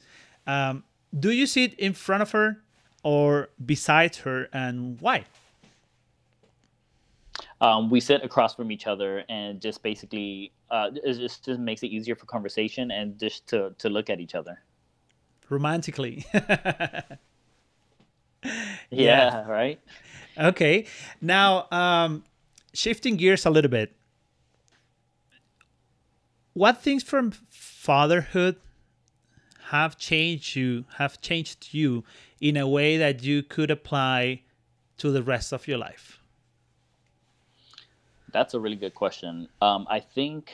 um, 0.45 0.83
do 1.17 1.31
you 1.31 1.47
sit 1.47 1.73
in 1.75 1.93
front 1.93 2.21
of 2.21 2.31
her 2.31 2.61
or 3.03 3.49
beside 3.63 4.17
her, 4.17 4.49
and 4.51 4.99
why? 5.01 5.25
um, 7.61 7.89
we 7.89 7.99
sit 7.99 8.23
across 8.23 8.55
from 8.55 8.71
each 8.71 8.87
other 8.87 9.23
and 9.29 9.61
just 9.61 9.81
basically 9.83 10.51
uh, 10.71 10.89
it 10.93 11.13
just, 11.13 11.45
just 11.45 11.59
makes 11.59 11.83
it 11.83 11.87
easier 11.87 12.15
for 12.15 12.25
conversation 12.25 12.91
and 12.91 13.17
just 13.19 13.47
to, 13.47 13.73
to 13.77 13.89
look 13.89 14.09
at 14.09 14.19
each 14.19 14.35
other. 14.35 14.61
Romantically. 15.49 16.25
Yeah, 18.91 19.47
right. 19.47 19.79
Okay. 20.37 20.85
Now, 21.21 21.67
um, 21.71 22.23
shifting 22.73 23.15
gears 23.15 23.45
a 23.45 23.49
little 23.49 23.71
bit. 23.71 23.95
What 26.53 26.81
things 26.81 27.03
from 27.03 27.31
fatherhood 27.49 28.55
have 29.69 29.97
changed 29.97 30.55
you, 30.55 30.85
have 30.97 31.19
changed 31.19 31.73
you 31.73 32.03
in 32.39 32.55
a 32.55 32.67
way 32.67 32.97
that 32.97 33.23
you 33.23 33.43
could 33.43 33.71
apply 33.71 34.41
to 34.97 35.11
the 35.11 35.23
rest 35.23 35.51
of 35.51 35.67
your 35.67 35.77
life? 35.77 36.19
That's 38.31 38.53
a 38.53 38.59
really 38.59 38.75
good 38.75 38.95
question. 38.95 39.47
Um, 39.61 39.87
I 39.89 39.99
think 39.99 40.51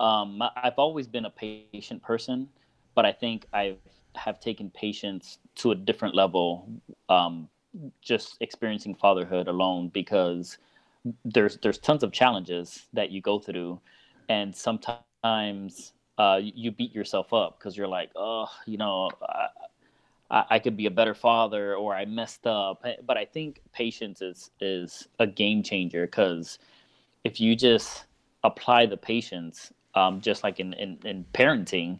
um, 0.00 0.42
I've 0.56 0.78
always 0.78 1.06
been 1.06 1.24
a 1.24 1.30
patient 1.30 2.02
person, 2.02 2.48
but 2.94 3.04
I 3.06 3.12
think 3.12 3.46
I 3.52 3.76
have 4.14 4.40
taken 4.40 4.70
patience 4.70 5.38
to 5.56 5.70
a 5.70 5.74
different 5.74 6.14
level 6.14 6.68
um, 7.08 7.48
just 8.00 8.36
experiencing 8.40 8.94
fatherhood 8.94 9.48
alone 9.48 9.88
because 9.88 10.58
there's 11.24 11.58
there's 11.58 11.78
tons 11.78 12.02
of 12.02 12.12
challenges 12.12 12.86
that 12.92 13.10
you 13.10 13.20
go 13.20 13.38
through, 13.38 13.80
and 14.28 14.54
sometimes 14.54 15.92
uh, 16.18 16.40
you 16.40 16.70
beat 16.70 16.94
yourself 16.94 17.32
up 17.32 17.58
because 17.58 17.76
you're 17.76 17.88
like, 17.88 18.10
oh, 18.16 18.46
you 18.66 18.78
know. 18.78 19.10
I, 20.30 20.44
I 20.50 20.58
could 20.58 20.76
be 20.76 20.86
a 20.86 20.90
better 20.90 21.14
father, 21.14 21.74
or 21.74 21.94
I 21.94 22.04
messed 22.04 22.46
up. 22.46 22.84
But 23.06 23.16
I 23.16 23.24
think 23.24 23.60
patience 23.72 24.22
is 24.22 24.50
is 24.60 25.08
a 25.18 25.26
game 25.26 25.62
changer 25.62 26.06
because 26.06 26.58
if 27.24 27.40
you 27.40 27.54
just 27.56 28.04
apply 28.44 28.86
the 28.86 28.96
patience, 28.96 29.72
um, 29.94 30.20
just 30.20 30.42
like 30.42 30.60
in, 30.60 30.72
in 30.74 30.98
in 31.04 31.24
parenting, 31.34 31.98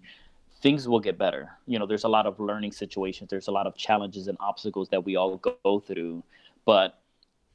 things 0.62 0.88
will 0.88 1.01
get 1.01 1.18
better. 1.18 1.51
You 1.66 1.79
know, 1.79 1.87
there's 1.87 2.05
a 2.05 2.09
lot 2.09 2.27
of 2.27 2.38
learning 2.38 2.72
situations. 2.72 3.29
There's 3.29 3.48
a 3.48 3.53
lot 3.53 3.66
of 3.66 3.77
challenges 3.77 4.29
and 4.29 4.38
obstacles 4.40 4.88
that 4.90 5.05
we 5.05 5.16
all 5.16 5.37
go 5.37 5.81
through, 5.81 6.22
but 6.64 7.01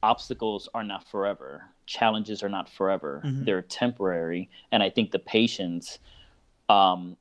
obstacles 0.02 0.68
are 0.74 0.84
not 0.84 1.08
forever. 1.08 1.64
Challenges 1.86 2.42
are 2.42 2.50
not 2.50 2.68
forever. 2.68 3.22
They're 3.44 3.62
temporary, 3.62 4.50
and 4.70 4.82
I 4.82 4.90
think 4.90 5.10
the 5.10 5.18
patience 5.18 5.98
um, 6.68 7.16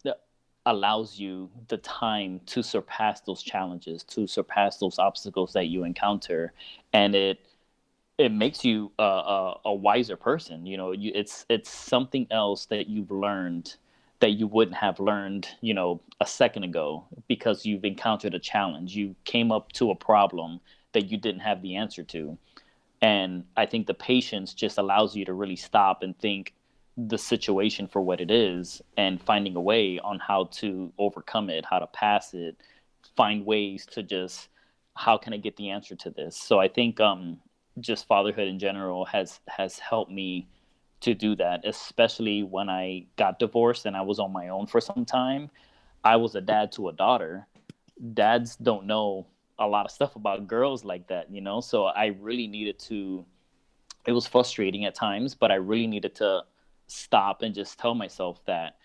allows 0.66 1.18
you 1.18 1.50
the 1.70 1.78
time 1.78 2.42
to 2.48 2.62
surpass 2.62 3.22
those 3.22 3.42
challenges, 3.42 4.04
to 4.04 4.28
surpass 4.28 4.78
those 4.78 5.00
obstacles 5.00 5.54
that 5.54 5.68
you 5.68 5.86
encounter, 5.86 6.54
and 6.92 7.16
it 7.16 7.40
it 8.18 8.32
makes 8.32 8.66
you 8.66 8.92
a, 9.00 9.04
a, 9.04 9.60
a 9.66 9.74
wiser 9.74 10.18
person. 10.18 10.66
You 10.66 10.76
know, 10.76 10.92
you, 10.92 11.12
it's 11.16 11.46
it's 11.50 11.70
something 11.70 12.28
else 12.30 12.66
that 12.66 12.88
you've 12.88 13.12
learned 13.12 13.76
that 14.20 14.32
you 14.32 14.48
wouldn't 14.48 14.78
have 14.78 15.00
learned, 15.00 15.48
you 15.62 15.74
know, 15.74 16.02
a 16.20 16.26
second 16.26 16.64
ago 16.64 17.06
because 17.28 17.66
you've 17.66 17.86
encountered 17.86 18.34
a 18.34 18.40
challenge. 18.40 18.96
You 18.96 19.16
came 19.26 19.52
up 19.52 19.72
to 19.74 19.92
a 19.92 19.96
problem 19.96 20.60
that 20.94 21.12
you 21.12 21.18
didn't 21.18 21.42
have 21.42 21.62
the 21.62 21.76
answer 21.76 22.04
to. 22.04 22.38
And 23.02 23.44
I 23.56 23.68
think 23.68 23.86
the 23.86 23.94
patience 23.94 24.54
just 24.54 24.80
allows 24.80 25.16
you 25.16 25.26
to 25.26 25.34
really 25.34 25.56
stop 25.56 26.02
and 26.02 26.18
think 26.18 26.54
the 26.98 27.18
situation 27.18 27.88
for 27.88 28.02
what 28.02 28.20
it 28.20 28.32
is 28.32 28.82
and 28.98 29.22
finding 29.22 29.56
a 29.56 29.62
way 29.62 30.00
on 30.00 30.18
how 30.18 30.46
to 30.46 30.92
overcome 30.98 31.50
it, 31.52 31.64
how 31.64 31.78
to 31.78 31.86
pass 31.88 32.34
it, 32.34 32.58
find 33.16 33.46
ways 33.46 33.86
to 33.92 34.02
just 34.02 34.50
how 34.96 35.16
can 35.16 35.32
I 35.32 35.38
get 35.38 35.56
the 35.58 35.70
answer 35.70 35.96
to 35.96 36.10
this? 36.10 36.36
So 36.36 36.60
I 36.60 36.68
think 36.68 37.00
um 37.00 37.40
just 37.80 38.08
fatherhood 38.08 38.48
in 38.48 38.58
general 38.58 39.06
has 39.06 39.40
has 39.48 39.78
helped 39.78 40.12
me 40.12 40.48
to 41.02 41.14
do 41.14 41.36
that, 41.36 41.66
especially 41.66 42.44
when 42.44 42.70
I 42.70 43.06
got 43.18 43.40
divorced 43.40 43.86
and 43.86 43.96
I 43.96 44.02
was 44.02 44.20
on 44.20 44.32
my 44.34 44.50
own 44.50 44.66
for 44.68 44.82
some 44.82 45.06
time. 45.06 45.50
I 46.04 46.16
was 46.16 46.36
a 46.36 46.42
dad 46.42 46.72
to 46.74 46.90
a 46.90 46.94
daughter. 46.94 47.48
Dads 48.14 48.56
don't 48.56 48.86
know 48.86 49.28
a 49.60 49.68
lot 49.68 49.86
of 49.86 49.92
stuff 49.92 50.16
about 50.16 50.48
girls 50.48 50.84
like 50.84 51.08
that, 51.08 51.32
you 51.32 51.42
know? 51.42 51.62
So 51.62 51.86
I 51.86 52.08
really 52.20 52.48
needed 52.48 52.80
to 52.80 53.26
it 54.06 54.14
was 54.14 54.26
frustrating 54.26 54.86
at 54.86 54.96
times, 54.96 55.36
but 55.36 55.52
I 55.52 55.56
really 55.56 55.86
needed 55.86 56.16
to 56.16 56.44
stop 56.88 57.42
and 57.42 57.54
just 57.54 57.78
tell 57.78 57.94
myself 57.94 58.40
that 58.46 58.78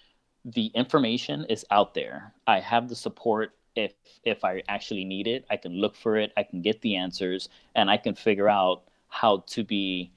the 0.44 0.66
information 0.74 1.46
is 1.48 1.64
out 1.70 1.94
there. 1.94 2.34
I 2.46 2.58
have 2.58 2.88
the 2.88 2.96
support 2.96 3.52
if 3.76 3.92
if 4.24 4.44
I 4.44 4.62
actually 4.68 5.04
need 5.04 5.28
it. 5.28 5.46
I 5.48 5.56
can 5.56 5.72
look 5.72 5.94
for 5.94 6.16
it, 6.16 6.32
I 6.36 6.42
can 6.42 6.60
get 6.60 6.80
the 6.82 6.96
answers, 6.96 7.48
and 7.74 7.88
I 7.88 7.96
can 7.96 8.14
figure 8.14 8.48
out 8.48 8.82
how 9.08 9.44
to 9.48 9.62
be 9.62 10.10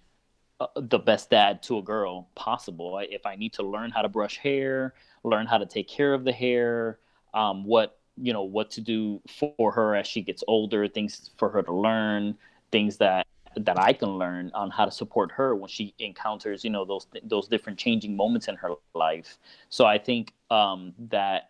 uh, 0.60 0.68
the 0.76 1.00
best 1.00 1.30
dad 1.30 1.62
to 1.64 1.78
a 1.80 1.82
girl 1.82 2.30
possible. 2.36 3.00
If 3.02 3.26
I 3.26 3.36
need 3.36 3.54
to 3.54 3.64
learn 3.64 3.92
how 3.92 4.02
to 4.02 4.10
brush 4.10 4.38
hair, 4.38 4.94
learn 5.24 5.48
how 5.48 5.58
to 5.58 5.66
take 5.66 5.88
care 5.88 6.14
of 6.14 6.24
the 6.24 6.32
hair, 6.32 7.00
um, 7.34 7.66
what 7.66 8.00
you 8.18 8.32
know 8.32 8.44
what 8.44 8.72
to 8.72 8.82
do 8.82 9.22
for 9.38 9.72
her 9.74 9.96
as 9.96 10.08
she 10.08 10.22
gets 10.22 10.44
older, 10.48 10.88
things 10.88 11.32
for 11.38 11.50
her 11.50 11.62
to 11.62 11.74
learn, 11.74 12.38
things 12.72 12.98
that 12.98 13.28
that 13.58 13.80
I 13.80 13.94
can 13.94 14.18
learn 14.18 14.52
on 14.54 14.70
how 14.70 14.86
to 14.86 14.92
support 14.92 15.32
her 15.32 15.56
when 15.56 15.70
she 15.70 15.94
encounters 16.00 16.64
you 16.64 16.70
know 16.70 16.86
those 16.86 17.08
those 17.24 17.48
different 17.48 17.78
changing 17.78 18.16
moments 18.16 18.48
in 18.48 18.56
her 18.56 18.72
life. 18.94 19.38
So 19.70 19.86
I 19.86 19.98
think 19.98 20.34
um, 20.50 20.94
that 21.10 21.50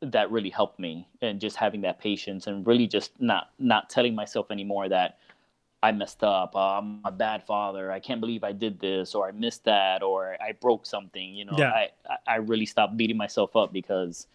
that 0.00 0.30
really 0.30 0.50
helped 0.50 0.78
me 0.78 1.08
and 1.20 1.40
just 1.40 1.56
having 1.56 1.80
that 1.80 1.98
patience 1.98 2.46
and 2.46 2.66
really 2.66 2.86
just 2.86 3.20
not 3.20 3.50
not 3.58 3.90
telling 3.90 4.14
myself 4.14 4.50
anymore 4.50 4.88
that 4.88 5.18
I 5.82 5.92
messed 5.92 6.24
up. 6.24 6.56
Uh, 6.56 6.78
I'm 6.78 7.00
a 7.04 7.12
bad 7.12 7.44
father. 7.44 7.92
I 7.92 8.00
can't 8.00 8.20
believe 8.20 8.42
I 8.42 8.52
did 8.52 8.80
this, 8.80 9.14
or 9.14 9.28
I 9.28 9.32
missed 9.32 9.64
that, 9.64 10.02
or 10.02 10.36
I 10.40 10.52
broke 10.52 10.86
something. 10.86 11.34
You 11.34 11.44
know, 11.44 11.56
Yeah. 11.58 11.70
I 11.70 11.90
I- 12.26 12.36
really 12.36 12.66
stopped 12.66 12.96
beating 12.96 13.16
myself 13.16 13.54
up 13.54 13.72
because, 13.72 14.26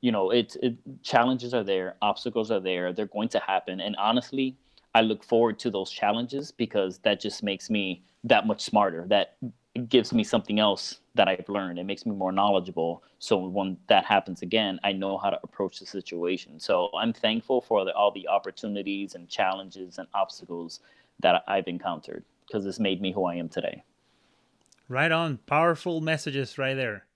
you 0.00 0.10
know, 0.10 0.30
it, 0.30 0.56
it 0.62 0.74
challenges 1.02 1.54
are 1.54 1.62
there, 1.64 1.96
obstacles 2.02 2.50
are 2.50 2.60
there. 2.60 2.92
They're 2.92 3.06
going 3.06 3.28
to 3.30 3.38
happen, 3.38 3.80
and 3.80 3.94
honestly, 3.96 4.56
I 4.94 5.02
look 5.02 5.22
forward 5.22 5.58
to 5.60 5.70
those 5.70 5.90
challenges 5.90 6.50
because 6.50 6.98
that 6.98 7.20
just 7.20 7.42
makes 7.44 7.70
me 7.70 8.02
that 8.24 8.46
much 8.46 8.60
smarter. 8.62 9.06
That 9.06 9.36
gives 9.88 10.12
me 10.12 10.24
something 10.24 10.58
else 10.58 11.00
that 11.14 11.28
I've 11.28 11.48
learned. 11.48 11.78
It 11.78 11.84
makes 11.84 12.06
me 12.06 12.12
more 12.14 12.32
knowledgeable. 12.32 13.02
So 13.18 13.36
when 13.36 13.76
that 13.88 14.04
happens 14.04 14.42
again, 14.42 14.78
I 14.84 14.92
know 14.92 15.18
how 15.18 15.30
to 15.30 15.40
approach 15.42 15.80
the 15.80 15.86
situation. 15.86 16.60
So 16.60 16.90
I'm 16.96 17.12
thankful 17.12 17.60
for 17.60 17.84
the, 17.84 17.94
all 17.94 18.10
the 18.10 18.28
opportunities 18.28 19.14
and 19.14 19.28
challenges 19.28 19.98
and 19.98 20.06
obstacles 20.14 20.80
that 21.20 21.42
I've 21.46 21.68
encountered 21.68 22.24
because 22.46 22.66
it's 22.66 22.80
made 22.80 23.00
me 23.00 23.12
who 23.12 23.26
I 23.26 23.36
am 23.36 23.48
today. 23.48 23.82
Right 24.88 25.12
on. 25.12 25.38
Powerful 25.46 26.00
messages 26.00 26.58
right 26.58 26.74
there. 26.74 27.06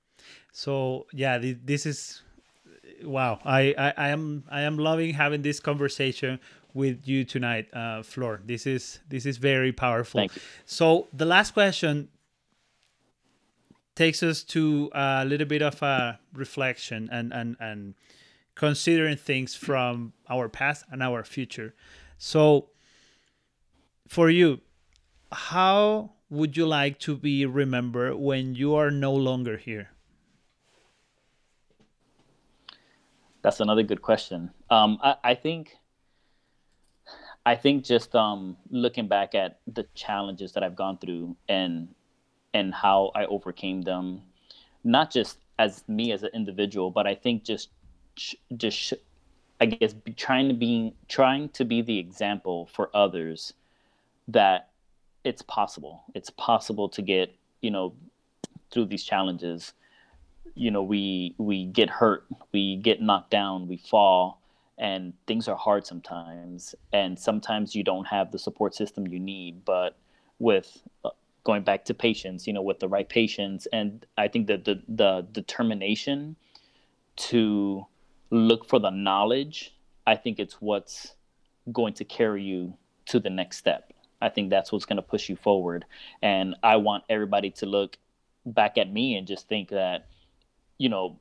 So, 0.53 1.07
yeah, 1.12 1.39
th- 1.39 1.59
this 1.65 1.87
is 1.87 2.23
wow, 3.03 3.39
I, 3.45 3.75
I, 3.77 3.95
I 3.97 4.09
am 4.09 4.45
I 4.51 4.62
am 4.62 4.79
loving 4.79 5.15
having 5.15 5.43
this 5.43 5.61
conversation 5.61 6.41
with 6.73 7.07
you 7.07 7.25
tonight, 7.25 7.73
uh, 7.73 8.03
Flor. 8.03 8.41
This 8.45 8.67
is 8.67 9.01
this 9.09 9.27
is 9.27 9.39
very 9.39 9.73
powerful. 9.73 10.29
So 10.67 11.09
the 11.12 11.25
last 11.25 11.53
question 11.53 12.09
takes 13.95 14.22
us 14.22 14.42
to 14.42 14.90
a 14.92 15.24
little 15.24 15.47
bit 15.47 15.62
of 15.62 15.82
a 15.82 16.18
reflection 16.32 17.09
and 17.12 17.32
and 17.32 17.57
and 17.61 17.95
considering 18.55 19.16
things 19.16 19.55
from 19.55 20.12
our 20.28 20.49
past 20.49 20.84
and 20.90 21.03
our 21.03 21.24
future. 21.24 21.74
So 22.18 22.68
for 24.07 24.30
you, 24.30 24.61
how 25.32 26.12
would 26.30 26.57
you 26.57 26.66
like 26.66 26.99
to 27.01 27.16
be 27.16 27.47
remembered 27.47 28.16
when 28.16 28.55
you 28.55 28.74
are 28.74 28.90
no 28.90 29.12
longer 29.12 29.57
here? 29.57 29.90
That's 33.42 33.61
another 33.61 33.82
good 33.82 34.01
question. 34.01 34.51
Um, 34.70 34.99
I, 35.03 35.16
I 35.22 35.34
think 35.34 35.76
I 37.45 37.57
think 37.57 37.84
just 37.84 38.14
um, 38.14 38.57
looking 38.70 39.07
back 39.07 39.34
at 39.34 39.61
the 39.66 39.86
challenges 39.95 40.53
that 40.53 40.62
I've 40.62 40.76
gone 40.76 40.97
through 40.97 41.36
and 41.47 41.88
and 42.55 42.72
how 42.72 43.11
I 43.14 43.26
overcame 43.26 43.82
them, 43.82 44.22
not 44.84 45.11
just 45.11 45.38
as 45.59 45.84
me 45.88 46.12
as 46.12 46.22
an 46.22 46.30
individual, 46.32 46.90
but 46.90 47.07
I 47.07 47.14
think 47.14 47.44
just 47.44 47.68
just 48.57 48.94
I 49.61 49.66
guess 49.66 49.94
trying 50.16 50.48
to 50.48 50.55
be 50.55 50.94
trying 51.09 51.48
to 51.50 51.64
be 51.64 51.82
the 51.82 51.98
example 51.98 52.66
for 52.72 52.90
others 52.94 53.52
that 54.28 54.70
it's 55.24 55.42
possible. 55.42 56.05
It's 56.14 56.30
possible 56.30 56.88
to 56.90 57.02
get 57.02 57.34
you 57.61 57.70
know 57.70 57.94
through 58.70 58.86
these 58.86 59.05
challenges. 59.05 59.74
You 60.55 60.70
know, 60.70 60.82
we 60.82 61.34
we 61.38 61.66
get 61.66 61.90
hurt, 61.90 62.24
we 62.52 62.76
get 62.76 63.02
knocked 63.02 63.30
down, 63.30 63.66
we 63.66 63.76
fall, 63.76 64.40
and 64.78 65.12
things 65.26 65.48
are 65.48 65.57
hard 65.57 65.86
sometimes 65.86 66.74
and 66.92 67.18
sometimes 67.18 67.74
you 67.74 67.84
don't 67.84 68.07
have 68.07 68.32
the 68.32 68.38
support 68.38 68.74
system 68.74 69.07
you 69.07 69.20
need 69.20 69.64
but 69.64 69.96
with 70.38 70.82
uh, 71.05 71.11
going 71.45 71.62
back 71.62 71.84
to 71.84 71.95
patience 71.95 72.47
you 72.47 72.53
know 72.53 72.62
with 72.62 72.80
the 72.80 72.88
right 72.88 73.09
patience. 73.09 73.66
And 73.72 74.05
i 74.16 74.28
think 74.28 74.47
that 74.49 74.64
the, 74.64 74.82
the 74.88 75.26
determination 75.32 76.36
to 77.16 77.86
look 78.30 78.66
for 78.68 78.80
the 78.80 78.90
knowledge 78.90 79.74
i 80.07 80.16
think 80.16 80.38
it's 80.38 80.55
what's 80.61 81.14
going 81.72 81.95
to 81.95 82.05
carry 82.05 82.42
you 82.42 82.74
to 83.07 83.20
the 83.20 83.30
next 83.30 83.59
step. 83.59 83.92
I 84.20 84.28
think 84.30 84.51
that's 84.51 84.72
what's 84.72 84.86
going 84.86 84.97
to 84.97 85.03
push 85.03 85.28
you 85.28 85.36
forward. 85.36 85.84
And 86.22 86.57
i 86.62 86.76
want 86.76 87.05
everybody 87.09 87.51
to 87.51 87.66
look 87.66 87.97
back 88.47 88.76
at 88.78 88.92
me 88.92 89.16
and 89.16 89.26
just 89.26 89.49
think 89.49 89.70
that 89.70 90.07
you 90.78 90.88
know 90.88 91.18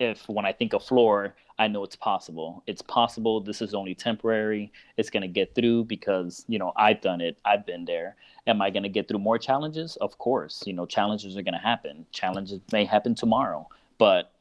if 0.00 0.26
when 0.28 0.46
I 0.46 0.52
think 0.52 0.72
of 0.72 0.82
Flor, 0.82 1.36
I 1.60 1.68
know 1.68 1.84
it's 1.84 1.94
possible. 1.94 2.62
It's 2.66 2.80
possible. 2.80 3.42
This 3.42 3.60
is 3.60 3.74
only 3.74 3.94
temporary. 3.94 4.72
It's 4.96 5.10
going 5.10 5.20
to 5.20 5.28
get 5.28 5.54
through 5.54 5.84
because, 5.84 6.42
you 6.48 6.58
know, 6.58 6.72
I've 6.74 7.02
done 7.02 7.20
it. 7.20 7.36
I've 7.44 7.66
been 7.66 7.84
there. 7.84 8.16
Am 8.46 8.62
I 8.62 8.70
going 8.70 8.82
to 8.84 8.88
get 8.88 9.08
through 9.08 9.18
more 9.18 9.36
challenges? 9.36 9.96
Of 9.96 10.16
course. 10.16 10.62
You 10.64 10.72
know, 10.72 10.86
challenges 10.86 11.36
are 11.36 11.42
going 11.42 11.52
to 11.52 11.60
happen. 11.60 12.06
Challenges 12.12 12.62
may 12.72 12.86
happen 12.86 13.14
tomorrow. 13.14 13.68
But 13.98 14.32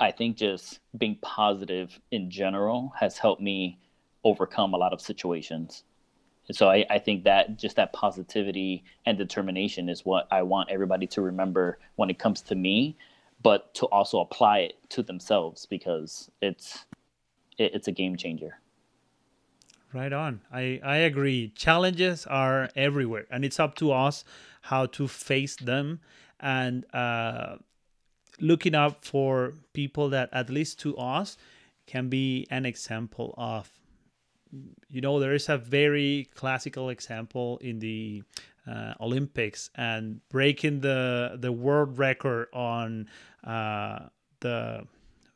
I 0.00 0.10
think 0.10 0.36
just 0.36 0.80
being 0.98 1.18
positive 1.22 2.00
in 2.10 2.32
general 2.32 2.92
has 2.98 3.16
helped 3.16 3.40
me 3.40 3.78
overcome 4.24 4.74
a 4.74 4.76
lot 4.76 4.92
of 4.92 5.00
situations. 5.00 5.84
And 6.48 6.56
so 6.56 6.68
I, 6.68 6.84
I 6.90 6.98
think 6.98 7.22
that 7.24 7.56
just 7.58 7.76
that 7.76 7.92
positivity 7.92 8.82
and 9.06 9.16
determination 9.16 9.88
is 9.88 10.04
what 10.04 10.26
I 10.32 10.42
want 10.42 10.68
everybody 10.68 11.06
to 11.06 11.22
remember 11.22 11.78
when 11.94 12.10
it 12.10 12.18
comes 12.18 12.42
to 12.42 12.56
me 12.56 12.96
but 13.44 13.72
to 13.74 13.86
also 13.86 14.18
apply 14.18 14.58
it 14.60 14.74
to 14.88 15.04
themselves 15.04 15.66
because 15.66 16.30
it's 16.42 16.86
it, 17.58 17.72
it's 17.74 17.86
a 17.86 17.92
game 17.92 18.16
changer. 18.16 18.58
Right 19.92 20.12
on. 20.12 20.40
I, 20.52 20.80
I 20.82 20.96
agree. 20.96 21.52
Challenges 21.54 22.26
are 22.26 22.68
everywhere, 22.74 23.26
and 23.30 23.44
it's 23.44 23.60
up 23.60 23.76
to 23.76 23.92
us 23.92 24.24
how 24.62 24.86
to 24.86 25.06
face 25.06 25.54
them 25.54 26.00
and 26.40 26.84
uh, 26.92 27.56
looking 28.40 28.74
up 28.74 29.04
for 29.04 29.52
people 29.72 30.08
that, 30.08 30.30
at 30.32 30.50
least 30.50 30.80
to 30.80 30.96
us, 30.96 31.36
can 31.86 32.08
be 32.08 32.46
an 32.50 32.66
example 32.66 33.34
of. 33.38 33.70
You 34.88 35.00
know, 35.00 35.20
there 35.20 35.34
is 35.34 35.48
a 35.48 35.58
very 35.58 36.28
classical 36.34 36.88
example 36.88 37.58
in 37.58 37.80
the 37.80 38.22
uh, 38.66 38.94
Olympics 39.00 39.70
and 39.74 40.20
breaking 40.28 40.80
the 40.80 41.36
the 41.38 41.52
world 41.52 41.98
record 41.98 42.48
on 42.52 43.08
uh, 43.44 44.08
the 44.40 44.86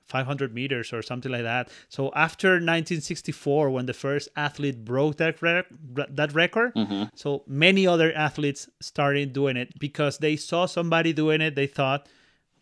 500 0.08 0.54
meters 0.54 0.92
or 0.92 1.02
something 1.02 1.30
like 1.30 1.42
that. 1.42 1.68
So 1.88 2.10
after 2.14 2.52
1964, 2.52 3.70
when 3.70 3.86
the 3.86 3.92
first 3.92 4.28
athlete 4.36 4.84
broke 4.84 5.18
that 5.18 5.40
rec- 5.42 5.66
that 5.94 6.32
record, 6.34 6.74
mm-hmm. 6.74 7.04
so 7.14 7.44
many 7.46 7.86
other 7.86 8.12
athletes 8.14 8.68
started 8.80 9.32
doing 9.32 9.56
it 9.56 9.78
because 9.78 10.18
they 10.18 10.36
saw 10.36 10.66
somebody 10.66 11.12
doing 11.12 11.40
it. 11.40 11.54
They 11.54 11.66
thought, 11.66 12.08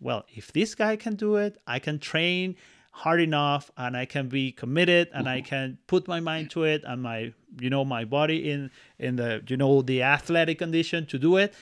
well, 0.00 0.26
if 0.28 0.52
this 0.52 0.74
guy 0.74 0.96
can 0.96 1.14
do 1.14 1.36
it, 1.36 1.56
I 1.66 1.78
can 1.78 1.98
train 1.98 2.56
hard 2.90 3.20
enough 3.20 3.70
and 3.76 3.96
I 3.96 4.06
can 4.06 4.28
be 4.28 4.52
committed 4.52 5.10
and 5.12 5.28
I 5.28 5.38
mm-hmm. 5.38 5.48
can 5.48 5.78
put 5.86 6.08
my 6.08 6.18
mind 6.18 6.50
to 6.52 6.64
it 6.64 6.82
and 6.84 7.02
my 7.02 7.34
you 7.60 7.68
know 7.68 7.84
my 7.84 8.06
body 8.06 8.50
in 8.50 8.70
in 8.98 9.16
the 9.16 9.42
you 9.46 9.58
know 9.58 9.82
the 9.82 10.02
athletic 10.02 10.58
condition 10.58 11.04
to 11.06 11.18
do 11.18 11.36
it 11.36 11.52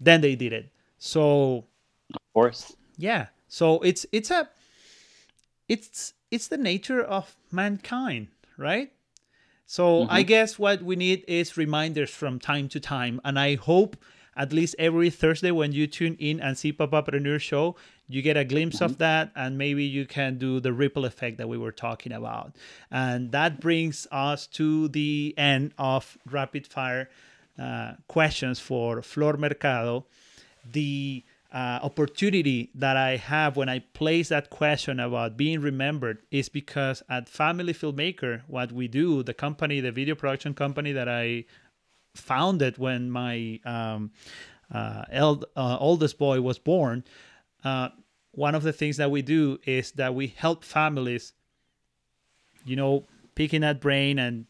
then 0.00 0.20
they 0.20 0.34
did 0.34 0.52
it 0.52 0.72
so 0.98 1.64
of 2.12 2.20
course 2.34 2.74
yeah 3.00 3.26
so 3.48 3.80
it's 3.80 4.06
it's 4.12 4.30
a 4.30 4.48
it's 5.68 6.12
it's 6.30 6.48
the 6.48 6.58
nature 6.58 7.02
of 7.02 7.36
mankind 7.50 8.28
right 8.56 8.92
so 9.66 10.02
mm-hmm. 10.02 10.12
i 10.12 10.22
guess 10.22 10.58
what 10.58 10.82
we 10.82 10.96
need 10.96 11.24
is 11.26 11.56
reminders 11.56 12.10
from 12.10 12.38
time 12.38 12.68
to 12.68 12.78
time 12.78 13.20
and 13.24 13.38
i 13.38 13.56
hope 13.56 13.96
at 14.36 14.52
least 14.52 14.74
every 14.78 15.10
Thursday 15.10 15.50
when 15.50 15.72
you 15.72 15.86
tune 15.86 16.16
in 16.18 16.40
and 16.40 16.56
see 16.56 16.72
Papapreneur 16.72 17.40
Show, 17.40 17.76
you 18.08 18.22
get 18.22 18.36
a 18.36 18.44
glimpse 18.44 18.76
mm-hmm. 18.76 18.84
of 18.86 18.98
that, 18.98 19.30
and 19.34 19.58
maybe 19.58 19.84
you 19.84 20.06
can 20.06 20.38
do 20.38 20.60
the 20.60 20.72
ripple 20.72 21.04
effect 21.04 21.36
that 21.38 21.48
we 21.48 21.58
were 21.58 21.72
talking 21.72 22.12
about. 22.12 22.56
And 22.90 23.32
that 23.32 23.60
brings 23.60 24.06
us 24.10 24.46
to 24.58 24.88
the 24.88 25.34
end 25.36 25.72
of 25.78 26.16
rapid 26.30 26.66
fire 26.66 27.10
uh, 27.58 27.92
questions 28.08 28.58
for 28.58 29.02
Flor 29.02 29.36
Mercado. 29.36 30.06
The 30.72 31.22
uh, 31.52 31.80
opportunity 31.82 32.70
that 32.74 32.96
I 32.96 33.16
have 33.16 33.56
when 33.56 33.68
I 33.68 33.80
place 33.80 34.28
that 34.28 34.50
question 34.50 35.00
about 35.00 35.36
being 35.36 35.60
remembered 35.60 36.18
is 36.30 36.48
because 36.48 37.02
at 37.08 37.28
Family 37.28 37.74
Filmmaker, 37.74 38.42
what 38.46 38.70
we 38.70 38.86
do, 38.86 39.22
the 39.22 39.34
company, 39.34 39.80
the 39.80 39.90
video 39.90 40.14
production 40.14 40.54
company 40.54 40.92
that 40.92 41.08
I 41.08 41.44
founded 42.14 42.78
when 42.78 43.10
my 43.10 43.58
um, 43.64 44.12
uh, 44.72 45.04
eld, 45.10 45.44
uh, 45.56 45.76
oldest 45.80 46.18
boy 46.18 46.40
was 46.40 46.58
born, 46.58 47.02
uh, 47.64 47.88
one 48.32 48.54
of 48.54 48.62
the 48.62 48.72
things 48.72 48.96
that 48.98 49.10
we 49.10 49.22
do 49.22 49.58
is 49.64 49.90
that 49.92 50.14
we 50.14 50.28
help 50.28 50.62
families, 50.62 51.32
you 52.64 52.76
know, 52.76 53.04
picking 53.34 53.62
that 53.62 53.80
brain 53.80 54.20
and 54.20 54.46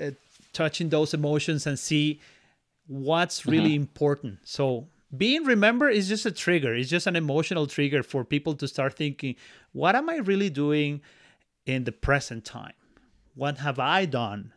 uh, 0.00 0.12
touching 0.54 0.88
those 0.88 1.12
emotions 1.12 1.66
and 1.66 1.78
see 1.78 2.20
what's 2.86 3.44
really 3.44 3.70
mm-hmm. 3.70 3.82
important. 3.82 4.38
So 4.44 4.86
being 5.14 5.44
remembered 5.44 5.90
is 5.90 6.08
just 6.08 6.26
a 6.26 6.30
trigger. 6.30 6.74
It's 6.74 6.90
just 6.90 7.06
an 7.06 7.16
emotional 7.16 7.66
trigger 7.66 8.02
for 8.02 8.24
people 8.24 8.54
to 8.54 8.66
start 8.66 8.96
thinking, 8.96 9.36
what 9.72 9.94
am 9.94 10.08
I 10.08 10.16
really 10.16 10.50
doing 10.50 11.00
in 11.64 11.84
the 11.84 11.92
present 11.92 12.44
time? 12.44 12.74
What 13.34 13.58
have 13.58 13.78
I 13.78 14.06
done? 14.06 14.52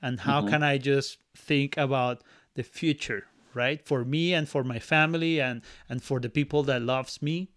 And 0.00 0.20
how 0.20 0.40
mm-hmm. 0.40 0.50
can 0.50 0.62
I 0.62 0.78
just 0.78 1.18
think 1.36 1.76
about 1.76 2.22
the 2.54 2.62
future 2.62 3.26
right 3.54 3.84
for 3.84 4.04
me 4.04 4.34
and 4.34 4.48
for 4.48 4.64
my 4.64 4.78
family 4.78 5.40
and 5.40 5.62
and 5.88 6.02
for 6.02 6.20
the 6.20 6.28
people 6.28 6.62
that 6.64 6.82
loves 6.82 7.22
me 7.22 7.50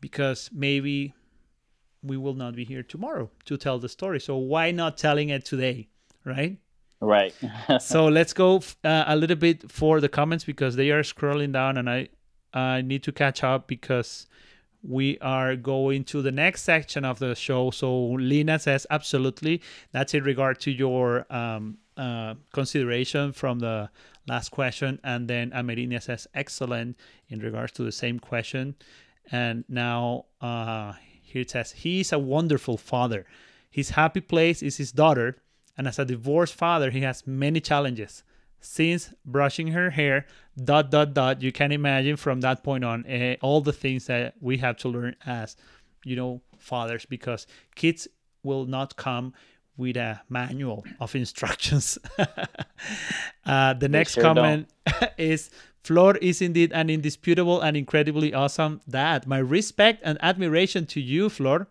because 0.00 0.50
maybe 0.52 1.14
we 2.02 2.16
will 2.16 2.34
not 2.34 2.54
be 2.54 2.64
here 2.64 2.82
tomorrow 2.82 3.30
to 3.44 3.56
tell 3.56 3.78
the 3.78 3.88
story 3.88 4.20
so 4.20 4.36
why 4.36 4.70
not 4.70 4.96
telling 4.96 5.28
it 5.28 5.44
today 5.44 5.88
right 6.24 6.58
right 7.00 7.34
so 7.80 8.08
let's 8.08 8.32
go 8.32 8.60
uh, 8.84 9.04
a 9.06 9.16
little 9.16 9.36
bit 9.36 9.70
for 9.70 10.00
the 10.00 10.08
comments 10.08 10.44
because 10.44 10.76
they 10.76 10.90
are 10.90 11.02
scrolling 11.02 11.52
down 11.52 11.76
and 11.76 11.88
i 11.88 12.08
i 12.52 12.80
need 12.80 13.02
to 13.02 13.12
catch 13.12 13.44
up 13.44 13.66
because 13.66 14.26
we 14.82 15.18
are 15.18 15.56
going 15.56 16.04
to 16.04 16.22
the 16.22 16.30
next 16.30 16.62
section 16.62 17.04
of 17.04 17.18
the 17.18 17.34
show 17.34 17.70
so 17.70 18.10
lina 18.12 18.58
says 18.58 18.86
absolutely 18.90 19.60
that's 19.92 20.14
in 20.14 20.22
regard 20.24 20.58
to 20.60 20.70
your 20.70 21.26
um, 21.32 21.78
uh, 21.98 22.34
consideration 22.52 23.32
from 23.32 23.58
the 23.58 23.90
last 24.28 24.50
question. 24.50 25.00
And 25.02 25.26
then 25.26 25.50
Amerinia 25.50 26.00
says, 26.00 26.28
excellent 26.32 26.96
in 27.28 27.40
regards 27.40 27.72
to 27.72 27.82
the 27.82 27.90
same 27.92 28.20
question. 28.20 28.76
And 29.32 29.64
now 29.68 30.26
uh, 30.40 30.92
here 31.22 31.42
it 31.42 31.50
says, 31.50 31.72
he's 31.72 32.12
a 32.12 32.18
wonderful 32.18 32.76
father. 32.76 33.26
His 33.70 33.90
happy 33.90 34.20
place 34.20 34.62
is 34.62 34.76
his 34.76 34.92
daughter. 34.92 35.38
And 35.78 35.86
as 35.86 35.98
a 35.98 36.04
divorced 36.04 36.54
father, 36.54 36.90
he 36.90 37.00
has 37.02 37.26
many 37.26 37.60
challenges. 37.60 38.24
Since 38.60 39.14
brushing 39.24 39.68
her 39.68 39.90
hair, 39.90 40.26
dot, 40.62 40.90
dot, 40.90 41.14
dot, 41.14 41.40
you 41.40 41.52
can 41.52 41.70
imagine 41.70 42.16
from 42.16 42.40
that 42.40 42.64
point 42.64 42.84
on 42.84 43.06
uh, 43.06 43.36
all 43.40 43.60
the 43.60 43.72
things 43.72 44.06
that 44.06 44.34
we 44.40 44.58
have 44.58 44.76
to 44.78 44.88
learn 44.88 45.14
as, 45.24 45.56
you 46.04 46.16
know, 46.16 46.42
fathers 46.58 47.06
because 47.06 47.46
kids 47.76 48.08
will 48.42 48.66
not 48.66 48.96
come 48.96 49.32
with 49.76 49.96
a 49.96 50.20
manual 50.28 50.84
of 50.98 51.14
instructions. 51.14 51.98
uh, 53.46 53.74
the 53.74 53.88
next 53.88 54.14
sure 54.14 54.24
comment 54.24 54.68
is 55.18 55.50
Flor 55.84 56.16
is 56.16 56.42
indeed 56.42 56.72
an 56.72 56.90
indisputable 56.90 57.60
and 57.60 57.76
incredibly 57.76 58.34
awesome 58.34 58.80
dad. 58.90 59.26
My 59.26 59.38
respect 59.38 60.02
and 60.04 60.18
admiration 60.20 60.84
to 60.86 61.00
you, 61.00 61.30
Flor. 61.30 61.68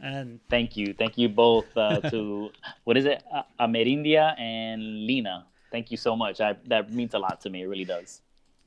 And 0.00 0.40
thank 0.48 0.76
you, 0.76 0.94
thank 0.94 1.18
you 1.18 1.28
both 1.28 1.66
uh, 1.76 2.00
to 2.10 2.50
what 2.84 2.96
is 2.96 3.04
it, 3.04 3.22
Amerindia 3.58 4.38
and 4.38 5.06
Lena. 5.06 5.46
Thank 5.70 5.90
you 5.90 5.96
so 5.96 6.16
much. 6.16 6.40
I, 6.40 6.56
that 6.66 6.92
means 6.92 7.14
a 7.14 7.18
lot 7.18 7.40
to 7.42 7.50
me. 7.50 7.62
It 7.62 7.66
really 7.66 7.84
does. 7.84 8.22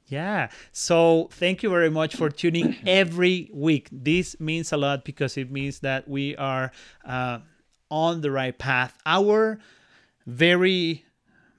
Yeah. 0.07 0.49
So 0.73 1.29
thank 1.31 1.63
you 1.63 1.69
very 1.69 1.89
much 1.89 2.15
for 2.15 2.29
tuning 2.29 2.75
every 2.85 3.49
week. 3.53 3.87
This 3.91 4.39
means 4.39 4.73
a 4.73 4.77
lot 4.77 5.05
because 5.05 5.37
it 5.37 5.49
means 5.49 5.79
that 5.79 6.07
we 6.07 6.35
are 6.35 6.71
uh, 7.05 7.39
on 7.89 8.21
the 8.21 8.29
right 8.29 8.57
path. 8.57 8.97
Our 9.05 9.59
very 10.27 11.05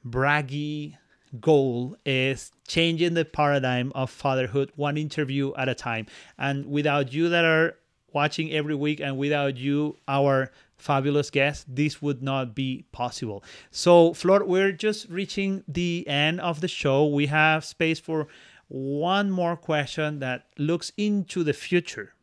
braggy 0.07 0.97
goal 1.41 1.97
is 2.05 2.53
changing 2.68 3.14
the 3.14 3.25
paradigm 3.25 3.91
of 3.95 4.11
fatherhood 4.11 4.70
one 4.77 4.99
interview 4.99 5.55
at 5.55 5.68
a 5.68 5.75
time. 5.75 6.07
And 6.39 6.66
without 6.66 7.12
you 7.12 7.31
that 7.31 7.45
are 7.45 7.77
watching 8.15 8.53
every 8.53 8.75
week 8.75 9.01
and 9.01 9.17
without 9.17 9.57
you, 9.57 9.97
our 10.09 10.51
fabulous 10.83 11.31
guest, 11.31 11.65
this 11.69 12.03
would 12.03 12.23
not 12.23 12.55
be 12.55 12.85
possible. 12.93 13.43
So, 13.71 14.13
Flor, 14.15 14.45
we're 14.45 14.73
just 14.73 15.09
reaching 15.09 15.63
the 15.69 16.07
end 16.09 16.41
of 16.41 16.61
the 16.61 16.69
show. 16.69 17.07
We 17.07 17.27
have 17.27 17.65
space 17.65 18.01
for 18.01 18.27
one 18.69 19.31
more 19.31 19.57
question 19.57 20.19
that 20.19 20.47
looks 20.59 20.93
into 20.97 21.45
the 21.45 21.53
future. 21.53 22.15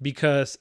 Because 0.00 0.58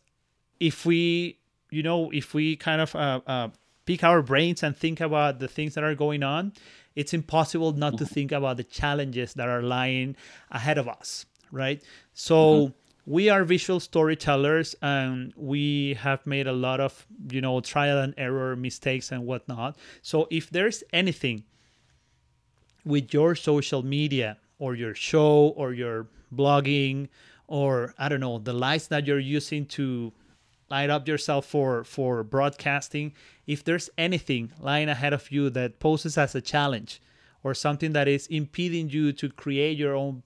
if 0.59 0.85
we, 0.85 1.39
you 1.69 1.83
know, 1.83 2.11
if 2.11 2.33
we 2.33 2.55
kind 2.55 2.81
of 2.81 2.95
uh, 2.95 3.21
uh, 3.25 3.47
pick 3.85 4.03
our 4.03 4.21
brains 4.21 4.61
and 4.61 4.75
think 4.75 4.99
about 4.99 5.39
the 5.39 5.47
things 5.47 5.73
that 5.75 5.83
are 5.83 5.95
going 5.95 6.23
on, 6.23 6.53
it's 6.95 7.13
impossible 7.13 7.71
not 7.71 7.97
to 7.97 8.03
mm-hmm. 8.03 8.13
think 8.13 8.31
about 8.33 8.57
the 8.57 8.65
challenges 8.65 9.33
that 9.35 9.47
are 9.47 9.61
lying 9.61 10.15
ahead 10.51 10.77
of 10.77 10.89
us, 10.89 11.25
right? 11.51 11.81
So, 12.13 12.35
mm-hmm 12.35 12.80
we 13.05 13.29
are 13.29 13.43
visual 13.43 13.79
storytellers 13.79 14.75
and 14.81 15.33
we 15.35 15.95
have 15.95 16.25
made 16.25 16.47
a 16.47 16.53
lot 16.53 16.79
of 16.79 17.05
you 17.29 17.41
know 17.41 17.59
trial 17.59 17.97
and 17.99 18.13
error 18.17 18.55
mistakes 18.55 19.11
and 19.11 19.25
whatnot. 19.25 19.77
So 20.01 20.27
if 20.29 20.49
there's 20.49 20.83
anything 20.93 21.43
with 22.85 23.13
your 23.13 23.35
social 23.35 23.83
media 23.83 24.37
or 24.59 24.75
your 24.75 24.95
show 24.95 25.53
or 25.55 25.73
your 25.73 26.07
blogging 26.33 27.09
or 27.47 27.93
i 27.97 28.07
don't 28.07 28.21
know 28.21 28.39
the 28.39 28.53
lights 28.53 28.87
that 28.87 29.05
you're 29.05 29.19
using 29.19 29.65
to 29.65 30.11
light 30.69 30.89
up 30.89 31.07
yourself 31.07 31.45
for 31.45 31.83
for 31.83 32.23
broadcasting 32.23 33.13
if 33.45 33.63
there's 33.63 33.89
anything 33.97 34.51
lying 34.59 34.87
ahead 34.87 35.13
of 35.13 35.29
you 35.31 35.49
that 35.49 35.79
poses 35.79 36.17
as 36.17 36.33
a 36.33 36.41
challenge 36.41 37.01
or 37.43 37.53
something 37.53 37.91
that 37.91 38.07
is 38.07 38.27
impeding 38.27 38.89
you 38.89 39.11
to 39.11 39.29
create 39.29 39.77
your 39.77 39.95
own 39.95 40.23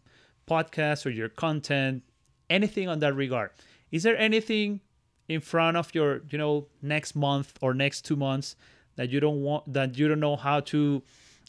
podcast 0.47 1.05
or 1.05 1.09
your 1.09 1.29
content 1.29 2.03
anything 2.49 2.87
on 2.87 2.99
that 2.99 3.15
regard. 3.15 3.51
Is 3.91 4.03
there 4.03 4.17
anything 4.17 4.81
in 5.27 5.41
front 5.41 5.77
of 5.77 5.93
your, 5.93 6.21
you 6.29 6.37
know, 6.37 6.67
next 6.81 7.15
month 7.15 7.57
or 7.61 7.73
next 7.73 8.01
two 8.01 8.15
months 8.15 8.55
that 8.95 9.09
you 9.09 9.19
don't 9.19 9.41
want 9.41 9.71
that 9.73 9.97
you 9.97 10.07
don't 10.07 10.19
know 10.19 10.35
how 10.35 10.59
to 10.61 11.01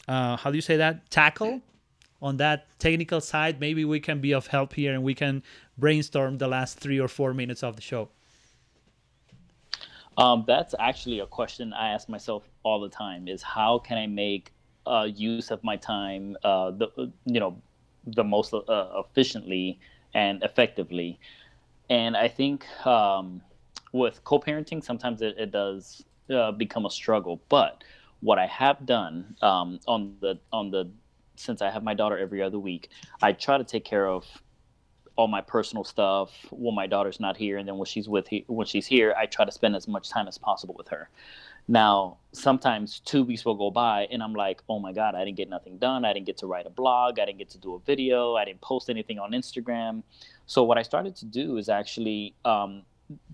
uh, 0.07 0.37
how 0.37 0.51
do 0.51 0.57
you 0.57 0.61
say 0.61 0.77
that 0.77 1.09
tackle 1.09 1.61
on 2.21 2.37
that 2.37 2.67
technical 2.79 3.21
side? 3.21 3.59
Maybe 3.59 3.85
we 3.85 3.99
can 3.99 4.21
be 4.21 4.33
of 4.33 4.47
help 4.47 4.73
here 4.73 4.93
and 4.93 5.03
we 5.03 5.13
can 5.13 5.43
brainstorm 5.77 6.37
the 6.37 6.47
last 6.47 6.79
three 6.79 6.99
or 6.99 7.07
four 7.07 7.33
minutes 7.33 7.63
of 7.63 7.75
the 7.75 7.81
show. 7.81 8.09
Um, 10.17 10.45
that's 10.47 10.73
actually 10.79 11.19
a 11.19 11.27
question 11.27 11.73
I 11.73 11.91
ask 11.91 12.09
myself 12.09 12.49
all 12.63 12.79
the 12.79 12.89
time: 12.89 13.27
is 13.27 13.43
how 13.43 13.77
can 13.77 13.97
I 13.97 14.07
make 14.07 14.51
uh, 14.87 15.07
use 15.13 15.51
of 15.51 15.63
my 15.63 15.75
time, 15.75 16.35
uh, 16.43 16.71
the 16.71 17.11
you 17.25 17.39
know, 17.39 17.61
the 18.05 18.23
most 18.23 18.53
uh, 18.53 18.87
efficiently 18.97 19.79
and 20.17 20.41
effectively. 20.41 21.19
And 21.89 22.17
I 22.17 22.27
think 22.27 22.65
um, 22.85 23.41
with 23.93 24.23
co-parenting, 24.23 24.83
sometimes 24.83 25.21
it, 25.21 25.35
it 25.37 25.51
does 25.51 26.03
uh, 26.33 26.51
become 26.51 26.85
a 26.87 26.89
struggle. 26.89 27.39
But 27.49 27.83
what 28.21 28.39
I 28.39 28.47
have 28.47 28.85
done 28.85 29.35
um, 29.43 29.79
on 29.87 30.15
the 30.19 30.39
on 30.51 30.71
the 30.71 30.89
since 31.35 31.61
I 31.61 31.69
have 31.69 31.83
my 31.83 31.93
daughter 31.93 32.17
every 32.17 32.41
other 32.41 32.57
week, 32.57 32.89
I 33.21 33.31
try 33.31 33.59
to 33.59 33.63
take 33.63 33.85
care 33.85 34.07
of 34.07 34.25
all 35.17 35.27
my 35.27 35.41
personal 35.41 35.83
stuff 35.83 36.31
when 36.49 36.73
my 36.73 36.87
daughter's 36.87 37.19
not 37.19 37.37
here, 37.37 37.57
and 37.59 37.67
then 37.67 37.77
when 37.77 37.85
she's 37.85 38.09
with 38.09 38.27
he, 38.27 38.43
when 38.47 38.65
she's 38.65 38.87
here, 38.87 39.13
I 39.15 39.27
try 39.27 39.45
to 39.45 39.51
spend 39.51 39.75
as 39.75 39.87
much 39.87 40.09
time 40.09 40.27
as 40.27 40.37
possible 40.39 40.75
with 40.75 40.87
her. 40.87 41.09
Now, 41.67 42.17
sometimes 42.31 42.99
two 43.01 43.23
weeks 43.23 43.43
will 43.43 43.55
go 43.55 43.71
by 43.71 44.07
and 44.09 44.23
I'm 44.23 44.33
like, 44.33 44.61
oh 44.69 44.79
my 44.79 44.93
God, 44.93 45.15
I 45.15 45.25
didn't 45.25 45.37
get 45.37 45.49
nothing 45.49 45.77
done. 45.77 46.05
I 46.05 46.13
didn't 46.13 46.25
get 46.25 46.37
to 46.37 46.47
write 46.47 46.65
a 46.65 46.69
blog. 46.69 47.19
I 47.19 47.25
didn't 47.25 47.39
get 47.39 47.49
to 47.51 47.57
do 47.57 47.75
a 47.75 47.79
video. 47.79 48.35
I 48.35 48.45
didn't 48.45 48.61
post 48.61 48.89
anything 48.89 49.19
on 49.19 49.31
Instagram. 49.31 50.03
So, 50.45 50.63
what 50.63 50.77
I 50.77 50.83
started 50.83 51.15
to 51.17 51.25
do 51.25 51.57
is 51.57 51.67
actually 51.67 52.35
um, 52.45 52.83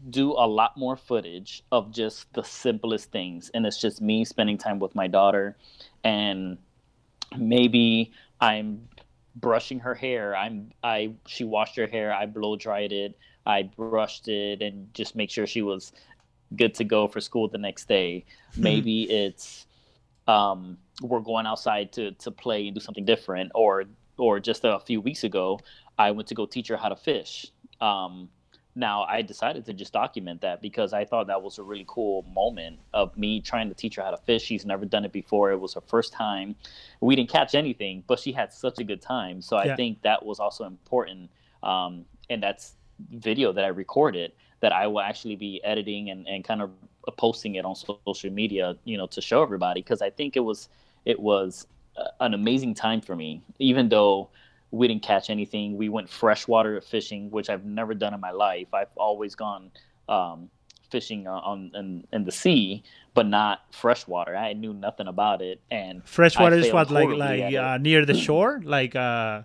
do 0.10 0.32
a 0.32 0.48
lot 0.48 0.78
more 0.78 0.96
footage 0.96 1.64
of 1.72 1.92
just 1.92 2.32
the 2.34 2.44
simplest 2.44 3.12
things. 3.12 3.52
And 3.54 3.66
it's 3.66 3.80
just 3.80 4.02
me 4.02 4.26
spending 4.26 4.58
time 4.58 4.80
with 4.80 4.96
my 4.96 5.08
daughter. 5.08 5.56
And 6.04 6.58
maybe 7.38 8.12
I'm 8.42 8.88
brushing 9.36 9.80
her 9.80 9.96
hair. 9.96 10.36
I'm 10.36 10.72
I 10.84 11.14
she 11.28 11.44
washed 11.44 11.76
her 11.76 11.88
hair. 11.88 12.14
I 12.14 12.26
blow 12.26 12.56
dried 12.56 12.92
it. 12.92 13.18
I 13.46 13.64
brushed 13.64 14.28
it 14.28 14.62
and 14.62 14.94
just 14.94 15.16
make 15.16 15.30
sure 15.30 15.46
she 15.46 15.62
was 15.62 15.92
good 16.56 16.74
to 16.76 16.84
go 16.84 17.08
for 17.08 17.22
school 17.22 17.48
the 17.48 17.58
next 17.58 17.88
day. 17.88 18.26
Hmm. 18.56 18.64
Maybe 18.64 19.04
it's 19.04 19.66
um, 20.28 20.78
we're 21.02 21.20
going 21.20 21.46
outside 21.46 21.92
to 21.94 22.12
to 22.12 22.32
play 22.32 22.68
and 22.68 22.76
do 22.76 22.82
something 22.82 23.06
different, 23.06 23.52
or 23.56 23.86
or 24.18 24.40
just 24.40 24.64
a 24.64 24.80
few 24.80 25.02
weeks 25.02 25.24
ago, 25.24 25.60
I 25.98 26.12
went 26.12 26.28
to 26.30 26.36
go 26.36 26.46
teach 26.46 26.68
her 26.68 26.78
how 26.78 26.90
to 26.90 26.96
fish. 26.96 27.48
Um, 27.82 28.30
now 28.76 29.04
I 29.04 29.22
decided 29.22 29.66
to 29.66 29.74
just 29.74 29.94
document 29.94 30.42
that 30.42 30.62
because 30.62 30.94
I 30.94 31.06
thought 31.06 31.28
that 31.28 31.42
was 31.42 31.60
a 31.60 31.64
really 31.64 31.86
cool 31.88 32.24
moment 32.34 32.80
of 32.94 33.16
me 33.18 33.40
trying 33.40 33.70
to 33.70 33.76
teach 33.76 33.96
her 33.96 34.04
how 34.04 34.12
to 34.12 34.18
fish. 34.18 34.44
She's 34.44 34.66
never 34.66 34.86
done 34.86 35.06
it 35.06 35.12
before. 35.12 35.52
It 35.52 35.60
was 35.60 35.76
her 35.76 35.82
first 35.82 36.12
time. 36.12 36.56
We 37.00 37.16
didn't 37.16 37.30
catch 37.30 37.54
anything, 37.54 38.04
but 38.08 38.20
she 38.20 38.32
had 38.32 38.52
such 38.52 38.80
a 38.80 38.84
good 38.84 39.02
time. 39.02 39.42
So 39.42 39.58
I 39.58 39.66
yeah. 39.66 39.76
think 39.76 40.02
that 40.02 40.26
was 40.26 40.40
also 40.40 40.64
important. 40.64 41.30
Um, 41.62 42.06
and 42.30 42.42
that's 42.42 42.74
video 43.12 43.52
that 43.54 43.64
I 43.64 43.70
recorded 43.70 44.32
that 44.64 44.72
I 44.72 44.88
will 44.88 45.02
actually 45.02 45.36
be 45.36 45.62
editing 45.66 46.10
and, 46.10 46.26
and 46.26 46.42
kind 46.42 46.62
of 46.62 46.72
posting 47.18 47.56
it 47.56 47.66
on 47.66 47.76
social 47.76 48.32
media, 48.32 48.78
you 48.86 48.98
know, 48.98 49.08
to 49.08 49.20
show 49.20 49.44
everybody 49.44 49.82
because 49.82 50.02
I 50.02 50.10
think 50.10 50.38
it 50.38 50.40
was 50.40 50.70
it 51.04 51.20
was 51.20 51.68
an 52.22 52.34
amazing 52.34 52.74
time 52.74 53.02
for 53.02 53.14
me, 53.14 53.42
even 53.60 53.90
though 53.90 54.30
we 54.72 54.88
didn't 54.88 55.04
catch 55.04 55.30
anything. 55.30 55.76
We 55.76 55.90
went 55.90 56.10
freshwater 56.10 56.80
fishing, 56.80 57.30
which 57.30 57.50
I've 57.50 57.66
never 57.66 57.94
done 57.94 58.14
in 58.14 58.22
my 58.22 58.32
life. 58.32 58.74
I've 58.74 58.96
always 58.96 59.36
gone 59.36 59.70
um, 60.08 60.50
fishing 60.90 61.28
on 61.28 61.72
in, 61.76 62.08
in 62.14 62.24
the 62.24 62.32
sea, 62.32 62.84
but 63.14 63.28
not 63.28 63.66
freshwater. 63.72 64.34
I 64.34 64.54
knew 64.54 64.74
nothing 64.74 65.08
about 65.08 65.42
it, 65.42 65.60
and 65.72 66.02
freshwater 66.06 66.56
is 66.56 66.72
what 66.72 66.90
like 66.90 67.10
like 67.10 67.54
uh, 67.54 67.80
near 67.80 68.06
the 68.06 68.14
shore, 68.28 68.62
like 68.64 68.96
uh, 68.96 69.42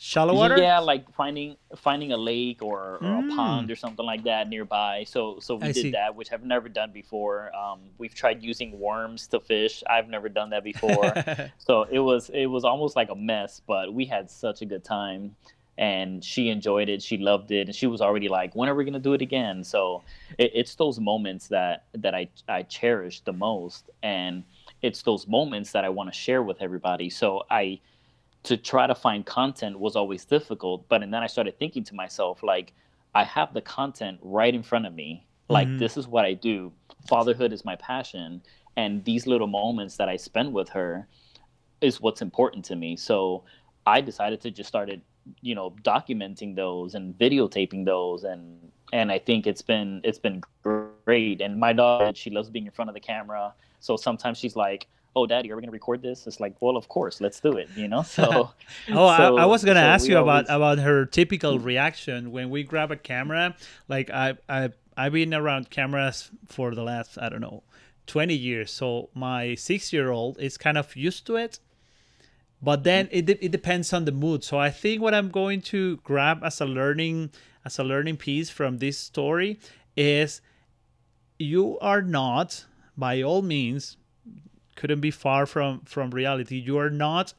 Shallow 0.00 0.32
water? 0.32 0.56
Yeah, 0.56 0.78
like 0.78 1.12
finding 1.12 1.56
finding 1.76 2.12
a 2.12 2.16
lake 2.16 2.62
or, 2.62 2.98
or 2.98 3.00
mm. 3.00 3.32
a 3.32 3.36
pond 3.36 3.68
or 3.68 3.74
something 3.74 4.06
like 4.06 4.22
that 4.24 4.48
nearby. 4.48 5.02
So 5.04 5.40
so 5.40 5.56
we 5.56 5.64
I 5.64 5.72
did 5.72 5.82
see. 5.82 5.90
that, 5.90 6.14
which 6.14 6.32
I've 6.32 6.44
never 6.44 6.68
done 6.68 6.92
before. 6.92 7.50
Um, 7.54 7.80
we've 7.98 8.14
tried 8.14 8.40
using 8.40 8.78
worms 8.78 9.26
to 9.28 9.40
fish. 9.40 9.82
I've 9.90 10.08
never 10.08 10.28
done 10.28 10.50
that 10.50 10.62
before. 10.62 11.12
so 11.58 11.82
it 11.90 11.98
was 11.98 12.30
it 12.32 12.46
was 12.46 12.64
almost 12.64 12.94
like 12.94 13.10
a 13.10 13.16
mess, 13.16 13.60
but 13.66 13.92
we 13.92 14.04
had 14.04 14.30
such 14.30 14.62
a 14.62 14.66
good 14.66 14.84
time 14.84 15.34
and 15.78 16.24
she 16.24 16.48
enjoyed 16.48 16.88
it. 16.88 17.02
She 17.02 17.18
loved 17.18 17.50
it, 17.50 17.66
and 17.66 17.74
she 17.74 17.88
was 17.88 18.00
already 18.00 18.28
like, 18.28 18.54
"When 18.54 18.68
are 18.68 18.74
we 18.76 18.84
gonna 18.84 19.00
do 19.00 19.14
it 19.14 19.22
again?" 19.22 19.64
So 19.64 20.04
it, 20.38 20.52
it's 20.54 20.76
those 20.76 21.00
moments 21.00 21.48
that 21.48 21.86
that 21.94 22.14
I 22.14 22.28
I 22.48 22.62
cherish 22.62 23.20
the 23.20 23.32
most, 23.32 23.90
and 24.02 24.44
it's 24.80 25.02
those 25.02 25.26
moments 25.26 25.72
that 25.72 25.84
I 25.84 25.88
want 25.88 26.12
to 26.12 26.16
share 26.16 26.42
with 26.42 26.62
everybody. 26.62 27.10
So 27.10 27.42
I 27.50 27.80
to 28.44 28.56
try 28.56 28.86
to 28.86 28.94
find 28.94 29.26
content 29.26 29.78
was 29.78 29.96
always 29.96 30.24
difficult. 30.24 30.88
But 30.88 31.02
and 31.02 31.12
then 31.12 31.22
I 31.22 31.26
started 31.26 31.58
thinking 31.58 31.84
to 31.84 31.94
myself, 31.94 32.42
like, 32.42 32.72
I 33.14 33.24
have 33.24 33.54
the 33.54 33.60
content 33.60 34.18
right 34.22 34.54
in 34.54 34.62
front 34.62 34.86
of 34.86 34.94
me. 34.94 35.26
Like, 35.48 35.66
mm-hmm. 35.68 35.78
this 35.78 35.96
is 35.96 36.06
what 36.06 36.24
I 36.24 36.34
do. 36.34 36.72
Fatherhood 37.08 37.52
is 37.52 37.64
my 37.64 37.76
passion. 37.76 38.42
And 38.76 39.04
these 39.04 39.26
little 39.26 39.46
moments 39.46 39.96
that 39.96 40.08
I 40.08 40.16
spend 40.16 40.52
with 40.52 40.68
her 40.70 41.08
is 41.80 42.00
what's 42.00 42.22
important 42.22 42.64
to 42.66 42.76
me. 42.76 42.96
So 42.96 43.44
I 43.86 44.00
decided 44.00 44.40
to 44.42 44.50
just 44.50 44.68
started, 44.68 45.00
you 45.40 45.54
know, 45.54 45.74
documenting 45.82 46.54
those 46.54 46.94
and 46.94 47.14
videotaping 47.18 47.84
those 47.84 48.24
and 48.24 48.70
and 48.92 49.12
I 49.12 49.18
think 49.18 49.46
it's 49.46 49.62
been 49.62 50.00
it's 50.04 50.18
been 50.18 50.42
great. 50.62 51.40
And 51.40 51.58
my 51.58 51.72
daughter, 51.72 52.12
she 52.14 52.30
loves 52.30 52.50
being 52.50 52.66
in 52.66 52.72
front 52.72 52.88
of 52.88 52.94
the 52.94 53.00
camera. 53.00 53.52
So 53.80 53.96
sometimes 53.96 54.38
she's 54.38 54.56
like, 54.56 54.86
oh 55.18 55.26
daddy 55.26 55.50
are 55.50 55.56
we 55.56 55.62
going 55.62 55.68
to 55.68 55.72
record 55.72 56.00
this 56.02 56.26
it's 56.26 56.40
like 56.40 56.54
well 56.60 56.76
of 56.76 56.88
course 56.88 57.20
let's 57.20 57.40
do 57.40 57.52
it 57.56 57.68
you 57.76 57.88
know 57.88 58.02
so 58.18 58.50
oh 58.90 59.16
so, 59.16 59.36
I, 59.36 59.42
I, 59.42 59.44
was 59.46 59.64
going 59.64 59.76
to 59.76 59.82
so 59.82 59.86
ask 59.86 60.08
you 60.08 60.16
always... 60.16 60.44
about 60.44 60.56
about 60.56 60.78
her 60.78 61.04
typical 61.06 61.58
mm. 61.58 61.64
reaction 61.64 62.30
when 62.30 62.50
we 62.50 62.62
grab 62.62 62.90
a 62.90 62.96
camera 62.96 63.54
like 63.88 64.10
i 64.10 64.34
i 64.48 64.70
I've 64.98 65.12
been 65.12 65.32
around 65.32 65.70
cameras 65.70 66.28
for 66.44 66.74
the 66.74 66.82
last 66.82 67.18
I 67.18 67.28
don't 67.28 67.40
know 67.40 67.62
20 68.08 68.34
years. 68.34 68.72
So 68.72 69.10
my 69.14 69.54
six 69.54 69.92
year 69.92 70.10
old 70.10 70.40
is 70.40 70.58
kind 70.58 70.76
of 70.76 70.96
used 70.96 71.24
to 71.26 71.36
it. 71.36 71.60
But 72.60 72.82
then 72.82 73.06
mm. 73.06 73.10
it, 73.12 73.30
it 73.40 73.52
depends 73.52 73.92
on 73.92 74.04
the 74.04 74.12
mood. 74.12 74.42
So 74.42 74.58
I 74.58 74.70
think 74.70 75.00
what 75.00 75.14
I'm 75.14 75.30
going 75.30 75.62
to 75.72 75.98
grab 75.98 76.42
as 76.42 76.60
a 76.60 76.66
learning 76.66 77.30
as 77.64 77.78
a 77.78 77.84
learning 77.84 78.16
piece 78.16 78.50
from 78.50 78.78
this 78.78 78.98
story 78.98 79.60
is 79.96 80.40
you 81.38 81.78
are 81.78 82.02
not 82.02 82.64
by 82.96 83.22
all 83.22 83.42
means 83.42 83.96
couldn't 84.78 85.00
be 85.00 85.10
far 85.10 85.44
from 85.44 85.80
from 85.80 86.10
reality. 86.10 86.56
You 86.56 86.78
are 86.78 86.90
not 86.90 87.34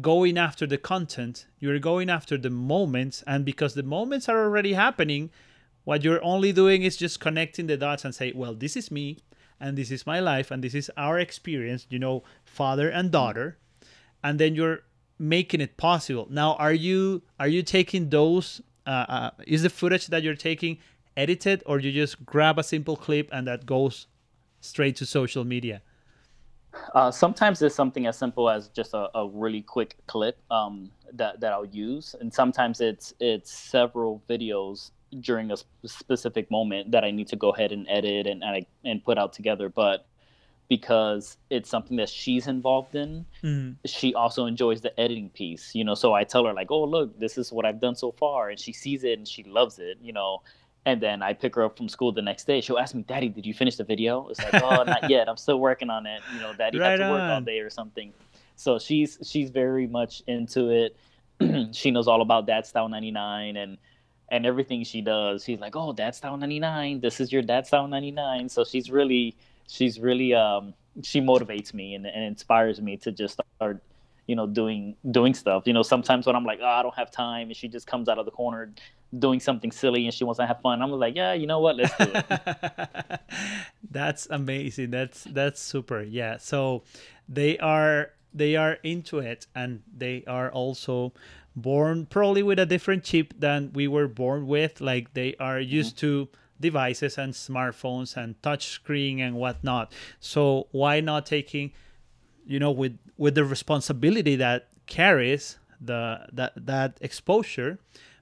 going 0.00 0.38
after 0.38 0.66
the 0.66 0.78
content. 0.78 1.46
You're 1.58 1.78
going 1.78 2.08
after 2.08 2.38
the 2.38 2.50
moments 2.50 3.22
and 3.26 3.44
because 3.44 3.74
the 3.74 3.82
moments 3.82 4.28
are 4.28 4.42
already 4.44 4.72
happening, 4.72 5.30
what 5.84 6.04
you're 6.04 6.24
only 6.24 6.52
doing 6.52 6.82
is 6.82 6.96
just 6.96 7.20
connecting 7.20 7.66
the 7.66 7.76
dots 7.76 8.04
and 8.04 8.14
say, 8.14 8.32
well, 8.34 8.54
this 8.54 8.76
is 8.76 8.90
me 8.90 9.18
and 9.60 9.76
this 9.76 9.90
is 9.90 10.06
my 10.06 10.18
life 10.18 10.50
and 10.50 10.64
this 10.64 10.74
is 10.74 10.90
our 10.96 11.18
experience 11.18 11.86
you 11.90 11.98
know 11.98 12.22
father 12.44 12.88
and 12.88 13.10
daughter 13.10 13.58
and 14.24 14.40
then 14.40 14.54
you're 14.54 14.80
making 15.18 15.60
it 15.60 15.76
possible 15.76 16.26
now 16.30 16.54
are 16.54 16.72
you 16.72 17.22
are 17.38 17.48
you 17.48 17.62
taking 17.62 18.08
those 18.08 18.62
uh, 18.86 19.04
uh, 19.08 19.30
is 19.46 19.62
the 19.62 19.70
footage 19.70 20.06
that 20.06 20.22
you're 20.22 20.34
taking 20.34 20.78
edited 21.16 21.62
or 21.66 21.78
you 21.78 21.92
just 21.92 22.24
grab 22.24 22.58
a 22.58 22.62
simple 22.62 22.96
clip 22.96 23.28
and 23.30 23.46
that 23.46 23.66
goes 23.66 24.06
straight 24.60 24.96
to 24.96 25.04
social 25.04 25.44
media 25.44 25.82
uh, 26.94 27.10
sometimes 27.10 27.62
it's 27.62 27.74
something 27.74 28.06
as 28.06 28.16
simple 28.16 28.48
as 28.48 28.68
just 28.68 28.94
a, 28.94 29.08
a 29.16 29.28
really 29.28 29.62
quick 29.62 29.96
clip 30.06 30.38
um, 30.50 30.90
that, 31.12 31.40
that 31.40 31.52
I'll 31.52 31.66
use, 31.66 32.14
and 32.20 32.32
sometimes 32.32 32.80
it's 32.80 33.14
it's 33.20 33.52
several 33.52 34.22
videos 34.28 34.90
during 35.20 35.50
a 35.50 35.56
specific 35.84 36.50
moment 36.50 36.92
that 36.92 37.04
I 37.04 37.10
need 37.10 37.28
to 37.28 37.36
go 37.36 37.50
ahead 37.50 37.72
and 37.72 37.86
edit 37.88 38.26
and 38.26 38.42
and, 38.42 38.56
I, 38.56 38.66
and 38.84 39.04
put 39.04 39.18
out 39.18 39.32
together. 39.32 39.68
But 39.68 40.06
because 40.68 41.36
it's 41.50 41.68
something 41.68 41.96
that 41.96 42.08
she's 42.08 42.46
involved 42.46 42.94
in, 42.94 43.26
mm-hmm. 43.42 43.72
she 43.86 44.14
also 44.14 44.46
enjoys 44.46 44.80
the 44.80 44.98
editing 44.98 45.30
piece. 45.30 45.74
You 45.74 45.84
know, 45.84 45.94
so 45.94 46.14
I 46.14 46.24
tell 46.24 46.44
her 46.46 46.52
like, 46.52 46.70
"Oh, 46.70 46.84
look, 46.84 47.18
this 47.18 47.36
is 47.36 47.52
what 47.52 47.64
I've 47.64 47.80
done 47.80 47.96
so 47.96 48.12
far," 48.12 48.50
and 48.50 48.58
she 48.58 48.72
sees 48.72 49.04
it 49.04 49.18
and 49.18 49.26
she 49.26 49.42
loves 49.44 49.78
it. 49.78 49.98
You 50.00 50.12
know. 50.12 50.42
And 50.86 51.00
then 51.00 51.22
I 51.22 51.34
pick 51.34 51.54
her 51.56 51.64
up 51.64 51.76
from 51.76 51.88
school 51.88 52.10
the 52.10 52.22
next 52.22 52.46
day. 52.46 52.60
She'll 52.60 52.78
ask 52.78 52.94
me, 52.94 53.02
"Daddy, 53.02 53.28
did 53.28 53.44
you 53.44 53.52
finish 53.52 53.76
the 53.76 53.84
video?" 53.84 54.28
It's 54.28 54.42
like, 54.42 54.62
"Oh, 54.62 54.82
not 54.82 55.10
yet. 55.10 55.28
I'm 55.28 55.36
still 55.36 55.60
working 55.60 55.90
on 55.90 56.06
it." 56.06 56.22
You 56.34 56.40
know, 56.40 56.54
Daddy 56.54 56.78
right 56.78 56.92
had 56.92 56.96
to 57.06 57.10
work 57.10 57.20
all 57.20 57.40
day 57.42 57.60
or 57.60 57.68
something. 57.68 58.12
So 58.56 58.78
she's 58.78 59.18
she's 59.22 59.50
very 59.50 59.86
much 59.86 60.22
into 60.26 60.70
it. 60.70 60.96
she 61.74 61.90
knows 61.90 62.08
all 62.08 62.22
about 62.22 62.46
Dad 62.46 62.66
Style 62.66 62.88
99 62.88 63.56
and 63.56 63.78
and 64.30 64.46
everything 64.46 64.84
she 64.84 65.00
does, 65.00 65.44
she's 65.44 65.60
like, 65.60 65.74
"Oh, 65.74 65.92
Dad 65.92 66.14
Style 66.14 66.36
99. 66.36 67.00
This 67.00 67.20
is 67.20 67.32
your 67.32 67.42
Dad 67.42 67.66
Style 67.66 67.88
99." 67.88 68.48
So 68.48 68.64
she's 68.64 68.90
really, 68.90 69.36
she's 69.68 69.98
really, 69.98 70.34
um, 70.34 70.74
she 71.02 71.20
motivates 71.20 71.74
me 71.74 71.94
and, 71.94 72.06
and 72.06 72.24
inspires 72.24 72.80
me 72.80 72.96
to 72.98 73.12
just 73.12 73.40
start, 73.56 73.82
you 74.30 74.36
know, 74.36 74.46
doing 74.46 74.96
doing 75.10 75.34
stuff. 75.34 75.64
You 75.66 75.72
know, 75.72 75.82
sometimes 75.82 76.26
when 76.26 76.36
I'm 76.36 76.44
like, 76.44 76.60
"Oh, 76.62 76.74
I 76.78 76.82
don't 76.82 76.94
have 76.96 77.10
time," 77.10 77.48
and 77.48 77.56
she 77.56 77.68
just 77.68 77.86
comes 77.86 78.08
out 78.08 78.18
of 78.18 78.24
the 78.24 78.30
corner 78.30 78.72
doing 79.18 79.40
something 79.40 79.72
silly 79.72 80.04
and 80.06 80.14
she 80.14 80.22
wants 80.22 80.38
to 80.38 80.46
have 80.46 80.60
fun, 80.60 80.80
I'm 80.82 80.90
like, 80.92 81.16
"Yeah, 81.16 81.32
you 81.32 81.46
know 81.46 81.60
what? 81.60 81.76
Let's 81.76 81.96
do 81.98 82.10
it." 82.14 83.20
that's 83.90 84.28
amazing. 84.30 84.90
That's 84.90 85.24
that's 85.24 85.60
super. 85.60 86.02
Yeah. 86.02 86.38
So 86.38 86.84
they 87.28 87.58
are 87.58 88.12
they 88.32 88.54
are 88.56 88.78
into 88.84 89.18
it 89.18 89.46
and 89.54 89.82
they 89.96 90.24
are 90.26 90.50
also 90.52 91.12
born 91.56 92.06
probably 92.06 92.42
with 92.42 92.58
a 92.58 92.66
different 92.66 93.02
chip 93.02 93.34
than 93.38 93.72
we 93.72 93.88
were 93.88 94.08
born 94.08 94.46
with. 94.46 94.80
Like 94.80 95.14
they 95.14 95.34
are 95.40 95.58
mm-hmm. 95.58 95.74
used 95.78 95.96
mm-hmm. 95.96 96.06
to 96.06 96.28
devices 96.60 97.18
and 97.18 97.32
smartphones 97.32 98.16
and 98.16 98.40
touch 98.42 98.68
screen 98.68 99.20
and 99.20 99.34
whatnot. 99.36 99.92
So 100.20 100.68
why 100.70 101.00
not 101.00 101.26
taking, 101.26 101.72
you 102.46 102.58
know, 102.58 102.70
with 102.70 102.98
with 103.16 103.34
the 103.34 103.44
responsibility 103.44 104.36
that 104.36 104.68
carries 104.86 105.58
the 105.80 106.26
that 106.32 106.52
that 106.56 106.98
exposure, 107.00 107.78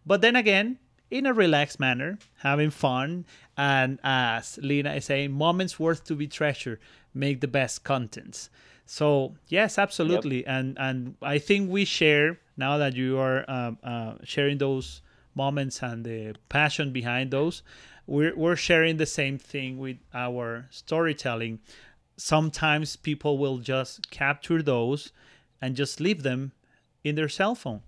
but 0.07 0.21
then 0.21 0.37
again, 0.37 0.79
in 1.11 1.27
a 1.27 1.33
relaxed 1.33 1.81
manner, 1.81 2.19
having 2.39 2.71
fun, 2.71 3.25
and 3.57 3.99
as 4.03 4.59
Lena 4.63 4.95
is 4.95 5.07
saying, 5.07 5.33
moments 5.33 5.79
worth 5.79 6.05
to 6.05 6.15
be 6.15 6.27
treasured 6.27 6.81
make 7.15 7.41
the 7.41 7.49
best 7.49 7.85
contents. 7.85 8.51
So 8.87 9.35
yes, 9.49 9.79
absolutely, 9.79 10.39
yep. 10.39 10.47
and 10.49 10.77
and 10.79 11.15
I 11.23 11.39
think 11.39 11.71
we 11.71 11.85
share 11.85 12.39
now 12.57 12.79
that 12.79 12.95
you 12.95 13.19
are 13.19 13.45
um, 13.49 13.79
uh, 13.83 14.15
sharing 14.25 14.59
those 14.59 15.01
moments 15.35 15.83
and 15.83 16.05
the 16.05 16.35
passion 16.49 16.93
behind 16.93 17.31
those, 17.31 17.63
we're, 18.07 18.35
we're 18.37 18.57
sharing 18.57 18.97
the 18.97 19.07
same 19.07 19.39
thing 19.39 19.79
with 19.79 19.99
our 20.13 20.67
storytelling. 20.71 21.61
Sometimes 22.19 22.97
people 22.97 23.39
will 23.39 23.59
just 23.59 24.11
capture 24.11 24.61
those 24.61 25.13
and 25.63 25.77
just 25.77 26.01
leave 26.01 26.23
them 26.23 26.53
in 27.05 27.15
their 27.15 27.29
cell 27.29 27.55
phone, 27.55 27.81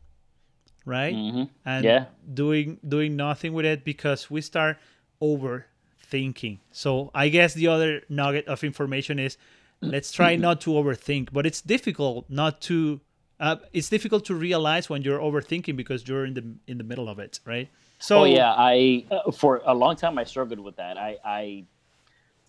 right? 0.85 1.15
Mm-hmm. 1.15 1.45
And 1.65 1.85
yeah. 1.85 2.05
doing 2.33 2.79
doing 2.87 3.17
nothing 3.17 3.53
with 3.53 3.67
it 3.67 3.85
because 3.85 4.31
we 4.31 4.41
start 4.41 4.79
overthinking. 5.21 6.59
So 6.73 7.11
I 7.15 7.29
guess 7.29 7.55
the 7.55 7.69
other 7.69 8.03
nugget 8.09 8.47
of 8.47 8.65
information 8.65 9.19
is 9.19 9.37
let's 9.81 10.13
try 10.13 10.37
not 10.37 10.61
to 10.63 10.71
overthink, 10.71 11.29
but 11.33 11.47
it's 11.47 11.61
difficult 11.61 12.27
not 12.29 12.61
to 12.63 13.01
uh, 13.41 13.57
it's 13.73 13.89
difficult 13.89 14.27
to 14.27 14.35
realize 14.35 14.91
when 14.91 15.03
you're 15.03 15.19
overthinking 15.19 15.75
because 15.75 16.07
you're 16.07 16.27
in 16.27 16.35
the 16.35 16.45
in 16.67 16.79
the 16.79 16.85
middle 16.85 17.09
of 17.09 17.19
it, 17.19 17.41
right? 17.45 17.69
So 17.99 18.21
oh, 18.21 18.25
yeah, 18.25 18.53
I 18.57 19.05
uh, 19.11 19.31
for 19.31 19.63
a 19.65 19.75
long 19.75 19.97
time 19.97 20.19
I 20.19 20.25
struggled 20.25 20.61
with 20.61 20.77
that. 20.77 20.99
I 20.99 21.17
I 21.25 21.65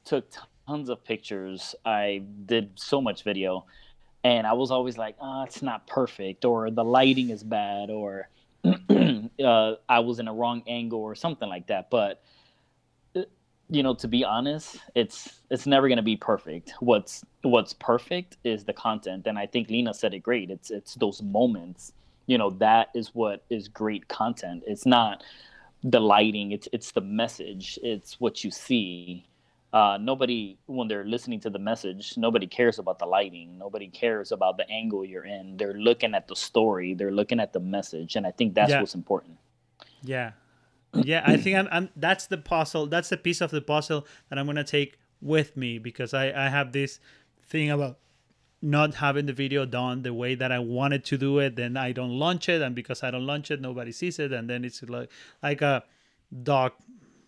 took 0.04 0.26
tons 0.68 0.90
of 0.90 1.04
pictures. 1.04 1.76
I 1.86 2.24
did 2.46 2.72
so 2.76 3.02
much 3.02 3.24
video, 3.24 3.66
and 4.24 4.46
I 4.46 4.54
was 4.54 4.72
always 4.72 4.98
like, 4.98 5.16
"Ah, 5.20 5.42
oh, 5.42 5.44
it's 5.44 5.62
not 5.62 5.88
perfect," 5.88 6.46
or 6.46 6.72
"the 6.72 6.84
lighting 6.84 7.30
is 7.30 7.44
bad," 7.44 7.90
or 7.90 8.30
uh, 8.64 9.76
"I 9.90 10.00
was 10.00 10.20
in 10.20 10.28
a 10.28 10.34
wrong 10.34 10.64
angle," 10.68 11.00
or 11.00 11.16
something 11.16 11.50
like 11.50 11.68
that. 11.68 11.90
But 11.90 12.22
you 13.72 13.84
know, 13.84 13.94
to 13.96 14.08
be 14.08 14.26
honest, 14.26 14.78
it's 14.96 15.40
it's 15.50 15.66
never 15.66 15.88
going 15.88 15.98
to 15.98 16.04
be 16.04 16.18
perfect. 16.18 16.74
What's 16.82 17.24
what's 17.42 17.74
perfect 17.74 18.38
is 18.44 18.66
the 18.66 18.74
content, 18.74 19.28
and 19.28 19.40
I 19.40 19.48
think 19.48 19.70
Lena 19.70 19.94
said 19.94 20.14
it 20.14 20.20
great. 20.20 20.52
It's 20.52 20.70
it's 20.70 20.96
those 20.96 21.22
moments. 21.22 21.94
You 22.28 22.38
know, 22.38 22.50
that 22.52 22.90
is 22.94 23.16
what 23.16 23.44
is 23.50 23.70
great 23.70 24.10
content. 24.10 24.64
It's 24.68 24.86
not 24.86 25.24
the 25.84 26.02
lighting. 26.02 26.52
It's 26.52 26.68
it's 26.74 26.92
the 26.92 27.02
message. 27.02 27.80
It's 27.82 28.20
what 28.20 28.44
you 28.44 28.52
see. 28.52 29.26
Uh, 29.74 29.98
nobody, 30.02 30.58
when 30.66 30.88
they're 30.88 31.06
listening 31.06 31.40
to 31.40 31.50
the 31.50 31.60
message, 31.60 32.18
nobody 32.18 32.46
cares 32.46 32.78
about 32.78 33.00
the 33.00 33.06
lighting. 33.06 33.58
Nobody 33.58 33.88
cares 33.88 34.34
about 34.34 34.58
the 34.58 34.70
angle 34.70 35.06
you're 35.06 35.26
in. 35.26 35.56
They're 35.56 35.74
looking 35.74 36.14
at 36.14 36.28
the 36.28 36.36
story. 36.36 36.94
They're 36.94 37.12
looking 37.12 37.40
at 37.40 37.54
the 37.54 37.62
message, 37.62 38.18
and 38.18 38.28
I 38.28 38.32
think 38.32 38.54
that's 38.54 38.72
yeah. 38.72 38.82
what's 38.82 38.96
important. 38.96 39.38
Yeah, 40.04 40.32
yeah, 40.94 41.24
I 41.26 41.38
think 41.38 41.58
I'm, 41.58 41.70
I'm. 41.72 41.90
That's 41.96 42.28
the 42.28 42.38
puzzle. 42.38 42.88
That's 42.88 43.10
the 43.10 43.18
piece 43.18 43.40
of 43.40 43.52
the 43.52 43.62
puzzle 43.62 44.06
that 44.30 44.38
I'm 44.38 44.46
gonna 44.46 44.64
take 44.64 44.98
with 45.22 45.56
me 45.56 45.80
because 45.80 46.14
I 46.14 46.32
I 46.32 46.50
have 46.50 46.74
this 46.74 47.00
thing 47.48 47.70
about 47.70 47.98
not 48.62 48.96
having 48.96 49.26
the 49.26 49.34
video 49.34 49.66
done 49.66 50.04
the 50.04 50.14
way 50.14 50.36
that 50.36 50.52
I 50.52 50.60
wanted 50.60 51.06
to 51.06 51.18
do 51.18 51.40
it. 51.40 51.56
Then 51.56 51.78
I 51.78 51.94
don't 51.94 52.12
launch 52.20 52.50
it, 52.50 52.62
and 52.62 52.76
because 52.76 53.04
I 53.04 53.12
don't 53.12 53.26
launch 53.26 53.52
it, 53.52 53.62
nobody 53.62 53.92
sees 53.92 54.20
it, 54.20 54.34
and 54.34 54.50
then 54.50 54.66
it's 54.66 54.84
like 54.84 55.10
like 55.42 55.62
a 55.62 55.84
dog 56.44 56.74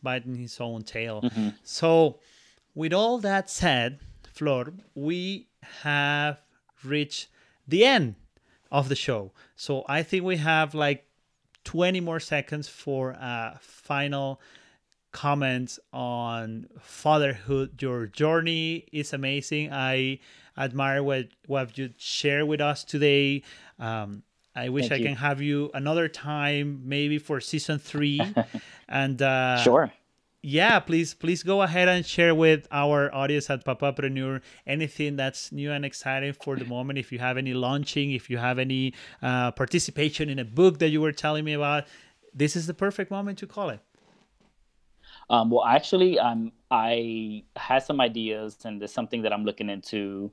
biting 0.02 0.36
his 0.36 0.60
own 0.60 0.84
tail. 0.84 1.22
Mm-hmm. 1.22 1.50
So, 1.64 2.20
with 2.76 2.94
all 2.94 3.18
that 3.20 3.50
said, 3.50 4.00
Flor, 4.34 4.74
we 4.96 5.48
have 5.82 6.40
reached 6.84 7.28
the 7.68 7.86
end 7.86 8.16
of 8.72 8.90
the 8.90 8.96
show. 8.96 9.32
So 9.56 9.84
I 9.88 10.04
think 10.04 10.24
we 10.24 10.38
have 10.38 10.74
like 10.74 11.06
20 11.64 12.00
more 12.02 12.20
seconds 12.20 12.68
for 12.68 13.12
a 13.12 13.58
final 13.62 14.42
comment 15.12 15.78
on 15.94 16.68
fatherhood. 16.80 17.82
Your 17.82 18.08
journey 18.08 18.86
is 18.92 19.14
amazing. 19.14 19.72
I 19.72 20.20
admire 20.58 21.04
what, 21.04 21.28
what 21.46 21.78
you 21.78 21.92
share 21.98 22.46
with 22.46 22.60
us 22.60 22.84
today. 22.84 23.44
Um, 23.80 24.24
I 24.56 24.70
wish 24.70 24.90
Thank 24.90 24.94
I 24.94 24.96
you. 24.98 25.06
can 25.06 25.16
have 25.18 25.42
you 25.42 25.72
another 25.74 26.08
time, 26.08 26.82
maybe 26.86 27.18
for 27.18 27.40
season 27.40 27.80
three. 27.80 28.20
and 28.90 29.22
uh, 29.22 29.58
sure 29.64 29.92
yeah, 30.44 30.78
please 30.82 31.14
please 31.14 31.42
go 31.42 31.62
ahead 31.62 31.88
and 31.88 32.06
share 32.06 32.36
with 32.36 32.68
our 32.70 33.14
audience 33.16 33.50
at 33.50 33.64
Papapreneur 33.64 34.42
anything 34.68 35.16
that's 35.16 35.54
new 35.54 35.72
and 35.72 35.86
exciting 35.86 36.34
for 36.34 36.58
the 36.58 36.66
moment. 36.66 37.00
If 37.00 37.14
you 37.14 37.20
have 37.20 37.38
any 37.38 37.54
launching, 37.54 38.12
if 38.12 38.30
you 38.30 38.38
have 38.38 38.60
any 38.60 38.94
uh, 39.22 39.52
participation 39.52 40.30
in 40.30 40.40
a 40.40 40.46
book 40.46 40.80
that 40.80 40.90
you 40.90 41.00
were 41.00 41.14
telling 41.14 41.46
me 41.46 41.54
about, 41.54 41.86
this 42.34 42.58
is 42.58 42.68
the 42.68 42.74
perfect 42.74 43.10
moment 43.10 43.40
to 43.40 43.48
call 43.48 43.70
it. 43.70 43.80
Um, 45.30 45.50
well, 45.50 45.64
actually, 45.64 46.20
um, 46.20 46.52
I 46.70 47.44
had 47.56 47.80
some 47.84 48.02
ideas, 48.02 48.58
and 48.66 48.82
there's 48.82 48.92
something 48.92 49.22
that 49.22 49.32
I'm 49.32 49.46
looking 49.46 49.70
into 49.70 50.30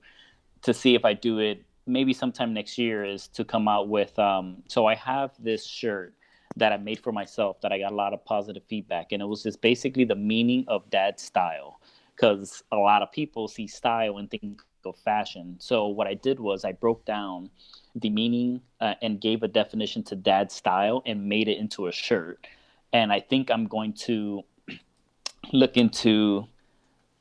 to 0.63 0.75
see 0.75 0.97
if 0.97 1.05
I 1.05 1.15
do 1.15 1.39
it 1.39 1.63
maybe 1.87 2.13
sometime 2.13 2.53
next 2.53 2.79
year. 2.79 3.05
Is 3.05 3.29
to 3.29 3.45
come 3.45 3.69
out 3.69 3.89
with. 3.89 4.19
Um, 4.19 4.65
so 4.67 4.87
I 4.87 4.97
have 4.97 5.31
this 5.39 5.65
shirt 5.65 6.15
that 6.57 6.73
I 6.73 6.77
made 6.77 7.01
for 7.01 7.13
myself 7.13 7.61
that 7.61 7.73
I 7.73 7.79
got 7.79 7.93
a 7.93 7.95
lot 7.95 8.13
of 8.13 8.25
positive 8.25 8.63
feedback. 8.69 9.13
And 9.13 9.23
it 9.23 9.27
was 9.27 9.43
just 9.43 9.61
basically 9.61 10.05
the 10.05 10.17
meaning 10.17 10.65
of 10.69 10.89
dad 10.91 11.21
style. 11.21 11.81
Because 12.15 12.63
a 12.71 12.77
lot 12.77 13.03
of 13.03 13.11
people 13.13 13.49
see 13.49 13.67
style 13.67 14.19
and 14.19 14.31
think 14.31 14.61
of 14.85 14.97
fashion. 14.99 15.57
So 15.59 15.89
what 15.89 16.07
I 16.07 16.15
did 16.15 16.39
was 16.39 16.65
I 16.65 16.73
broke 16.73 17.05
down 17.05 17.51
the 17.95 18.11
meaning 18.11 18.61
uh, 18.81 18.95
and 19.01 19.21
gave 19.21 19.43
a 19.43 19.49
definition 19.49 20.03
to 20.05 20.17
dad 20.17 20.53
style 20.53 21.03
and 21.07 21.29
made 21.29 21.49
it 21.49 21.59
into 21.59 21.87
a 21.87 21.93
shirt. 21.93 22.47
And 22.93 23.13
I 23.13 23.21
think 23.21 23.51
I'm 23.51 23.67
going 23.67 23.95
to 24.05 24.43
look 25.53 25.77
into 25.77 26.47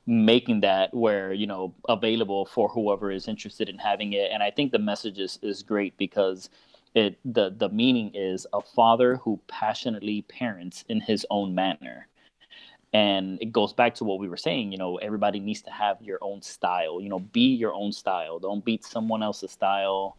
making 0.10 0.62
that 0.62 0.92
where 0.92 1.32
you 1.34 1.46
know 1.46 1.72
available 1.88 2.44
for 2.44 2.68
whoever 2.68 3.12
is 3.12 3.28
interested 3.28 3.70
in 3.70 3.78
having 3.78 4.14
it 4.14 4.32
and 4.34 4.42
i 4.42 4.50
think 4.50 4.72
the 4.72 4.80
message 4.80 5.20
is, 5.20 5.38
is 5.44 5.62
great 5.62 5.96
because 5.98 6.50
it 6.96 7.20
the 7.26 7.54
the 7.56 7.70
meaning 7.70 8.12
is 8.14 8.48
a 8.54 8.62
father 8.62 9.18
who 9.18 9.40
passionately 9.48 10.24
parents 10.24 10.84
in 10.90 11.02
his 11.02 11.26
own 11.30 11.54
manner. 11.54 12.08
And 12.92 13.40
it 13.40 13.52
goes 13.52 13.72
back 13.72 13.94
to 13.96 14.04
what 14.04 14.20
we 14.20 14.28
were 14.28 14.38
saying 14.38 14.72
you 14.72 14.78
know 14.78 14.98
everybody 14.98 15.40
needs 15.40 15.62
to 15.64 15.72
have 15.72 16.02
your 16.02 16.18
own 16.22 16.42
style 16.42 17.00
you 17.02 17.10
know 17.10 17.20
be 17.20 17.54
your 17.54 17.74
own 17.74 17.92
style. 17.92 18.40
Don't 18.40 18.66
beat 18.66 18.84
someone 18.84 19.24
else's 19.24 19.52
style. 19.52 20.18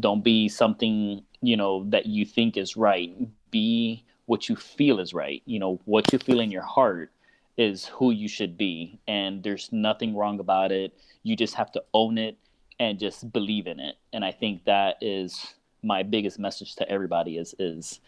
Don't 0.00 0.24
be 0.24 0.48
something 0.48 1.22
you 1.42 1.56
know 1.56 1.84
that 1.90 2.06
you 2.06 2.24
think 2.24 2.56
is 2.56 2.76
right. 2.76 3.14
Be 3.50 4.04
what 4.26 4.48
you 4.48 4.56
feel 4.56 5.00
is 5.00 5.14
right. 5.14 5.42
You 5.44 5.58
know 5.58 5.80
what 5.84 6.12
you 6.12 6.18
feel 6.18 6.40
in 6.40 6.50
your 6.50 6.62
heart 6.62 7.10
is 7.58 7.86
who 7.86 8.12
you 8.12 8.28
should 8.28 8.56
be. 8.56 9.00
And 9.08 9.42
there's 9.42 9.70
nothing 9.72 10.14
wrong 10.14 10.38
about 10.38 10.70
it. 10.70 10.94
You 11.24 11.34
just 11.34 11.54
have 11.56 11.72
to 11.72 11.82
own 11.92 12.16
it 12.16 12.38
and 12.78 13.00
just 13.00 13.32
believe 13.32 13.66
in 13.66 13.80
it. 13.80 13.96
And 14.12 14.24
i 14.24 14.32
think 14.32 14.64
that 14.64 14.96
is 15.00 15.54
my 15.82 16.02
biggest 16.02 16.38
message 16.38 16.74
to 16.76 16.88
everybody 16.88 17.36
is 17.36 17.54
is 17.58 18.00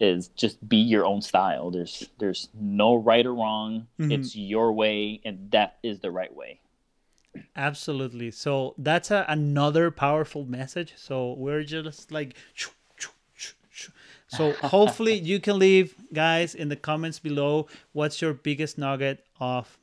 is 0.00 0.28
just 0.28 0.66
be 0.68 0.76
your 0.76 1.04
own 1.04 1.22
style. 1.22 1.70
There's 1.70 2.08
there's 2.18 2.48
no 2.54 2.94
right 2.94 3.26
or 3.26 3.34
wrong. 3.34 3.88
Mm-hmm. 3.98 4.12
it's 4.12 4.36
your 4.36 4.72
way 4.72 5.20
and 5.24 5.50
that 5.50 5.78
is 5.82 6.00
the 6.00 6.10
right 6.10 6.34
way. 6.34 6.60
Absolutely. 7.56 8.30
So 8.30 8.74
that's 8.78 9.10
a, 9.10 9.24
another 9.28 9.90
powerful 9.90 10.44
message. 10.44 10.94
So 10.96 11.34
we're 11.34 11.64
just 11.64 12.10
like 12.10 12.36
so 14.28 14.52
hopefully 14.52 15.14
you 15.30 15.40
can 15.40 15.58
leave 15.58 15.94
guys 16.12 16.54
in 16.54 16.68
the 16.68 16.76
comments 16.76 17.18
below 17.18 17.66
what's 17.92 18.20
your 18.20 18.34
biggest 18.34 18.76
nugget 18.76 19.24
of 19.40 19.77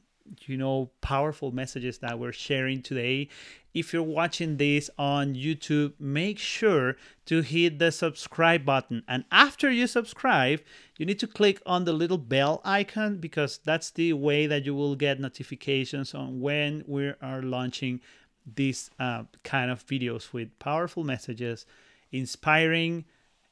you 0.46 0.58
know 0.58 0.92
powerful 1.02 1.52
messages 1.52 2.00
that 2.00 2.20
we're 2.20 2.32
sharing 2.32 2.82
today. 2.82 3.30
If 3.74 3.92
you're 3.92 4.04
watching 4.04 4.58
this 4.58 4.90
on 4.98 5.36
YouTube, 5.36 5.94
make 6.00 6.40
sure 6.40 6.96
to 7.26 7.42
hit 7.42 7.78
the 7.78 7.92
subscribe 7.92 8.66
button. 8.66 9.04
And 9.08 9.26
after 9.32 9.70
you 9.70 9.88
subscribe, 9.88 10.62
you 10.98 11.06
need 11.06 11.20
to 11.20 11.28
click 11.28 11.62
on 11.66 11.84
the 11.84 11.92
little 11.94 12.18
bell 12.18 12.62
icon 12.64 13.18
because 13.18 13.60
that's 13.64 13.92
the 13.92 14.14
way 14.14 14.48
that 14.48 14.66
you 14.66 14.74
will 14.74 14.96
get 14.96 15.20
notifications 15.20 16.14
on 16.14 16.40
when 16.40 16.84
we 16.88 17.14
are 17.22 17.42
launching 17.42 18.00
these 18.56 18.90
uh, 19.00 19.24
kind 19.44 19.72
of 19.72 19.86
videos 19.86 20.32
with 20.32 20.58
powerful 20.60 21.04
messages, 21.04 21.66
inspiring 22.12 23.06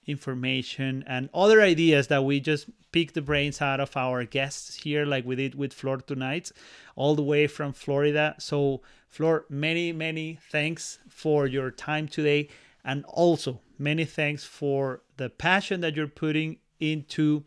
information 0.06 1.04
and 1.08 1.30
other 1.34 1.62
ideas 1.62 2.08
that 2.08 2.24
we 2.24 2.40
just 2.40 2.70
pick 2.92 3.14
the 3.14 3.22
brains 3.22 3.62
out 3.62 3.80
of 3.80 3.96
our 3.98 4.24
guests 4.24 4.76
here, 4.76 5.06
like 5.06 5.26
we 5.26 5.36
did 5.36 5.56
with 5.56 5.74
Flor 5.74 5.98
tonight, 5.98 6.52
all 6.96 7.16
the 7.16 7.24
way 7.24 7.48
from 7.48 7.74
Florida. 7.74 8.36
So, 8.40 8.82
Flor, 9.10 9.46
many, 9.50 9.92
many 9.92 10.40
thanks 10.52 11.00
for 11.10 11.48
your 11.48 11.72
time 11.72 12.08
today. 12.08 12.50
And 12.86 13.04
also, 13.06 13.62
many 13.80 14.06
thanks 14.06 14.44
for 14.44 15.02
the 15.18 15.30
passion 15.30 15.82
that 15.82 15.96
you're 15.96 16.08
putting 16.08 16.58
into 16.80 17.44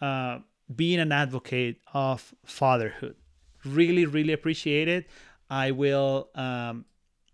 uh, 0.00 0.40
being 0.74 1.00
an 1.00 1.12
advocate 1.12 1.76
of 1.92 2.34
fatherhood. 2.44 3.16
Really, 3.64 4.04
really 4.04 4.32
appreciate 4.32 4.88
it. 4.88 5.08
I 5.48 5.70
will 5.70 6.28
um, 6.34 6.84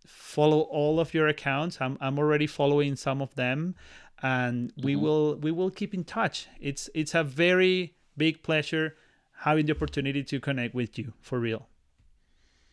follow 0.06 0.61
all 0.61 1.00
of 1.00 1.14
your 1.14 1.28
accounts. 1.28 1.78
I'm, 1.80 1.96
I'm 2.00 2.18
already 2.18 2.46
following 2.46 2.96
some 2.96 3.22
of 3.22 3.34
them 3.34 3.74
and 4.22 4.72
we 4.76 4.94
mm-hmm. 4.94 5.02
will 5.02 5.36
we 5.36 5.50
will 5.50 5.70
keep 5.70 5.94
in 5.94 6.04
touch. 6.04 6.48
It's 6.60 6.90
it's 6.94 7.14
a 7.14 7.24
very 7.24 7.94
big 8.16 8.42
pleasure 8.42 8.96
having 9.40 9.66
the 9.66 9.72
opportunity 9.72 10.22
to 10.22 10.40
connect 10.40 10.74
with 10.74 10.98
you 10.98 11.14
for 11.20 11.38
real. 11.38 11.68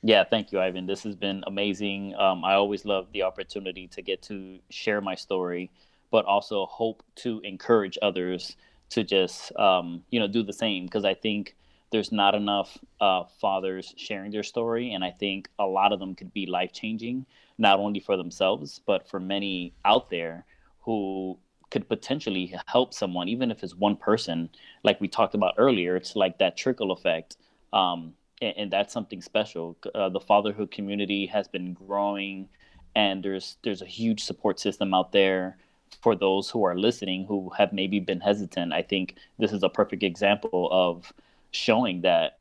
Yeah, 0.04 0.24
thank 0.24 0.52
you, 0.52 0.60
Ivan. 0.60 0.86
This 0.86 1.04
has 1.04 1.16
been 1.16 1.44
amazing. 1.48 2.14
Um, 2.16 2.44
I 2.44 2.54
always 2.54 2.86
love 2.86 3.08
the 3.14 3.24
opportunity 3.24 3.88
to 3.88 4.02
get 4.02 4.22
to 4.24 4.60
share 4.70 5.02
my 5.02 5.16
story, 5.16 5.72
but 6.12 6.26
also 6.26 6.66
hope 6.66 7.04
to 7.16 7.42
encourage 7.44 7.98
others 8.02 8.56
to 8.90 9.04
just 9.04 9.56
um, 9.58 10.04
you 10.10 10.20
know 10.20 10.28
do 10.28 10.44
the 10.44 10.54
same 10.54 10.86
because 10.86 11.06
I 11.06 11.14
think 11.14 11.56
there's 11.90 12.12
not 12.12 12.36
enough 12.36 12.78
uh, 13.00 13.24
fathers 13.40 13.94
sharing 13.96 14.32
their 14.32 14.44
story, 14.44 14.92
and 14.92 15.04
I 15.04 15.12
think 15.12 15.50
a 15.58 15.66
lot 15.66 15.94
of 15.94 16.00
them 16.00 16.16
could 16.16 16.34
be 16.34 16.46
life 16.46 16.74
changing, 16.74 17.26
not 17.58 17.80
only 17.80 18.00
for 18.00 18.18
themselves 18.18 18.82
but 18.86 19.08
for 19.08 19.20
many 19.20 19.74
out 19.86 20.10
there 20.10 20.46
who 20.88 21.38
could 21.70 21.90
potentially 21.90 22.56
help 22.66 22.94
someone, 22.94 23.28
even 23.28 23.52
if 23.52 23.62
it's 23.62 23.76
one 23.76 23.98
person, 23.98 24.50
like 24.86 25.02
we 25.02 25.08
talked 25.10 25.36
about 25.36 25.54
earlier. 25.58 25.98
It's 25.98 26.16
like 26.16 26.38
that 26.38 26.56
trickle 26.56 26.94
effect. 26.94 27.36
Um, 27.74 28.14
and, 28.42 28.54
and, 28.58 28.72
that's 28.72 28.94
something 28.94 29.22
special. 29.22 29.76
Uh, 29.94 30.08
the 30.08 30.22
fatherhood 30.22 30.72
community 30.72 31.26
has 31.26 31.50
been 31.50 31.74
growing, 31.74 32.48
and 32.96 33.22
there's 33.22 33.58
there's 33.64 33.82
a 33.82 33.86
huge 33.86 34.24
support 34.24 34.62
system 34.62 34.94
out 34.94 35.12
there 35.12 35.58
for 36.02 36.16
those 36.16 36.50
who 36.50 36.64
are 36.64 36.78
listening 36.78 37.26
who 37.26 37.52
have 37.58 37.74
maybe 37.74 38.00
been 38.00 38.22
hesitant. 38.22 38.72
I 38.72 38.82
think 38.82 39.16
this 39.38 39.52
is 39.52 39.64
a 39.64 39.70
perfect 39.70 40.04
example 40.04 40.70
of 40.72 41.12
showing 41.52 42.02
that, 42.02 42.38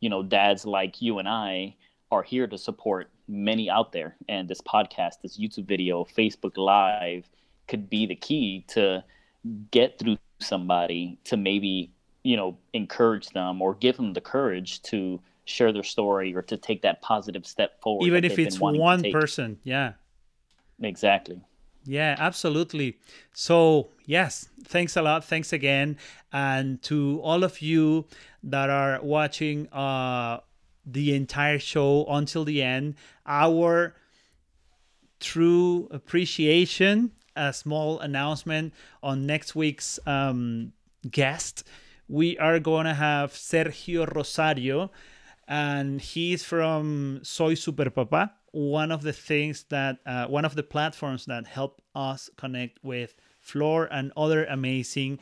you 0.00 0.08
know, 0.08 0.22
dads 0.22 0.64
like 0.64 1.02
you 1.02 1.18
and 1.18 1.28
I 1.28 1.76
are 2.10 2.22
here 2.22 2.46
to 2.46 2.56
support 2.56 3.10
many 3.28 3.68
out 3.68 3.92
there. 3.92 4.16
And 4.30 4.48
this 4.48 4.62
podcast, 4.62 5.20
this 5.22 5.38
YouTube 5.38 5.66
video, 5.66 6.04
Facebook 6.04 6.56
Live, 6.56 7.28
could 7.68 7.88
be 7.90 8.06
the 8.06 8.14
key 8.14 8.64
to 8.68 9.04
get 9.70 9.98
through 9.98 10.18
somebody 10.40 11.18
to 11.24 11.36
maybe 11.36 11.90
you 12.22 12.36
know 12.36 12.58
encourage 12.72 13.28
them 13.30 13.62
or 13.62 13.74
give 13.74 13.96
them 13.96 14.12
the 14.12 14.20
courage 14.20 14.82
to 14.82 15.20
share 15.44 15.72
their 15.72 15.84
story 15.84 16.34
or 16.34 16.42
to 16.42 16.56
take 16.56 16.82
that 16.82 17.00
positive 17.00 17.46
step 17.46 17.80
forward 17.80 18.04
even 18.04 18.24
if 18.24 18.38
it's 18.38 18.60
one 18.60 19.02
person 19.12 19.58
yeah. 19.62 19.92
Exactly. 20.82 21.40
Yeah 21.84 22.16
absolutely. 22.18 22.98
So 23.32 23.88
yes 24.04 24.48
thanks 24.64 24.96
a 24.96 25.02
lot. 25.02 25.24
Thanks 25.24 25.52
again. 25.52 25.96
And 26.32 26.82
to 26.82 27.20
all 27.22 27.44
of 27.44 27.62
you 27.62 28.06
that 28.42 28.68
are 28.68 29.00
watching 29.02 29.68
uh 29.72 30.40
the 30.84 31.14
entire 31.14 31.58
show 31.58 32.04
until 32.08 32.44
the 32.44 32.62
end 32.62 32.94
our 33.24 33.94
true 35.18 35.88
appreciation 35.90 37.12
a 37.36 37.52
small 37.52 38.00
announcement 38.00 38.74
on 39.02 39.26
next 39.26 39.54
week's 39.54 39.98
um, 40.06 40.72
guest. 41.08 41.64
We 42.08 42.38
are 42.38 42.58
going 42.58 42.86
to 42.86 42.94
have 42.94 43.32
Sergio 43.32 44.12
Rosario, 44.12 44.90
and 45.46 46.00
he's 46.00 46.42
from 46.44 47.20
Soy 47.22 47.54
Super 47.54 47.90
Papa, 47.90 48.32
one 48.52 48.90
of 48.90 49.02
the 49.02 49.12
things 49.12 49.64
that, 49.68 49.98
uh, 50.06 50.26
one 50.26 50.44
of 50.44 50.54
the 50.54 50.62
platforms 50.62 51.26
that 51.26 51.46
help 51.46 51.82
us 51.94 52.30
connect 52.36 52.82
with 52.82 53.14
Flor 53.38 53.86
and 53.90 54.12
other 54.16 54.44
amazing 54.44 55.18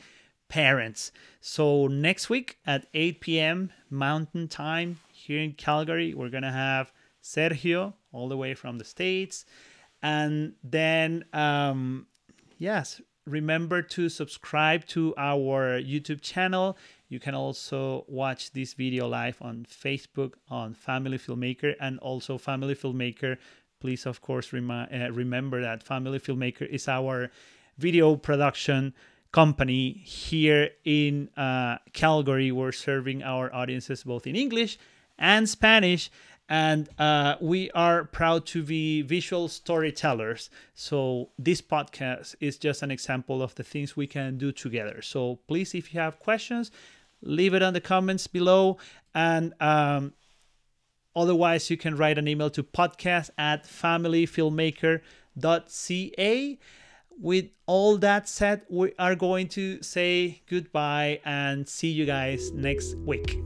parents. 0.47 1.11
So 1.41 1.87
next 1.87 2.29
week 2.29 2.57
at 2.65 2.87
8 2.93 3.21
p.m. 3.21 3.71
Mountain 3.89 4.47
Time 4.47 4.99
here 5.11 5.39
in 5.39 5.53
Calgary, 5.53 6.13
we're 6.13 6.29
going 6.29 6.43
to 6.43 6.51
have 6.51 6.91
Sergio 7.21 7.93
all 8.11 8.29
the 8.29 8.37
way 8.37 8.53
from 8.53 8.77
the 8.77 8.85
States 8.85 9.45
and 10.05 10.53
then, 10.63 11.25
um, 11.33 12.05
yes, 12.59 13.01
remember 13.25 13.81
to 13.81 14.07
subscribe 14.07 14.85
to 14.89 15.15
our 15.17 15.81
YouTube 15.81 16.21
channel. 16.21 16.77
You 17.09 17.19
can 17.19 17.33
also 17.33 18.05
watch 18.07 18.51
this 18.51 18.75
video 18.75 19.07
live 19.07 19.41
on 19.41 19.65
Facebook 19.65 20.33
on 20.47 20.75
Family 20.75 21.17
Filmmaker 21.17 21.73
and 21.79 21.97
also 21.97 22.37
Family 22.37 22.75
Filmmaker. 22.75 23.37
Please, 23.79 24.05
of 24.05 24.21
course, 24.21 24.53
remi- 24.53 24.87
uh, 24.93 25.09
remember 25.09 25.59
that 25.61 25.81
Family 25.81 26.19
Filmmaker 26.19 26.67
is 26.69 26.87
our 26.87 27.31
video 27.79 28.15
production 28.15 28.93
company 29.31 30.03
here 30.05 30.69
in 30.83 31.29
uh, 31.35 31.77
Calgary. 31.93 32.51
We're 32.51 32.73
serving 32.73 33.23
our 33.23 33.51
audiences 33.51 34.03
both 34.03 34.27
in 34.27 34.35
English 34.35 34.77
and 35.17 35.49
Spanish 35.49 36.11
and 36.47 36.87
uh, 36.99 37.35
we 37.41 37.71
are 37.71 38.03
proud 38.03 38.45
to 38.45 38.61
be 38.61 39.01
visual 39.01 39.47
storytellers. 39.47 40.51
So 40.75 41.29
this 41.39 41.59
podcast 41.61 42.35
is 42.39 42.57
just 42.57 42.83
an 42.83 42.91
example 42.91 43.41
of 43.41 43.55
the 43.55 43.63
things 43.63 43.97
we 43.97 44.05
can 44.07 44.37
do 44.37 44.51
together. 44.51 45.01
So 45.01 45.39
please, 45.47 45.73
if 45.73 45.91
you 45.93 45.99
have 45.99 46.19
questions, 46.19 46.69
leave 47.21 47.55
it 47.55 47.63
on 47.63 47.73
the 47.73 47.81
comments 47.81 48.27
below, 48.27 48.77
and 49.13 49.53
um, 49.59 50.13
otherwise 51.15 51.69
you 51.69 51.77
can 51.77 51.95
write 51.95 52.17
an 52.17 52.27
email 52.27 52.49
to 52.51 52.63
podcast 52.63 53.29
at 53.37 53.65
familyfilmmaker.ca. 53.65 56.59
with 57.17 57.45
all 57.65 57.97
that 57.97 58.27
said, 58.29 58.61
we 58.69 58.93
are 58.99 59.15
going 59.15 59.47
to 59.47 59.81
say 59.81 60.43
goodbye 60.47 61.19
and 61.25 61.67
see 61.67 61.89
you 61.89 62.05
guys 62.05 62.51
next 62.51 62.95
week. 62.97 63.39